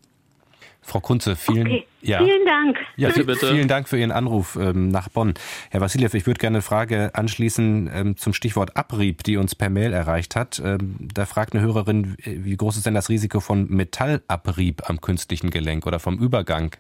Frau 0.84 0.99
Kunze, 0.99 1.36
vielen, 1.36 1.67
okay. 1.67 1.86
ja. 2.01 2.17
vielen 2.17 2.45
Dank. 2.45 2.77
Ja, 2.97 3.09
bitte, 3.09 3.25
bitte. 3.25 3.47
Vielen 3.47 3.67
Dank 3.67 3.88
für 3.88 3.99
Ihren 3.99 4.11
Anruf 4.11 4.57
ähm, 4.59 4.88
nach 4.88 5.09
Bonn. 5.09 5.36
Herr 5.69 5.79
Vassiljew, 5.79 6.09
ich 6.13 6.25
würde 6.25 6.39
gerne 6.39 6.57
eine 6.57 6.61
Frage 6.63 7.11
anschließen 7.13 7.89
ähm, 7.93 8.17
zum 8.17 8.34
Stichwort 8.34 8.75
Abrieb, 8.75 9.23
die 9.23 9.38
uns 9.38 9.53
per 9.53 9.69
Mail 9.69 9.93
erreicht 9.93 10.36
hat. 10.36 10.61
Ähm, 10.63 10.95
da 11.13 11.25
fragt 11.25 11.53
eine 11.53 11.61
Hörerin, 11.61 12.15
wie 12.23 12.57
groß 12.57 12.77
ist 12.77 12.86
denn 12.88 12.95
das 12.95 13.09
Risiko 13.09 13.39
von 13.39 13.69
Metallabrieb 13.69 14.89
am 14.89 14.99
künstlichen 15.01 15.51
Gelenk 15.51 15.86
oder 15.86 15.99
vom 15.99 16.17
Übergang 16.17 16.75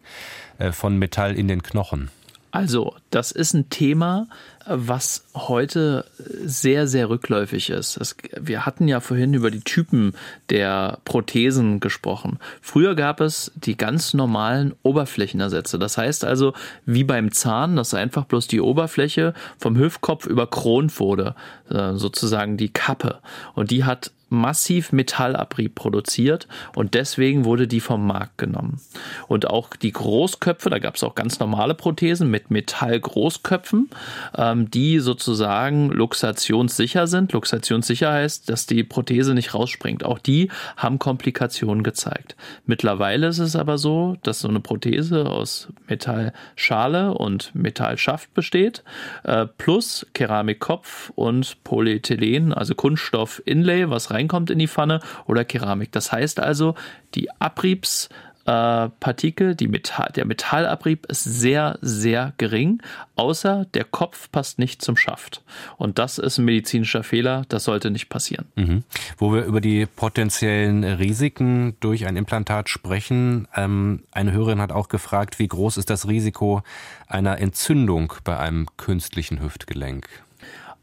äh, 0.57 0.71
von 0.71 0.97
Metall 0.97 1.35
in 1.35 1.47
den 1.47 1.61
Knochen? 1.61 2.09
Also, 2.51 2.95
das 3.11 3.31
ist 3.31 3.53
ein 3.53 3.69
Thema, 3.69 4.27
was 4.65 5.25
heute 5.33 6.05
sehr, 6.17 6.85
sehr 6.85 7.09
rückläufig 7.09 7.69
ist. 7.69 7.95
Es, 7.97 8.15
wir 8.39 8.65
hatten 8.65 8.89
ja 8.89 8.99
vorhin 8.99 9.33
über 9.33 9.51
die 9.51 9.61
Typen 9.61 10.13
der 10.49 10.99
Prothesen 11.05 11.79
gesprochen. 11.79 12.39
Früher 12.61 12.93
gab 12.95 13.21
es 13.21 13.51
die 13.55 13.77
ganz 13.77 14.13
normalen 14.13 14.73
Oberflächenersätze. 14.83 15.79
Das 15.79 15.97
heißt 15.97 16.25
also, 16.25 16.53
wie 16.85 17.05
beim 17.05 17.31
Zahn, 17.31 17.77
dass 17.77 17.93
einfach 17.93 18.25
bloß 18.25 18.47
die 18.47 18.61
Oberfläche 18.61 19.33
vom 19.57 19.77
Hüftkopf 19.77 20.25
überkront 20.25 20.99
wurde, 20.99 21.35
äh, 21.69 21.93
sozusagen 21.93 22.57
die 22.57 22.69
Kappe. 22.69 23.19
Und 23.55 23.71
die 23.71 23.85
hat 23.85 24.11
massiv 24.31 24.91
Metallabrieb 24.91 25.75
produziert 25.75 26.47
und 26.75 26.93
deswegen 26.93 27.45
wurde 27.45 27.67
die 27.67 27.81
vom 27.81 28.07
Markt 28.07 28.37
genommen. 28.37 28.79
Und 29.27 29.49
auch 29.49 29.75
die 29.75 29.91
Großköpfe, 29.91 30.69
da 30.69 30.79
gab 30.79 30.95
es 30.95 31.03
auch 31.03 31.15
ganz 31.15 31.39
normale 31.39 31.75
Prothesen 31.75 32.31
mit 32.31 32.49
Metallgroßköpfen, 32.49 33.89
ähm, 34.37 34.71
die 34.71 34.99
sozusagen 34.99 35.89
luxationssicher 35.89 37.07
sind. 37.07 37.33
Luxationssicher 37.33 38.11
heißt, 38.11 38.49
dass 38.49 38.65
die 38.65 38.83
Prothese 38.83 39.33
nicht 39.33 39.53
rausspringt. 39.53 40.03
Auch 40.05 40.19
die 40.19 40.49
haben 40.77 40.97
Komplikationen 40.97 41.83
gezeigt. 41.83 42.35
Mittlerweile 42.65 43.27
ist 43.27 43.39
es 43.39 43.55
aber 43.55 43.77
so, 43.77 44.17
dass 44.23 44.39
so 44.39 44.47
eine 44.47 44.61
Prothese 44.61 45.29
aus 45.29 45.67
Metallschale 45.87 47.13
und 47.13 47.53
Metallschaft 47.53 48.33
besteht, 48.33 48.83
äh, 49.23 49.45
plus 49.45 50.07
Keramikkopf 50.13 51.11
und 51.15 51.63
Polyethylen, 51.63 52.53
also 52.53 52.75
Kunststoff-Inlay, 52.75 53.89
was 53.89 54.11
rein 54.11 54.20
reinkommt 54.21 54.49
in 54.49 54.59
die 54.59 54.67
Pfanne 54.67 54.99
oder 55.25 55.43
Keramik. 55.43 55.91
Das 55.91 56.09
heißt 56.11 56.39
also, 56.39 56.75
die 57.15 57.29
Abriebspartikel, 57.39 59.55
die 59.55 59.67
Metall, 59.67 60.11
der 60.15 60.25
Metallabrieb 60.25 61.07
ist 61.07 61.23
sehr, 61.23 61.79
sehr 61.81 62.33
gering, 62.37 62.83
außer 63.15 63.65
der 63.73 63.83
Kopf 63.83 64.31
passt 64.31 64.59
nicht 64.59 64.83
zum 64.83 64.95
Schaft. 64.95 65.41
Und 65.77 65.97
das 65.99 66.19
ist 66.19 66.37
ein 66.37 66.45
medizinischer 66.45 67.03
Fehler, 67.03 67.43
das 67.49 67.65
sollte 67.65 67.91
nicht 67.91 68.07
passieren. 68.09 68.45
Mhm. 68.55 68.83
Wo 69.17 69.33
wir 69.33 69.43
über 69.45 69.59
die 69.61 69.85
potenziellen 69.85 70.83
Risiken 70.83 71.75
durch 71.79 72.05
ein 72.05 72.15
Implantat 72.15 72.69
sprechen, 72.69 73.47
ähm, 73.55 74.03
eine 74.11 74.31
Hörerin 74.31 74.61
hat 74.61 74.71
auch 74.71 74.89
gefragt, 74.89 75.39
wie 75.39 75.47
groß 75.47 75.77
ist 75.77 75.89
das 75.89 76.07
Risiko 76.07 76.61
einer 77.07 77.39
Entzündung 77.39 78.13
bei 78.23 78.37
einem 78.37 78.67
künstlichen 78.77 79.41
Hüftgelenk? 79.41 80.07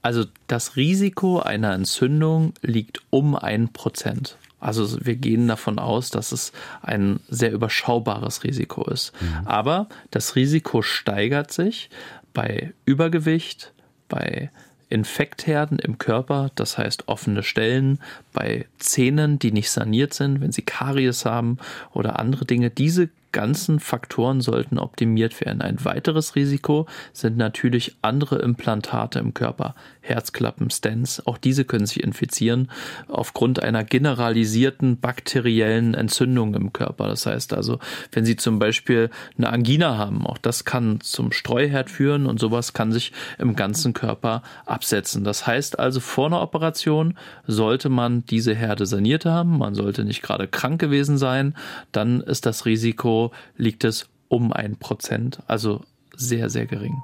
Also 0.03 0.25
das 0.47 0.77
Risiko 0.77 1.41
einer 1.41 1.73
Entzündung 1.73 2.55
liegt 2.63 3.01
um 3.11 3.35
ein 3.35 3.73
Prozent. 3.73 4.37
Also 4.61 5.05
wir 5.05 5.17
gehen 5.17 5.47
davon 5.47 5.79
aus, 5.79 6.11
dass 6.11 6.33
es 6.33 6.53
ein 6.83 7.21
sehr 7.29 7.53
überschaubares 7.53 8.45
Risiko 8.45 8.85
ist. 8.91 9.13
Mhm. 9.21 9.47
Aber 9.47 9.89
das 10.11 10.35
Risiko 10.37 10.83
steigert 10.83 11.53
sich 11.53 11.91
bei 12.35 12.73
Übergewicht, 12.85 13.73
bei 14.09 14.51
Infektherden 14.91 15.79
im 15.79 15.99
Körper, 15.99 16.51
das 16.55 16.79
heißt 16.79 17.09
offene 17.09 17.43
Stellen, 17.43 18.01
bei 18.33 18.67
Zähnen, 18.79 19.39
die 19.39 19.53
nicht 19.53 19.71
saniert 19.71 20.15
sind, 20.15 20.41
wenn 20.41 20.51
sie 20.51 20.63
Karies 20.63 21.25
haben 21.25 21.59
oder 21.93 22.19
andere 22.19 22.47
Dinge. 22.47 22.71
Diese 22.71 23.11
ganzen 23.33 23.81
Faktoren 23.81 24.41
sollten 24.41 24.79
optimiert 24.79 25.41
werden. 25.41 25.61
Ein 25.61 25.85
weiteres 25.85 26.35
Risiko 26.35 26.87
sind 27.13 27.37
natürlich 27.37 27.97
andere 28.03 28.37
Implantate 28.37 29.19
im 29.19 29.35
Körper, 29.35 29.75
Herzklappen, 30.01 30.71
Stents. 30.71 31.27
Auch 31.27 31.37
diese 31.37 31.65
können 31.65 31.87
sich 31.87 32.03
infizieren 32.03 32.71
aufgrund 33.09 33.63
einer 33.63 33.85
generalisierten 33.85 34.99
bakteriellen 34.99 35.95
Entzündung 35.95 36.55
im 36.55 36.73
Körper. 36.73 37.09
Das 37.09 37.27
heißt 37.27 37.53
also, 37.53 37.79
wenn 38.13 38.25
Sie 38.25 38.37
zum 38.37 38.59
Beispiel 38.59 39.11
eine 39.37 39.51
Angina 39.51 39.99
haben, 39.99 40.27
auch 40.27 40.39
das 40.39 40.65
kann 40.65 41.01
zum 41.01 41.33
Streuherd 41.33 41.91
führen 41.91 42.27
und 42.27 42.41
sowas 42.41 42.73
kann 42.73 42.93
sich 42.93 43.13
im 43.39 43.57
ganzen 43.57 43.93
Körper 43.93 44.43
absetzen. 44.65 45.25
Das 45.25 45.47
heißt 45.47 45.79
also, 45.79 46.01
vor 46.01 46.27
einer 46.27 46.41
Operation 46.41 47.15
sollte 47.47 47.89
man 47.89 48.25
diese 48.27 48.55
Herde 48.55 48.87
saniert 48.87 49.27
haben. 49.27 49.59
Man 49.59 49.75
sollte 49.75 50.05
nicht 50.05 50.23
gerade 50.23 50.49
krank 50.49 50.81
gewesen 50.81 51.19
sein. 51.19 51.55
Dann 51.93 52.21
ist 52.21 52.47
das 52.47 52.65
Risiko 52.65 53.18
liegt 53.57 53.85
es 53.85 54.09
um 54.29 54.53
ein 54.53 54.77
Prozent, 54.77 55.41
also 55.47 55.83
sehr, 56.15 56.51
sehr 56.51 56.67
gering. 56.67 57.03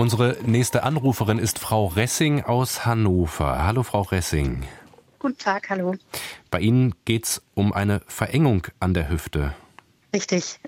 Unsere 0.00 0.38
nächste 0.46 0.82
Anruferin 0.82 1.38
ist 1.38 1.58
Frau 1.58 1.88
Ressing 1.88 2.42
aus 2.42 2.86
Hannover. 2.86 3.62
Hallo, 3.62 3.82
Frau 3.82 4.00
Ressing. 4.00 4.66
Guten 5.18 5.36
Tag, 5.36 5.68
hallo. 5.68 5.94
Bei 6.50 6.58
Ihnen 6.60 6.94
geht 7.04 7.26
es 7.26 7.42
um 7.52 7.74
eine 7.74 8.00
Verengung 8.06 8.66
an 8.80 8.94
der 8.94 9.10
Hüfte. 9.10 9.54
Richtig. 10.14 10.58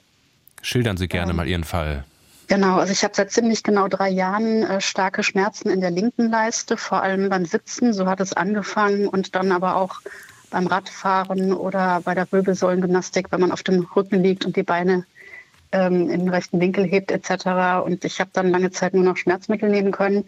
Schildern 0.60 0.98
Sie 0.98 1.08
gerne 1.08 1.30
ähm, 1.30 1.36
mal 1.38 1.48
Ihren 1.48 1.64
Fall. 1.64 2.04
Genau, 2.52 2.76
also 2.76 2.92
ich 2.92 3.02
habe 3.02 3.14
seit 3.16 3.30
ziemlich 3.30 3.62
genau 3.62 3.88
drei 3.88 4.10
Jahren 4.10 4.62
äh, 4.62 4.82
starke 4.82 5.22
Schmerzen 5.22 5.70
in 5.70 5.80
der 5.80 5.90
linken 5.90 6.28
Leiste, 6.28 6.76
vor 6.76 7.02
allem 7.02 7.30
beim 7.30 7.46
Sitzen, 7.46 7.94
so 7.94 8.04
hat 8.04 8.20
es 8.20 8.34
angefangen 8.34 9.08
und 9.08 9.34
dann 9.34 9.52
aber 9.52 9.76
auch 9.76 10.02
beim 10.50 10.66
Radfahren 10.66 11.54
oder 11.54 12.02
bei 12.04 12.14
der 12.14 12.30
Wirbelsäulengymnastik, 12.30 13.32
wenn 13.32 13.40
man 13.40 13.52
auf 13.52 13.62
dem 13.62 13.88
Rücken 13.96 14.22
liegt 14.22 14.44
und 14.44 14.56
die 14.56 14.64
Beine 14.64 15.06
ähm, 15.72 16.10
im 16.10 16.28
rechten 16.28 16.60
Winkel 16.60 16.84
hebt 16.84 17.10
etc. 17.10 17.86
Und 17.86 18.04
ich 18.04 18.20
habe 18.20 18.28
dann 18.34 18.50
lange 18.50 18.70
Zeit 18.70 18.92
nur 18.92 19.04
noch 19.04 19.16
Schmerzmittel 19.16 19.70
nehmen 19.70 19.90
können. 19.90 20.26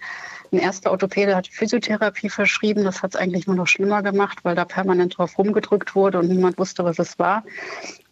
Ein 0.54 0.60
erster 0.60 0.92
Orthopäde 0.92 1.34
hat 1.34 1.48
Physiotherapie 1.48 2.28
verschrieben. 2.28 2.84
Das 2.84 3.02
hat 3.02 3.16
es 3.16 3.20
eigentlich 3.20 3.48
nur 3.48 3.56
noch 3.56 3.66
schlimmer 3.66 4.04
gemacht, 4.04 4.38
weil 4.44 4.54
da 4.54 4.64
permanent 4.64 5.18
drauf 5.18 5.36
rumgedrückt 5.36 5.96
wurde 5.96 6.20
und 6.20 6.28
niemand 6.28 6.58
wusste, 6.58 6.84
was 6.84 7.00
es 7.00 7.18
war. 7.18 7.42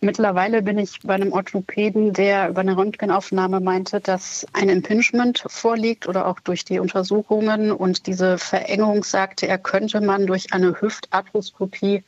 Mittlerweile 0.01 0.61
bin 0.61 0.77
ich 0.77 0.99
bei 1.05 1.15
einem 1.15 1.33
Orthopäden, 1.33 2.13
der 2.13 2.49
über 2.49 2.63
eine 2.63 2.77
Röntgenaufnahme 2.77 3.61
meinte, 3.61 4.01
dass 4.01 4.45
ein 4.55 4.69
Impingement 4.69 5.45
vorliegt 5.47 6.09
oder 6.09 6.27
auch 6.27 6.41
durch 6.41 6.65
die 6.65 6.81
Untersuchungen. 6.81 7.71
Und 7.71 8.09
diese 8.09 8.39
Verengung 8.39 9.05
sagte 9.05 9.47
er, 9.47 9.59
könnte 9.59 10.01
man 10.01 10.27
durch 10.27 10.53
eine 10.53 10.81
Hüftarthroskopie 10.81 12.03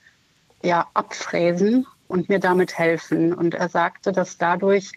ja 0.65 0.89
abfräsen 0.95 1.87
und 2.09 2.29
mir 2.29 2.41
damit 2.41 2.77
helfen. 2.77 3.33
Und 3.33 3.55
er 3.55 3.69
sagte, 3.69 4.11
dass 4.11 4.37
dadurch 4.37 4.95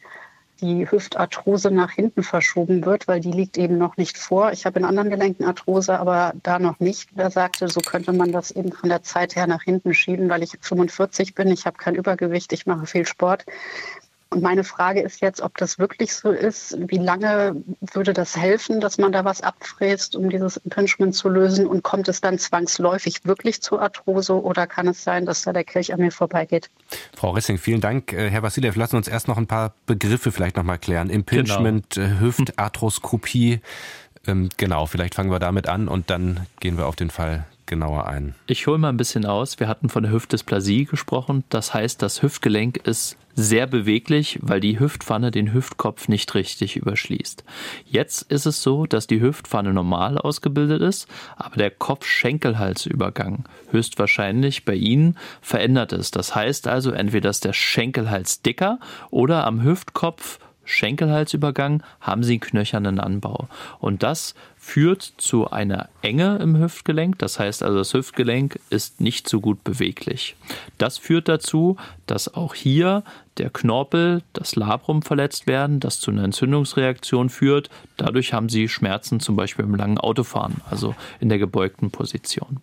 die 0.62 0.90
Hüftarthrose 0.90 1.72
nach 1.72 1.92
hinten 1.92 2.24
verschoben 2.24 2.86
wird, 2.86 3.08
weil 3.08 3.20
die 3.20 3.32
liegt 3.32 3.58
eben 3.58 3.78
noch 3.78 3.98
nicht 3.98 4.18
vor. 4.18 4.52
Ich 4.52 4.66
habe 4.66 4.80
in 4.80 4.86
anderen 4.86 5.10
Gelenken 5.10 5.46
Arthrose, 5.46 6.00
aber 6.00 6.34
da 6.44 6.60
noch 6.60 6.80
nicht. 6.80 7.10
Er 7.16 7.32
sagte, 7.32 7.68
so 7.68 7.80
könnte 7.80 8.14
man 8.14 8.32
das 8.32 8.52
eben 8.52 8.72
von 8.72 8.90
der 8.90 9.04
Zeit 9.04 9.36
her 9.36 9.48
nach 9.48 9.64
hinten 9.64 9.94
schieben, 9.94 10.30
weil 10.30 10.44
ich 10.44 10.58
45 10.60 11.36
bin, 11.36 11.50
ich 11.50 11.66
habe 11.66 11.78
kein 11.78 11.96
Übergewicht, 11.96 12.54
ich 12.54 12.66
mache 12.66 12.86
viel 12.86 13.06
Sport. 13.06 13.46
Und 14.30 14.44
meine 14.44 14.64
Frage 14.64 15.02
ist 15.02 15.22
jetzt, 15.22 15.42
ob 15.42 15.58
das 15.58 15.80
wirklich 15.80 16.14
so 16.14 16.32
ist. 16.32 16.78
Wie 16.80 16.98
lange 16.98 17.56
würde 17.94 18.14
das 18.14 18.36
helfen, 18.36 18.82
dass 18.82 18.98
man 18.98 19.12
da 19.12 19.24
was 19.24 19.42
abfräst, 19.42 20.16
um 20.16 20.30
dieses 20.30 20.58
Impingement 20.58 21.16
zu 21.16 21.30
lösen? 21.30 21.66
Und 21.66 21.84
kommt 21.84 22.08
es 22.08 22.20
dann 22.20 22.38
zwangsläufig 22.38 23.26
wirklich 23.26 23.62
zur 23.62 23.82
Arthrose 23.82 24.34
oder 24.34 24.68
kann 24.68 24.88
es 24.88 25.04
sein, 25.04 25.26
dass 25.26 25.44
da 25.44 25.54
der 25.54 25.64
Kelch 25.64 25.94
an 25.94 26.02
mir 26.02 26.12
vorbeigeht? 26.12 26.70
Frau 27.16 27.32
Ressing, 27.32 27.58
vielen 27.58 27.82
Dank. 27.82 28.12
Äh, 28.12 28.30
Herr 28.30 28.44
Vassiljev, 28.44 28.76
lassen 28.76 28.92
Sie 28.92 28.98
uns 28.98 29.08
erst 29.08 29.28
noch 29.28 29.38
ein 29.38 29.48
paar 29.48 29.74
Begriffe 29.86 30.32
vielleicht 30.32 30.58
noch 30.58 30.64
mal 30.64 30.78
klären. 30.78 31.10
Impingement, 31.10 31.96
genau. 31.96 32.20
Hüftarthroskopie. 32.20 33.62
Ähm, 34.28 34.50
genau, 34.58 34.86
vielleicht 34.86 35.16
fangen 35.16 35.32
wir 35.32 35.40
damit 35.40 35.68
an 35.68 35.88
und 35.88 36.10
dann 36.10 36.46
gehen 36.60 36.78
wir 36.78 36.88
auf 36.88 36.96
den 36.96 37.10
Fall 37.10 37.46
genauer 37.68 38.08
ein. 38.08 38.34
Ich 38.48 38.66
hole 38.66 38.78
mal 38.78 38.90
ein 38.90 38.98
bisschen 38.98 39.26
aus. 39.26 39.60
Wir 39.60 39.68
hatten 39.68 39.90
von 39.90 40.04
der 40.04 40.12
Hüftdysplasie 40.12 40.86
gesprochen. 40.86 41.44
Das 41.50 41.74
heißt, 41.74 42.02
das 42.02 42.24
Hüftgelenk 42.24 42.78
ist 42.78 43.18
sehr 43.36 43.68
beweglich, 43.68 44.40
weil 44.42 44.60
die 44.60 44.80
Hüftpfanne 44.80 45.30
den 45.30 45.54
Hüftkopf 45.54 46.08
nicht 46.08 46.34
richtig 46.34 46.76
überschließt. 46.76 47.44
Jetzt 47.86 48.24
ist 48.32 48.48
es 48.48 48.64
so, 48.64 48.88
dass 48.88 49.06
die 49.06 49.22
Hüftpfanne 49.22 49.74
normal 49.74 50.18
ausgebildet 50.18 50.82
ist, 50.82 51.08
aber 51.36 51.58
der 51.58 51.70
Kopf-Schenkelhalsübergang 51.70 53.44
höchstwahrscheinlich 53.70 54.66
bei 54.66 54.74
Ihnen 54.74 55.18
verändert 55.42 55.94
ist. 55.94 56.16
Das 56.16 56.34
heißt 56.34 56.68
also 56.68 56.90
entweder 56.92 57.30
ist 57.30 57.46
der 57.46 57.54
Schenkelhals 57.54 58.42
dicker 58.42 58.80
oder 59.12 59.46
am 59.46 59.62
Hüftkopf 59.62 60.40
Schenkelhalsübergang 60.68 61.82
haben 62.02 62.24
sie 62.24 62.34
einen 62.34 62.42
knöchernen 62.42 63.00
Anbau. 63.00 63.48
Und 63.80 64.04
das 64.04 64.36
führt 64.58 65.14
zu 65.18 65.50
einer 65.50 65.88
Enge 66.02 66.38
im 66.38 66.60
Hüftgelenk. 66.60 67.18
Das 67.20 67.40
heißt 67.40 67.64
also, 67.64 67.78
das 67.78 67.94
Hüftgelenk 67.94 68.60
ist 68.70 69.00
nicht 69.00 69.30
so 69.30 69.40
gut 69.40 69.64
beweglich. 69.64 70.36
Das 70.78 70.98
führt 70.98 71.30
dazu, 71.30 71.78
dass 72.06 72.34
auch 72.34 72.54
hier 72.54 73.04
der 73.38 73.50
Knorpel, 73.50 74.24
das 74.34 74.56
Labrum 74.56 75.04
verletzt 75.04 75.48
werden, 75.48 75.80
das 75.80 76.00
zu 76.00 76.12
einer 76.12 76.24
Entzündungsreaktion 76.24 77.30
führt. 77.30 77.70
Dadurch 77.96 78.34
haben 78.34 78.50
sie 78.50 78.68
Schmerzen 78.68 79.20
zum 79.20 79.36
Beispiel 79.36 79.64
im 79.64 79.76
langen 79.76 79.98
Autofahren, 79.98 80.62
also 80.70 80.96
in 81.20 81.30
der 81.30 81.38
gebeugten 81.40 81.92
Position 81.92 82.60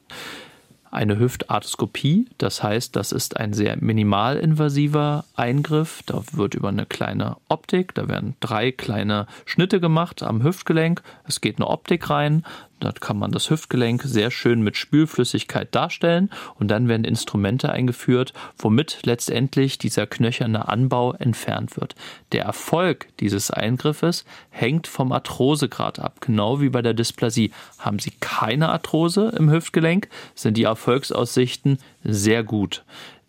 eine 0.94 1.18
Hüftarthroskopie. 1.18 2.28
Das 2.38 2.62
heißt, 2.62 2.94
das 2.96 3.12
ist 3.12 3.36
ein 3.36 3.52
sehr 3.52 3.76
minimalinvasiver 3.76 5.24
Eingriff. 5.34 6.02
Da 6.06 6.22
wird 6.32 6.54
über 6.54 6.68
eine 6.68 6.86
kleine 6.86 7.36
Optik, 7.48 7.94
da 7.94 8.08
werden 8.08 8.36
drei 8.40 8.72
kleine 8.72 9.26
Schnitte 9.44 9.80
gemacht 9.80 10.22
am 10.22 10.42
Hüftgelenk. 10.42 11.02
Es 11.26 11.40
geht 11.40 11.56
eine 11.58 11.68
Optik 11.68 12.10
rein. 12.10 12.44
Dort 12.84 13.00
kann 13.00 13.18
man 13.18 13.32
das 13.32 13.48
Hüftgelenk 13.48 14.02
sehr 14.02 14.30
schön 14.30 14.60
mit 14.60 14.76
Spülflüssigkeit 14.76 15.74
darstellen 15.74 16.30
und 16.58 16.68
dann 16.68 16.86
werden 16.86 17.04
Instrumente 17.04 17.72
eingeführt, 17.72 18.34
womit 18.58 18.98
letztendlich 19.04 19.78
dieser 19.78 20.06
knöcherne 20.06 20.68
Anbau 20.68 21.14
entfernt 21.14 21.78
wird. 21.80 21.94
Der 22.32 22.44
Erfolg 22.44 23.08
dieses 23.20 23.50
Eingriffes 23.50 24.26
hängt 24.50 24.86
vom 24.86 25.12
Arthrosegrad 25.12 25.98
ab, 25.98 26.20
genau 26.20 26.60
wie 26.60 26.68
bei 26.68 26.82
der 26.82 26.92
Dysplasie. 26.92 27.52
Haben 27.78 27.98
Sie 27.98 28.12
keine 28.20 28.68
Arthrose 28.68 29.32
im 29.34 29.50
Hüftgelenk, 29.50 30.08
sind 30.34 30.58
die 30.58 30.64
Erfolgsaussichten 30.64 31.78
sehr 32.02 32.44
gut 32.44 32.84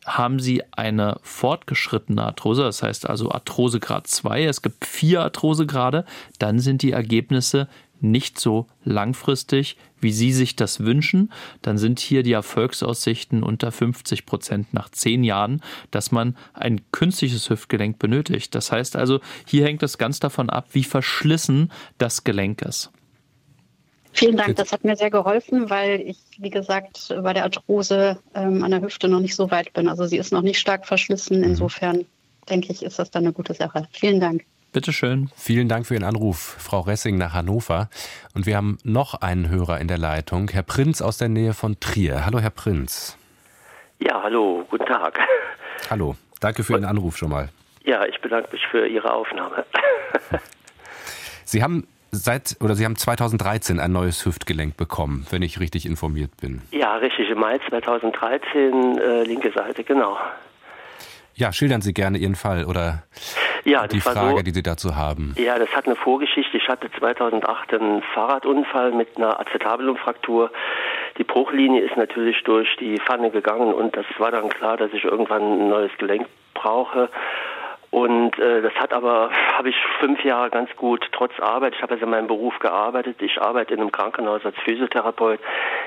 haben 0.05 0.39
Sie 0.39 0.61
eine 0.71 1.17
fortgeschrittene 1.23 2.23
Arthrose, 2.23 2.61
das 2.61 2.83
heißt 2.83 3.09
also 3.09 3.31
Arthrosegrad 3.31 4.05
2, 4.05 4.45
es 4.45 4.61
gibt 4.61 4.85
vier 4.85 5.21
Arthrosegrade, 5.21 6.05
dann 6.37 6.59
sind 6.59 6.83
die 6.83 6.91
Ergebnisse 6.91 7.67
nicht 8.01 8.39
so 8.39 8.67
langfristig, 8.83 9.77
wie 9.99 10.11
Sie 10.11 10.31
sich 10.31 10.55
das 10.55 10.81
wünschen, 10.81 11.31
dann 11.61 11.77
sind 11.77 11.99
hier 11.99 12.23
die 12.23 12.33
Erfolgsaussichten 12.33 13.43
unter 13.43 13.71
50 13.71 14.25
Prozent 14.25 14.73
nach 14.73 14.89
zehn 14.89 15.23
Jahren, 15.23 15.61
dass 15.91 16.11
man 16.11 16.37
ein 16.53 16.81
künstliches 16.91 17.49
Hüftgelenk 17.49 17.97
benötigt. 17.99 18.53
Das 18.53 18.71
heißt 18.71 18.95
also, 18.95 19.19
hier 19.45 19.65
hängt 19.65 19.83
es 19.83 19.97
ganz 19.97 20.19
davon 20.19 20.49
ab, 20.49 20.67
wie 20.73 20.83
verschlissen 20.83 21.71
das 21.97 22.23
Gelenk 22.23 22.61
ist. 22.61 22.91
Vielen 24.15 24.37
Dank, 24.37 24.55
das 24.55 24.71
hat 24.71 24.85
mir 24.85 24.95
sehr 24.95 25.09
geholfen, 25.09 25.69
weil 25.69 25.99
ich, 25.99 26.17
wie 26.37 26.49
gesagt, 26.49 27.13
bei 27.21 27.33
der 27.33 27.43
Arthrose 27.43 28.17
ähm, 28.33 28.63
an 28.63 28.71
der 28.71 28.81
Hüfte 28.81 29.09
noch 29.09 29.19
nicht 29.19 29.35
so 29.35 29.51
weit 29.51 29.73
bin. 29.73 29.89
Also 29.89 30.05
sie 30.05 30.17
ist 30.17 30.31
noch 30.31 30.41
nicht 30.41 30.57
stark 30.57 30.85
verschlissen. 30.85 31.39
Mhm. 31.39 31.43
Insofern 31.43 32.05
denke 32.49 32.71
ich, 32.71 32.83
ist 32.83 32.97
das 32.97 33.11
dann 33.11 33.23
eine 33.23 33.33
gute 33.33 33.53
Sache. 33.53 33.89
Vielen 33.91 34.21
Dank. 34.21 34.45
Bitteschön. 34.75 35.29
Vielen 35.37 35.69
Dank 35.69 35.85
für 35.85 35.93
Ihren 35.93 36.03
Anruf, 36.03 36.57
Frau 36.59 36.81
Ressing 36.81 37.17
nach 37.17 37.33
Hannover. 37.33 37.87
Und 38.33 38.45
wir 38.45 38.57
haben 38.57 38.77
noch 38.83 39.13
einen 39.13 39.47
Hörer 39.47 39.79
in 39.79 39.87
der 39.87 39.97
Leitung, 39.97 40.49
Herr 40.51 40.63
Prinz 40.63 41.01
aus 41.01 41.17
der 41.17 41.29
Nähe 41.29 41.53
von 41.53 41.79
Trier. 41.79 42.25
Hallo, 42.25 42.39
Herr 42.39 42.49
Prinz. 42.49 43.17
Ja, 43.99 44.21
hallo, 44.21 44.65
guten 44.69 44.85
Tag. 44.85 45.17
Hallo, 45.89 46.17
danke 46.41 46.65
für 46.65 46.73
Ihren 46.73 46.83
Anruf 46.83 47.15
schon 47.15 47.29
mal. 47.29 47.47
Ja, 47.85 48.03
ich 48.05 48.19
bedanke 48.19 48.49
mich 48.51 48.67
für 48.69 48.85
Ihre 48.85 49.13
Aufnahme. 49.13 49.63
Sie 51.45 51.63
haben 51.63 51.87
seit 52.11 52.57
oder 52.59 52.75
Sie 52.75 52.83
haben 52.83 52.97
2013 52.97 53.79
ein 53.79 53.93
neues 53.93 54.25
Hüftgelenk 54.25 54.75
bekommen, 54.75 55.25
wenn 55.29 55.41
ich 55.41 55.61
richtig 55.61 55.85
informiert 55.85 56.31
bin. 56.41 56.61
Ja, 56.71 56.97
richtig, 56.97 57.29
im 57.29 57.39
Mai 57.39 57.59
2013, 57.69 58.97
äh, 58.97 59.23
linke 59.23 59.53
Seite, 59.53 59.85
genau. 59.85 60.17
Ja, 61.35 61.51
schildern 61.51 61.81
Sie 61.81 61.93
gerne 61.93 62.17
Ihren 62.17 62.35
Fall 62.35 62.65
oder 62.65 63.03
ja, 63.65 63.87
die 63.87 63.99
Frage, 63.99 64.37
so, 64.37 64.41
die 64.43 64.51
Sie 64.51 64.63
dazu 64.63 64.95
haben. 64.95 65.33
Ja, 65.37 65.59
das 65.59 65.69
hat 65.75 65.85
eine 65.85 65.95
Vorgeschichte. 65.95 66.55
Ich 66.57 66.67
hatte 66.69 66.89
2008 66.91 67.73
einen 67.73 68.01
Fahrradunfall 68.13 68.91
mit 68.91 69.17
einer 69.17 69.39
Acetabulumfraktur. 69.39 70.51
Die 71.17 71.23
Bruchlinie 71.23 71.81
ist 71.81 71.97
natürlich 71.97 72.41
durch 72.43 72.69
die 72.79 72.97
Pfanne 72.99 73.31
gegangen 73.31 73.73
und 73.73 73.97
das 73.97 74.05
war 74.17 74.31
dann 74.31 74.49
klar, 74.49 74.77
dass 74.77 74.93
ich 74.93 75.03
irgendwann 75.03 75.41
ein 75.41 75.69
neues 75.69 75.91
Gelenk 75.97 76.27
brauche. 76.53 77.09
Und 77.91 78.37
äh, 78.39 78.61
das 78.61 78.73
hat 78.73 78.93
aber, 78.93 79.29
habe 79.57 79.69
ich 79.69 79.75
fünf 79.99 80.21
Jahre 80.25 80.49
ganz 80.49 80.69
gut, 80.75 81.07
trotz 81.13 81.31
Arbeit, 81.39 81.75
ich 81.75 81.81
habe 81.81 81.93
also 81.93 82.03
in 82.03 82.11
meinem 82.11 82.27
Beruf 82.27 82.59
gearbeitet, 82.59 83.21
ich 83.21 83.41
arbeite 83.41 83.73
in 83.73 83.79
einem 83.79 83.91
Krankenhaus 83.91 84.43
als 84.43 84.57
Physiotherapeut, 84.65 85.39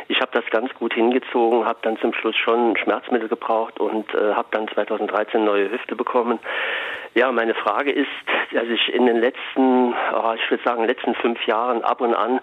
ich 0.08 0.20
habe 0.20 0.30
das 0.32 0.44
ganz 0.50 0.72
gut 0.74 0.94
hingezogen, 0.94 1.64
habe 1.64 1.78
dann 1.82 1.98
zum 1.98 2.12
Schluss 2.14 2.36
schon 2.36 2.76
Schmerzmittel 2.76 3.28
gebraucht 3.28 3.78
und 3.78 4.12
äh, 4.14 4.34
habe 4.34 4.48
dann 4.50 4.66
2013 4.68 5.44
neue 5.44 5.70
Hüfte 5.70 5.94
bekommen. 5.94 6.38
Ja, 7.14 7.30
meine 7.30 7.54
Frage 7.54 7.92
ist, 7.92 8.08
dass 8.52 8.64
ich 8.64 8.92
in 8.92 9.06
den 9.06 9.18
letzten, 9.18 9.92
oh, 9.92 10.32
ich 10.34 10.50
würde 10.50 10.64
sagen, 10.64 10.84
letzten 10.84 11.14
fünf 11.14 11.46
Jahren 11.46 11.84
ab 11.84 12.00
und 12.00 12.14
an 12.14 12.40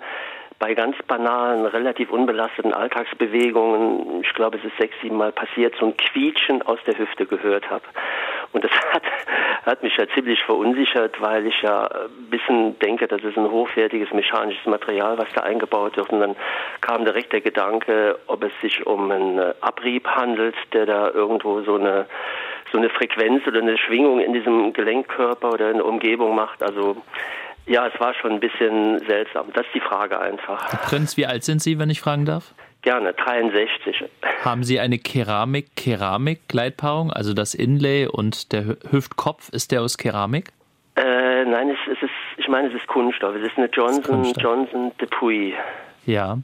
bei 0.60 0.74
ganz 0.74 0.96
banalen, 1.08 1.66
relativ 1.66 2.12
unbelasteten 2.12 2.74
Alltagsbewegungen, 2.74 4.22
ich 4.22 4.34
glaube, 4.34 4.58
es 4.58 4.64
ist 4.64 4.78
sechs, 4.78 4.96
sieben 5.02 5.18
Mal 5.18 5.32
passiert, 5.32 5.76
so 5.80 5.88
ein 5.88 5.98
Quietschen 5.98 6.62
aus 6.62 6.80
der 6.88 6.98
Hüfte 6.98 7.26
gehört 7.26 7.70
habe. 7.70 7.84
Und 8.56 8.64
das 8.64 8.72
hat, 8.94 9.04
hat 9.66 9.84
mich 9.84 9.96
ja 9.98 10.08
ziemlich 10.16 10.42
verunsichert, 10.44 11.20
weil 11.22 11.46
ich 11.46 11.62
ja 11.62 11.88
ein 11.88 12.30
bisschen 12.30 12.80
denke, 12.80 13.08
das 13.08 13.22
ist 13.22 13.38
ein 13.38 13.52
hochwertiges 13.52 14.12
mechanisches 14.14 14.66
Material, 14.66 15.18
was 15.18 15.28
da 15.36 15.42
eingebaut 15.42 15.98
wird. 15.98 16.10
Und 16.10 16.22
dann 16.22 16.36
kam 16.80 17.04
direkt 17.04 17.34
der 17.34 17.42
Gedanke, 17.42 18.18
ob 18.28 18.44
es 18.44 18.52
sich 18.62 18.88
um 18.88 19.12
einen 19.12 19.40
Abrieb 19.62 20.08
handelt, 20.08 20.56
der 20.74 20.86
da 20.86 21.10
irgendwo 21.10 21.62
so 21.62 21.76
eine 21.76 22.08
so 22.72 22.80
eine 22.80 22.90
Frequenz 22.90 23.46
oder 23.46 23.60
eine 23.60 23.78
Schwingung 23.78 24.20
in 24.20 24.34
diesem 24.34 24.74
Gelenkkörper 24.74 25.54
oder 25.54 25.70
in 25.70 25.78
der 25.78 25.86
Umgebung 25.86 26.34
macht. 26.34 26.64
Also 26.64 26.98
ja, 27.68 27.88
es 27.88 28.00
war 28.00 28.14
schon 28.16 28.34
ein 28.34 28.40
bisschen 28.40 29.00
seltsam. 29.08 29.48
Das 29.54 29.66
ist 29.68 29.76
die 29.76 29.80
Frage 29.82 30.20
einfach. 30.20 30.72
Herr 30.72 30.80
Prinz, 30.80 31.16
wie 31.18 31.26
alt 31.26 31.44
sind 31.44 31.62
Sie, 31.62 31.78
wenn 31.78 31.90
ich 31.90 32.02
fragen 32.02 32.26
darf? 32.26 32.54
Gerne, 32.86 33.12
63. 33.14 34.06
Haben 34.44 34.64
Sie 34.64 34.80
eine 34.80 35.00
Keramik-Keramik-Gleitpaarung, 35.00 37.12
also 37.12 37.34
das 37.34 37.56
Inlay 37.56 38.06
und 38.06 38.54
der 38.54 38.78
Hüftkopf, 38.92 39.50
ist 39.50 39.72
der 39.72 39.82
aus 39.82 39.98
Keramik? 39.98 40.52
Äh, 40.96 41.46
nein, 41.46 41.72
es, 41.72 41.80
es, 41.92 41.98
ist, 42.04 42.12
ich 42.38 42.48
meine, 42.48 42.68
es 42.68 42.76
ist 42.76 42.86
Kunststoff. 42.86 43.34
Es 43.36 43.42
ist 43.42 43.58
eine 43.58 43.72
Johnson, 43.74 44.24
ist 44.24 44.40
Johnson 44.40 44.92
Depuy. 45.02 45.56
Ja, 46.06 46.38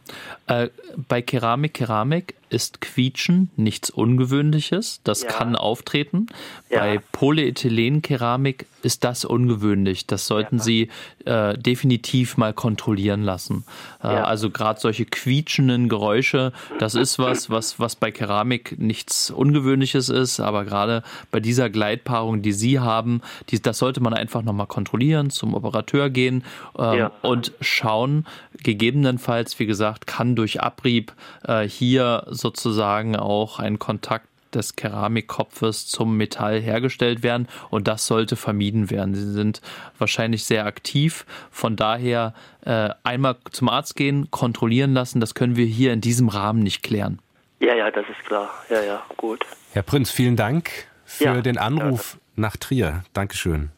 äh, 0.47 0.69
bei 1.07 1.21
Keramik, 1.21 1.75
Keramik 1.75 2.33
ist 2.51 2.81
Quietschen 2.81 3.49
nichts 3.55 3.89
Ungewöhnliches. 3.89 5.01
Das 5.03 5.23
ja. 5.23 5.29
kann 5.29 5.55
auftreten. 5.55 6.27
Ja. 6.69 6.79
Bei 6.79 6.99
Polyethylenkeramik 7.11 8.65
ist 8.83 9.03
das 9.03 9.25
ungewöhnlich. 9.25 10.07
Das 10.07 10.27
sollten 10.27 10.57
ja. 10.57 10.63
Sie 10.63 10.89
äh, 11.25 11.57
definitiv 11.57 12.37
mal 12.37 12.53
kontrollieren 12.53 13.23
lassen. 13.23 13.63
Äh, 14.03 14.07
also 14.07 14.49
gerade 14.49 14.79
solche 14.79 15.05
quietschenden 15.05 15.87
Geräusche, 15.87 16.51
das 16.79 16.95
ist 16.95 17.19
was, 17.19 17.49
was, 17.49 17.79
was 17.79 17.95
bei 17.95 18.11
Keramik 18.11 18.79
nichts 18.79 19.29
Ungewöhnliches 19.29 20.09
ist. 20.09 20.39
Aber 20.39 20.65
gerade 20.65 21.03
bei 21.31 21.39
dieser 21.39 21.69
Gleitpaarung, 21.69 22.41
die 22.41 22.53
Sie 22.53 22.79
haben, 22.79 23.21
die, 23.49 23.61
das 23.61 23.77
sollte 23.77 24.01
man 24.01 24.13
einfach 24.13 24.41
nochmal 24.41 24.67
kontrollieren, 24.67 25.29
zum 25.29 25.53
Operateur 25.53 26.09
gehen 26.09 26.43
ähm, 26.77 27.09
und 27.21 27.53
schauen. 27.61 28.25
Gegebenenfalls, 28.63 29.59
wie 29.59 29.65
gesagt, 29.65 30.07
kann 30.07 30.35
durch 30.35 30.61
Abrieb 30.61 31.13
äh, 31.47 31.67
hier 31.67 32.25
sozusagen 32.41 33.15
auch 33.15 33.59
ein 33.59 33.79
Kontakt 33.79 34.27
des 34.53 34.75
Keramikkopfes 34.75 35.87
zum 35.87 36.17
Metall 36.17 36.59
hergestellt 36.59 37.23
werden 37.23 37.47
und 37.69 37.87
das 37.87 38.05
sollte 38.07 38.35
vermieden 38.35 38.89
werden. 38.89 39.15
Sie 39.15 39.31
sind 39.31 39.61
wahrscheinlich 39.97 40.43
sehr 40.43 40.65
aktiv, 40.65 41.25
von 41.51 41.75
daher 41.75 42.33
äh, 42.65 42.89
einmal 43.03 43.37
zum 43.51 43.69
Arzt 43.69 43.95
gehen, 43.95 44.29
kontrollieren 44.29 44.93
lassen, 44.93 45.19
das 45.19 45.35
können 45.35 45.55
wir 45.55 45.65
hier 45.65 45.93
in 45.93 46.01
diesem 46.01 46.27
Rahmen 46.29 46.63
nicht 46.63 46.83
klären. 46.83 47.19
Ja, 47.59 47.75
ja, 47.75 47.91
das 47.91 48.05
ist 48.09 48.25
klar. 48.25 48.49
Ja, 48.69 48.81
ja, 48.81 49.03
gut. 49.17 49.45
Herr 49.71 49.83
Prinz, 49.83 50.11
vielen 50.11 50.35
Dank 50.35 50.71
für 51.05 51.23
ja, 51.25 51.41
den 51.41 51.57
Anruf 51.57 52.15
ja. 52.15 52.19
nach 52.35 52.57
Trier. 52.57 53.03
Dankeschön. 53.13 53.69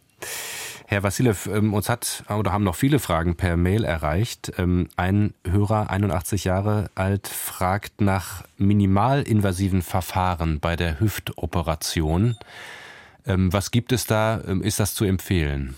Herr 0.88 1.04
Vassilev, 1.04 1.48
ähm, 1.48 1.74
uns 1.74 1.90
hat 1.90 2.24
oder 2.30 2.52
haben 2.52 2.64
noch 2.64 2.76
viele 2.76 3.00
Fragen 3.00 3.36
per 3.36 3.58
Mail 3.58 3.84
erreicht. 3.84 4.52
Ähm, 4.58 4.90
ein 4.96 5.34
Hörer, 5.46 5.90
81 5.90 6.44
Jahre 6.44 6.90
alt, 6.96 7.28
fragt 7.28 8.02
nach 8.02 8.44
minimalinvasiven 8.58 9.82
Verfahren 9.82 10.60
bei 10.60 10.76
der 10.76 11.00
Hüftoperation. 11.00 12.38
Ähm, 13.26 13.52
was 13.54 13.72
gibt 13.72 13.92
es 13.92 14.06
da? 14.06 14.36
Ist 14.36 14.80
das 14.80 14.94
zu 14.94 15.06
empfehlen? 15.06 15.76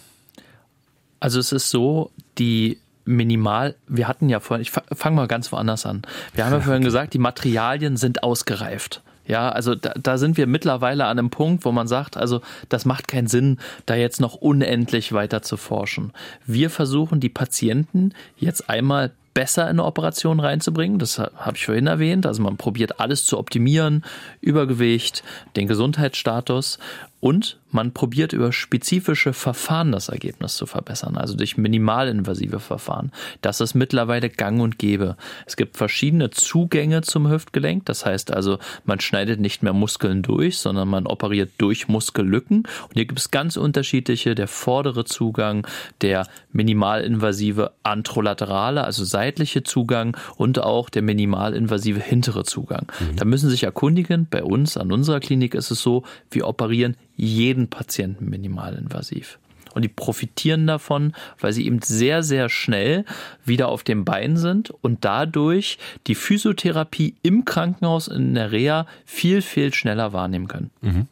Also 1.20 1.39
es 1.39 1.51
ist 1.51 1.70
so, 1.70 2.12
die 2.38 2.80
minimal, 3.06 3.76
wir 3.88 4.08
hatten 4.08 4.30
ja 4.30 4.39
vorhin, 4.39 4.62
ich 4.62 4.72
fange 4.72 5.16
mal 5.16 5.28
ganz 5.28 5.51
woanders 5.51 5.86
an. 5.86 6.01
Wir 6.34 6.45
haben 6.45 6.53
ja 6.53 6.60
vorhin 6.62 6.84
gesagt, 6.84 7.14
die 7.14 7.20
Materialien 7.20 7.97
sind 7.97 8.24
ausgereift. 8.24 9.01
Ja, 9.28 9.49
also 9.49 9.76
da, 9.76 9.93
da 10.01 10.17
sind 10.17 10.38
wir 10.38 10.47
mittlerweile 10.47 11.05
an 11.05 11.17
einem 11.17 11.30
Punkt, 11.30 11.65
wo 11.65 11.71
man 11.71 11.88
sagt, 11.88 12.17
also 12.17 12.41
das 12.69 12.86
macht 12.86 13.07
keinen 13.07 13.28
Sinn, 13.28 13.59
da 13.86 13.95
jetzt 13.95 14.21
noch 14.21 14.36
unendlich 14.36 15.13
weiter 15.13 15.41
zu 15.41 15.57
forschen. 15.57 16.11
Wir 16.45 16.69
versuchen 16.69 17.19
die 17.19 17.30
Patienten 17.30 18.13
jetzt 18.38 18.69
einmal 18.69 19.11
besser 19.36 19.63
in 19.63 19.71
eine 19.71 19.84
Operation 19.84 20.39
reinzubringen. 20.39 20.97
Das 20.97 21.19
habe 21.19 21.55
ich 21.55 21.65
vorhin 21.65 21.88
erwähnt. 21.88 22.26
Also 22.26 22.41
man 22.41 22.57
probiert 22.57 22.99
alles 22.99 23.26
zu 23.26 23.38
optimieren, 23.38 24.03
Übergewicht, 24.41 25.23
den 25.55 25.67
Gesundheitsstatus 25.67 26.80
und 27.26 27.57
man 27.71 27.91
probiert 27.91 28.34
über 28.34 28.53
spezifische 28.53 29.34
Verfahren 29.34 29.91
das 29.91 30.09
Ergebnis 30.09 30.55
zu 30.55 30.67
verbessern, 30.67 31.17
also 31.17 31.36
durch 31.36 31.57
minimalinvasive 31.57 32.59
Verfahren. 32.59 33.11
Das 33.41 33.61
ist 33.61 33.73
mittlerweile 33.73 34.30
gang 34.30 34.61
und 34.61 34.78
gäbe. 34.78 35.17
Es 35.47 35.57
gibt 35.57 35.76
verschiedene 35.76 36.30
Zugänge 36.30 37.01
zum 37.01 37.28
Hüftgelenk. 37.28 37.84
Das 37.86 38.05
heißt 38.05 38.32
also, 38.32 38.59
man 38.86 39.01
schneidet 39.01 39.39
nicht 39.39 39.63
mehr 39.63 39.73
Muskeln 39.73 40.21
durch, 40.21 40.59
sondern 40.59 40.88
man 40.88 41.07
operiert 41.07 41.51
durch 41.57 41.88
Muskellücken. 41.88 42.59
Und 42.59 42.93
hier 42.93 43.05
gibt 43.05 43.19
es 43.19 43.32
ganz 43.32 43.57
unterschiedliche. 43.57 44.36
Der 44.36 44.47
vordere 44.47 45.03
Zugang, 45.03 45.67
der 46.01 46.28
minimalinvasive 46.53 47.71
antrolaterale, 47.82 48.84
also 48.84 49.03
seitliche 49.03 49.63
Zugang 49.63 50.15
und 50.38 50.59
auch 50.59 50.89
der 50.89 51.01
minimalinvasive 51.01 51.99
hintere 51.99 52.43
Zugang. 52.43 52.86
Mhm. 52.99 53.15
Da 53.17 53.26
müssen 53.26 53.47
Sie 53.47 53.55
sich 53.55 53.63
erkundigen. 53.63 54.28
Bei 54.30 54.43
uns, 54.43 54.78
an 54.78 54.91
unserer 54.91 55.19
Klinik 55.19 55.55
ist 55.55 55.71
es 55.71 55.82
so, 55.82 56.03
wir 56.30 56.47
operieren 56.47 56.95
jeden 57.16 57.70
Patienten 57.70 58.30
minimalinvasiv. 58.30 59.39
Und 59.76 59.82
die 59.82 59.89
profitieren 59.89 60.66
davon, 60.68 61.13
weil 61.38 61.51
sie 61.51 61.66
eben 61.66 61.82
sehr, 61.82 62.24
sehr 62.24 62.47
schnell 62.47 63.03
wieder 63.43 63.68
auf 63.68 63.84
dem 63.84 64.05
Bein 64.05 64.38
sind 64.38 64.72
und 64.72 65.03
dadurch 65.03 65.78
die 66.07 66.16
Physiotherapie 66.16 67.16
im 67.24 67.43
Krankenhaus 67.43 68.07
in 68.07 68.36
der 68.36 68.53
Reha 68.53 68.88
viel, 69.05 69.41
viel 69.41 69.74
schneller 69.74 70.13
wahrnehmen 70.13 70.47
können. 70.47 70.72
Mhm. 70.80 71.07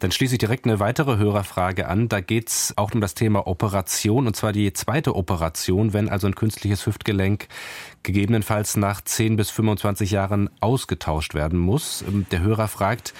Dann 0.00 0.10
schließe 0.10 0.34
ich 0.34 0.38
direkt 0.38 0.64
eine 0.64 0.80
weitere 0.80 1.16
Hörerfrage 1.16 1.86
an. 1.86 2.08
Da 2.08 2.20
geht 2.20 2.48
es 2.48 2.74
auch 2.76 2.92
um 2.92 3.00
das 3.00 3.14
Thema 3.14 3.46
Operation 3.46 4.26
und 4.26 4.34
zwar 4.34 4.52
die 4.52 4.72
zweite 4.72 5.14
Operation, 5.14 5.92
wenn 5.92 6.08
also 6.08 6.26
ein 6.26 6.34
künstliches 6.34 6.86
Hüftgelenk 6.86 7.46
gegebenenfalls 8.02 8.76
nach 8.76 9.00
10 9.00 9.36
bis 9.36 9.50
25 9.50 10.10
Jahren 10.10 10.50
ausgetauscht 10.60 11.34
werden 11.34 11.58
muss. 11.58 12.04
Der 12.32 12.40
Hörer 12.40 12.66
fragt, 12.66 13.14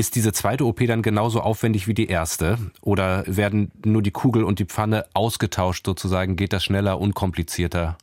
ist 0.00 0.16
diese 0.16 0.32
zweite 0.32 0.64
OP 0.64 0.84
dann 0.86 1.02
genauso 1.02 1.40
aufwendig 1.42 1.86
wie 1.86 1.94
die 1.94 2.08
erste? 2.08 2.58
Oder 2.80 3.22
werden 3.26 3.70
nur 3.84 4.02
die 4.02 4.10
Kugel 4.10 4.44
und 4.44 4.58
die 4.58 4.64
Pfanne 4.64 5.04
ausgetauscht 5.12 5.86
sozusagen? 5.86 6.36
Geht 6.36 6.52
das 6.52 6.64
schneller, 6.64 6.98
unkomplizierter? 6.98 7.98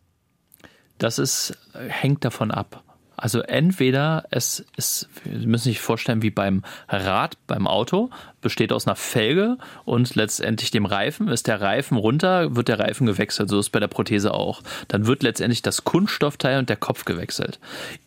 Das 1.00 1.18
ist, 1.20 1.58
hängt 1.74 2.24
davon 2.24 2.52
ab. 2.52 2.84
Also 3.18 3.42
entweder 3.42 4.26
es 4.30 4.64
ist, 4.78 5.10
Sie 5.26 5.48
müssen 5.48 5.64
sich 5.64 5.82
vorstellen, 5.82 6.22
wie 6.22 6.30
beim 6.30 6.64
Rad 6.88 7.36
beim 7.48 7.66
Auto, 7.66 8.12
besteht 8.42 8.72
aus 8.72 8.86
einer 8.86 8.96
Felge 8.96 9.58
und 9.86 10.14
letztendlich 10.14 10.70
dem 10.70 10.86
Reifen. 10.86 11.28
Ist 11.28 11.48
der 11.48 11.60
Reifen 11.60 11.98
runter, 11.98 12.56
wird 12.56 12.68
der 12.68 12.80
Reifen 12.80 13.08
gewechselt. 13.08 13.50
So 13.50 13.60
ist 13.60 13.72
bei 13.72 13.80
der 13.80 13.88
Prothese 13.88 14.36
auch. 14.36 14.62
Dann 14.88 15.08
wird 15.08 15.24
letztendlich 15.24 15.64
das 15.64 15.84
Kunststoffteil 15.84 16.60
und 16.60 16.70
der 16.70 16.78
Kopf 16.78 17.06
gewechselt. 17.06 17.60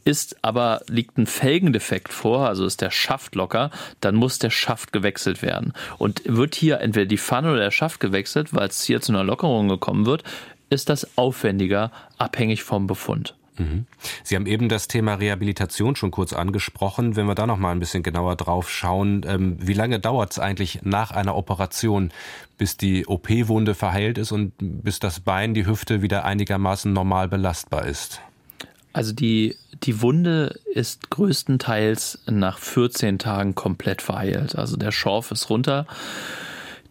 Ist 0.05 0.37
aber, 0.43 0.83
liegt 0.89 1.19
ein 1.19 1.27
Felgendefekt 1.27 2.13
vor, 2.13 2.47
also 2.47 2.65
ist 2.65 2.81
der 2.81 2.93
Schaft 2.93 3.35
locker, 3.35 3.71
dann 4.01 4.15
muss 4.15 4.39
der 4.39 4.51
Schaft 4.51 4.93
gewechselt 4.93 5.43
werden. 5.43 5.73
Und 5.99 6.23
wird 6.25 6.55
hier 6.55 6.81
entweder 6.81 7.07
die 7.07 7.19
Pfanne 7.19 7.51
oder 7.51 7.61
der 7.61 7.71
Schaft 7.73 7.99
gewechselt, 7.99 8.55
weil 8.55 8.69
es 8.69 8.85
hier 8.85 9.01
zu 9.01 9.11
einer 9.11 9.25
Lockerung 9.25 9.69
gekommen 9.69 10.07
wird, 10.07 10.23
ist 10.71 10.89
das 10.89 11.19
aufwendiger, 11.19 11.91
abhängig 12.17 12.63
vom 12.63 12.87
Befund. 12.87 13.35
Mhm. 13.59 13.87
Sie 14.23 14.37
haben 14.37 14.47
eben 14.47 14.69
das 14.69 14.89
Thema 14.89 15.15
Rehabilitation 15.15 15.97
schon 15.97 16.11
kurz 16.11 16.33
angesprochen. 16.33 17.17
Wenn 17.17 17.27
wir 17.27 17.35
da 17.35 17.47
noch 17.47 17.59
mal 17.59 17.73
ein 17.73 17.81
bisschen 17.81 18.03
genauer 18.03 18.37
drauf 18.37 18.71
schauen, 18.71 19.25
ähm, 19.27 19.57
wie 19.61 19.75
lange 19.75 20.01
dauert 20.01 20.33
es 20.33 20.39
eigentlich 20.39 20.81
nach 20.83 21.11
einer 21.11 21.37
Operation, 21.37 22.11
bis 22.59 22.77
die 22.77 23.07
OP-Wunde 23.07 23.75
verheilt 23.75 24.19
ist 24.19 24.33
und 24.33 24.53
bis 24.59 24.99
das 24.99 25.21
Bein, 25.21 25.55
die 25.55 25.67
Hüfte 25.67 26.03
wieder 26.03 26.25
einigermaßen 26.25 26.93
normal 26.93 27.29
belastbar 27.29 27.87
ist? 27.87 28.21
Also 28.93 29.13
die, 29.13 29.57
die 29.85 30.03
Wunde 30.03 30.59
ist 30.75 31.11
größtenteils 31.11 32.23
nach 32.27 32.59
14 32.59 33.19
Tagen 33.19 33.55
komplett 33.55 34.03
verheilt. 34.03 34.57
Also 34.57 34.77
der 34.77 34.91
Schorf 34.91 35.31
ist 35.31 35.49
runter. 35.49 35.87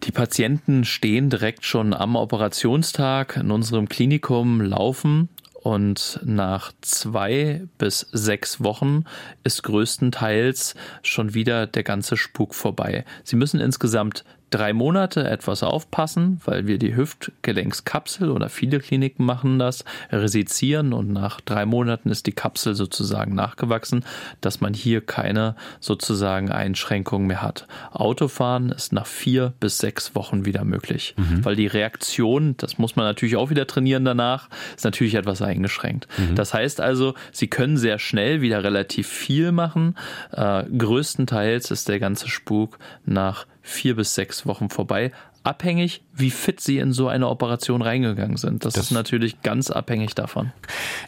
Die 0.04 0.12
Patienten 0.12 0.84
stehen 0.84 1.28
direkt 1.28 1.66
schon 1.66 1.92
am 1.92 2.16
Operationstag 2.16 3.36
in 3.36 3.50
unserem 3.50 3.86
Klinikum, 3.88 4.62
laufen 4.62 5.28
und 5.62 6.20
nach 6.24 6.72
zwei 6.80 7.62
bis 7.78 8.00
sechs 8.12 8.62
Wochen 8.62 9.04
ist 9.44 9.62
größtenteils 9.62 10.74
schon 11.02 11.34
wieder 11.34 11.66
der 11.66 11.82
ganze 11.82 12.16
Spuk 12.16 12.54
vorbei. 12.54 13.04
Sie 13.24 13.36
müssen 13.36 13.60
insgesamt 13.60 14.24
drei 14.50 14.72
Monate 14.72 15.28
etwas 15.28 15.62
aufpassen, 15.62 16.40
weil 16.44 16.66
wir 16.66 16.78
die 16.78 16.96
Hüftgelenkskapsel 16.96 18.30
oder 18.30 18.48
viele 18.48 18.80
Kliniken 18.80 19.24
machen 19.24 19.58
das, 19.58 19.84
resizieren 20.10 20.92
und 20.92 21.12
nach 21.12 21.40
drei 21.40 21.66
Monaten 21.66 22.10
ist 22.10 22.26
die 22.26 22.32
Kapsel 22.32 22.74
sozusagen 22.74 23.34
nachgewachsen, 23.34 24.04
dass 24.40 24.60
man 24.60 24.74
hier 24.74 25.00
keine 25.00 25.54
sozusagen 25.78 26.50
Einschränkungen 26.50 27.28
mehr 27.28 27.42
hat. 27.42 27.66
Autofahren 27.92 28.70
ist 28.70 28.92
nach 28.92 29.06
vier 29.06 29.52
bis 29.60 29.78
sechs 29.78 30.14
Wochen 30.14 30.44
wieder 30.44 30.64
möglich, 30.64 31.14
mhm. 31.16 31.44
weil 31.44 31.56
die 31.56 31.68
Reaktion, 31.68 32.56
das 32.56 32.78
muss 32.78 32.96
man 32.96 33.06
natürlich 33.06 33.36
auch 33.36 33.50
wieder 33.50 33.66
trainieren 33.66 34.04
danach, 34.04 34.48
ist 34.76 34.84
natürlich 34.84 35.14
etwas 35.14 35.42
eingeschränkt. 35.42 36.08
Mhm. 36.18 36.34
Das 36.34 36.52
heißt 36.54 36.80
also, 36.80 37.14
Sie 37.32 37.48
können 37.48 37.76
sehr 37.76 37.98
schnell 37.98 38.40
wieder 38.40 38.64
relativ 38.64 39.08
viel 39.08 39.52
machen. 39.52 39.96
Äh, 40.32 40.64
größtenteils 40.64 41.70
ist 41.70 41.88
der 41.88 42.00
ganze 42.00 42.28
Spuk 42.28 42.78
nach 43.04 43.46
vier 43.70 43.96
bis 43.96 44.14
sechs 44.14 44.46
Wochen 44.46 44.68
vorbei, 44.68 45.12
abhängig, 45.42 46.02
wie 46.12 46.30
fit 46.30 46.60
sie 46.60 46.78
in 46.78 46.92
so 46.92 47.08
eine 47.08 47.28
Operation 47.28 47.82
reingegangen 47.82 48.36
sind. 48.36 48.64
Das, 48.64 48.74
das, 48.74 48.86
ist 48.86 48.90
natürlich 48.90 49.42
ganz 49.42 49.70
abhängig 49.70 50.14
davon. 50.14 50.52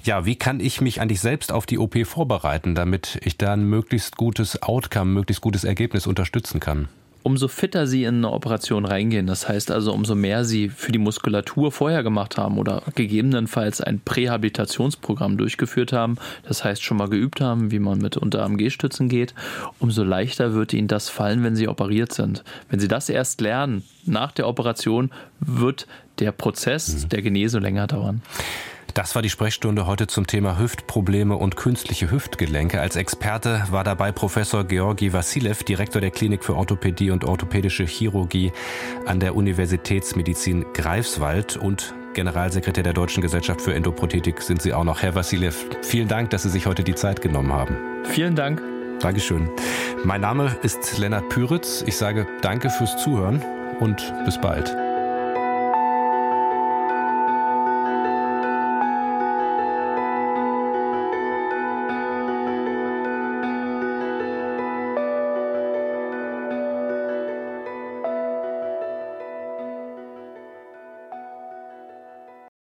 Ja, 0.05 0.25
wie 0.25 0.37
kann 0.37 0.61
ich 0.61 0.81
mich 0.81 1.01
eigentlich 1.01 1.21
selbst 1.21 1.53
auf 1.53 1.67
die 1.67 1.79
OP 1.79 2.07
vorbereiten, 2.07 2.75
damit 2.75 3.19
ich 3.23 3.37
da 3.37 3.53
ein 3.53 3.65
möglichst 3.65 4.17
gutes 4.17 4.63
Outcome, 4.63 5.13
möglichst 5.13 5.43
gutes 5.43 5.65
Ergebnis 5.65 6.07
unterstützen 6.07 6.61
kann? 6.61 6.89
Umso 7.23 7.49
fitter 7.49 7.87
sie 7.87 8.05
in 8.05 8.16
eine 8.16 8.33
Operation 8.33 8.85
reingehen. 8.85 9.27
Das 9.27 9.49
heißt 9.49 9.70
also, 9.70 9.93
umso 9.93 10.14
mehr 10.14 10.45
sie 10.45 10.68
für 10.68 10.93
die 10.93 10.99
Muskulatur 10.99 11.73
vorher 11.73 12.03
gemacht 12.03 12.37
haben 12.37 12.59
oder 12.59 12.83
gegebenenfalls 12.95 13.81
ein 13.81 14.01
Prähabilitationsprogramm 14.01 15.37
durchgeführt 15.37 15.93
haben, 15.93 16.16
das 16.47 16.64
heißt 16.64 16.83
schon 16.83 16.97
mal 16.97 17.09
geübt 17.09 17.41
haben, 17.41 17.70
wie 17.70 17.79
man 17.79 17.99
mit 17.99 18.16
Unter-AMG-Stützen 18.16 19.09
geht, 19.09 19.35
umso 19.79 20.03
leichter 20.03 20.55
wird 20.55 20.73
ihnen 20.73 20.89
das 20.89 21.09
fallen, 21.09 21.43
wenn 21.43 21.57
sie 21.57 21.68
operiert 21.68 22.12
sind. 22.12 22.45
Wenn 22.68 22.81
sie 22.81 22.89
das 22.89 23.09
erst 23.09 23.41
lernen, 23.41 23.85
nach 24.05 24.33
der 24.33 24.49
Operation, 24.49 25.11
wird 25.41 25.87
der 26.18 26.33
Prozess 26.33 27.09
der 27.09 27.23
Genesung 27.23 27.62
länger 27.62 27.87
dauern. 27.87 28.23
Das 28.95 29.14
war 29.14 29.22
die 29.22 29.30
Sprechstunde 29.30 29.86
heute 29.86 30.07
zum 30.07 30.26
Thema 30.26 30.59
Hüftprobleme 30.59 31.36
und 31.36 31.57
künstliche 31.57 32.11
Hüftgelenke. 32.11 32.80
Als 32.80 32.97
Experte 32.97 33.64
war 33.70 33.84
dabei 33.84 34.12
Professor 34.12 34.64
Georgi 34.64 35.14
Vassilev, 35.14 35.62
Direktor 35.64 36.03
der 36.03 36.11
Klinik 36.11 36.45
für 36.45 36.57
Orthopädie 36.57 37.11
und 37.11 37.24
orthopädische 37.24 37.84
Chirurgie 37.84 38.53
an 39.07 39.18
der 39.18 39.34
Universitätsmedizin 39.34 40.66
Greifswald 40.74 41.57
und 41.57 41.95
Generalsekretär 42.12 42.82
der 42.82 42.93
Deutschen 42.93 43.22
Gesellschaft 43.22 43.62
für 43.62 43.74
Endoprothetik 43.74 44.43
sind 44.43 44.61
Sie 44.61 44.74
auch 44.74 44.84
noch. 44.84 45.01
Herr 45.01 45.14
Vassilev, 45.14 45.64
vielen 45.80 46.09
Dank, 46.09 46.28
dass 46.28 46.43
Sie 46.43 46.51
sich 46.51 46.66
heute 46.66 46.84
die 46.84 46.95
Zeit 46.95 47.22
genommen 47.22 47.53
haben. 47.53 47.76
Vielen 48.05 48.36
Dank. 48.36 48.61
Dankeschön. 49.01 49.49
Mein 50.05 50.20
Name 50.20 50.55
ist 50.62 50.99
Lennart 50.99 51.30
Püritz. 51.30 51.82
Ich 51.86 51.97
sage 51.97 52.26
danke 52.43 52.68
fürs 52.68 53.03
Zuhören 53.03 53.43
und 53.80 54.12
bis 54.26 54.38
bald. 54.38 54.91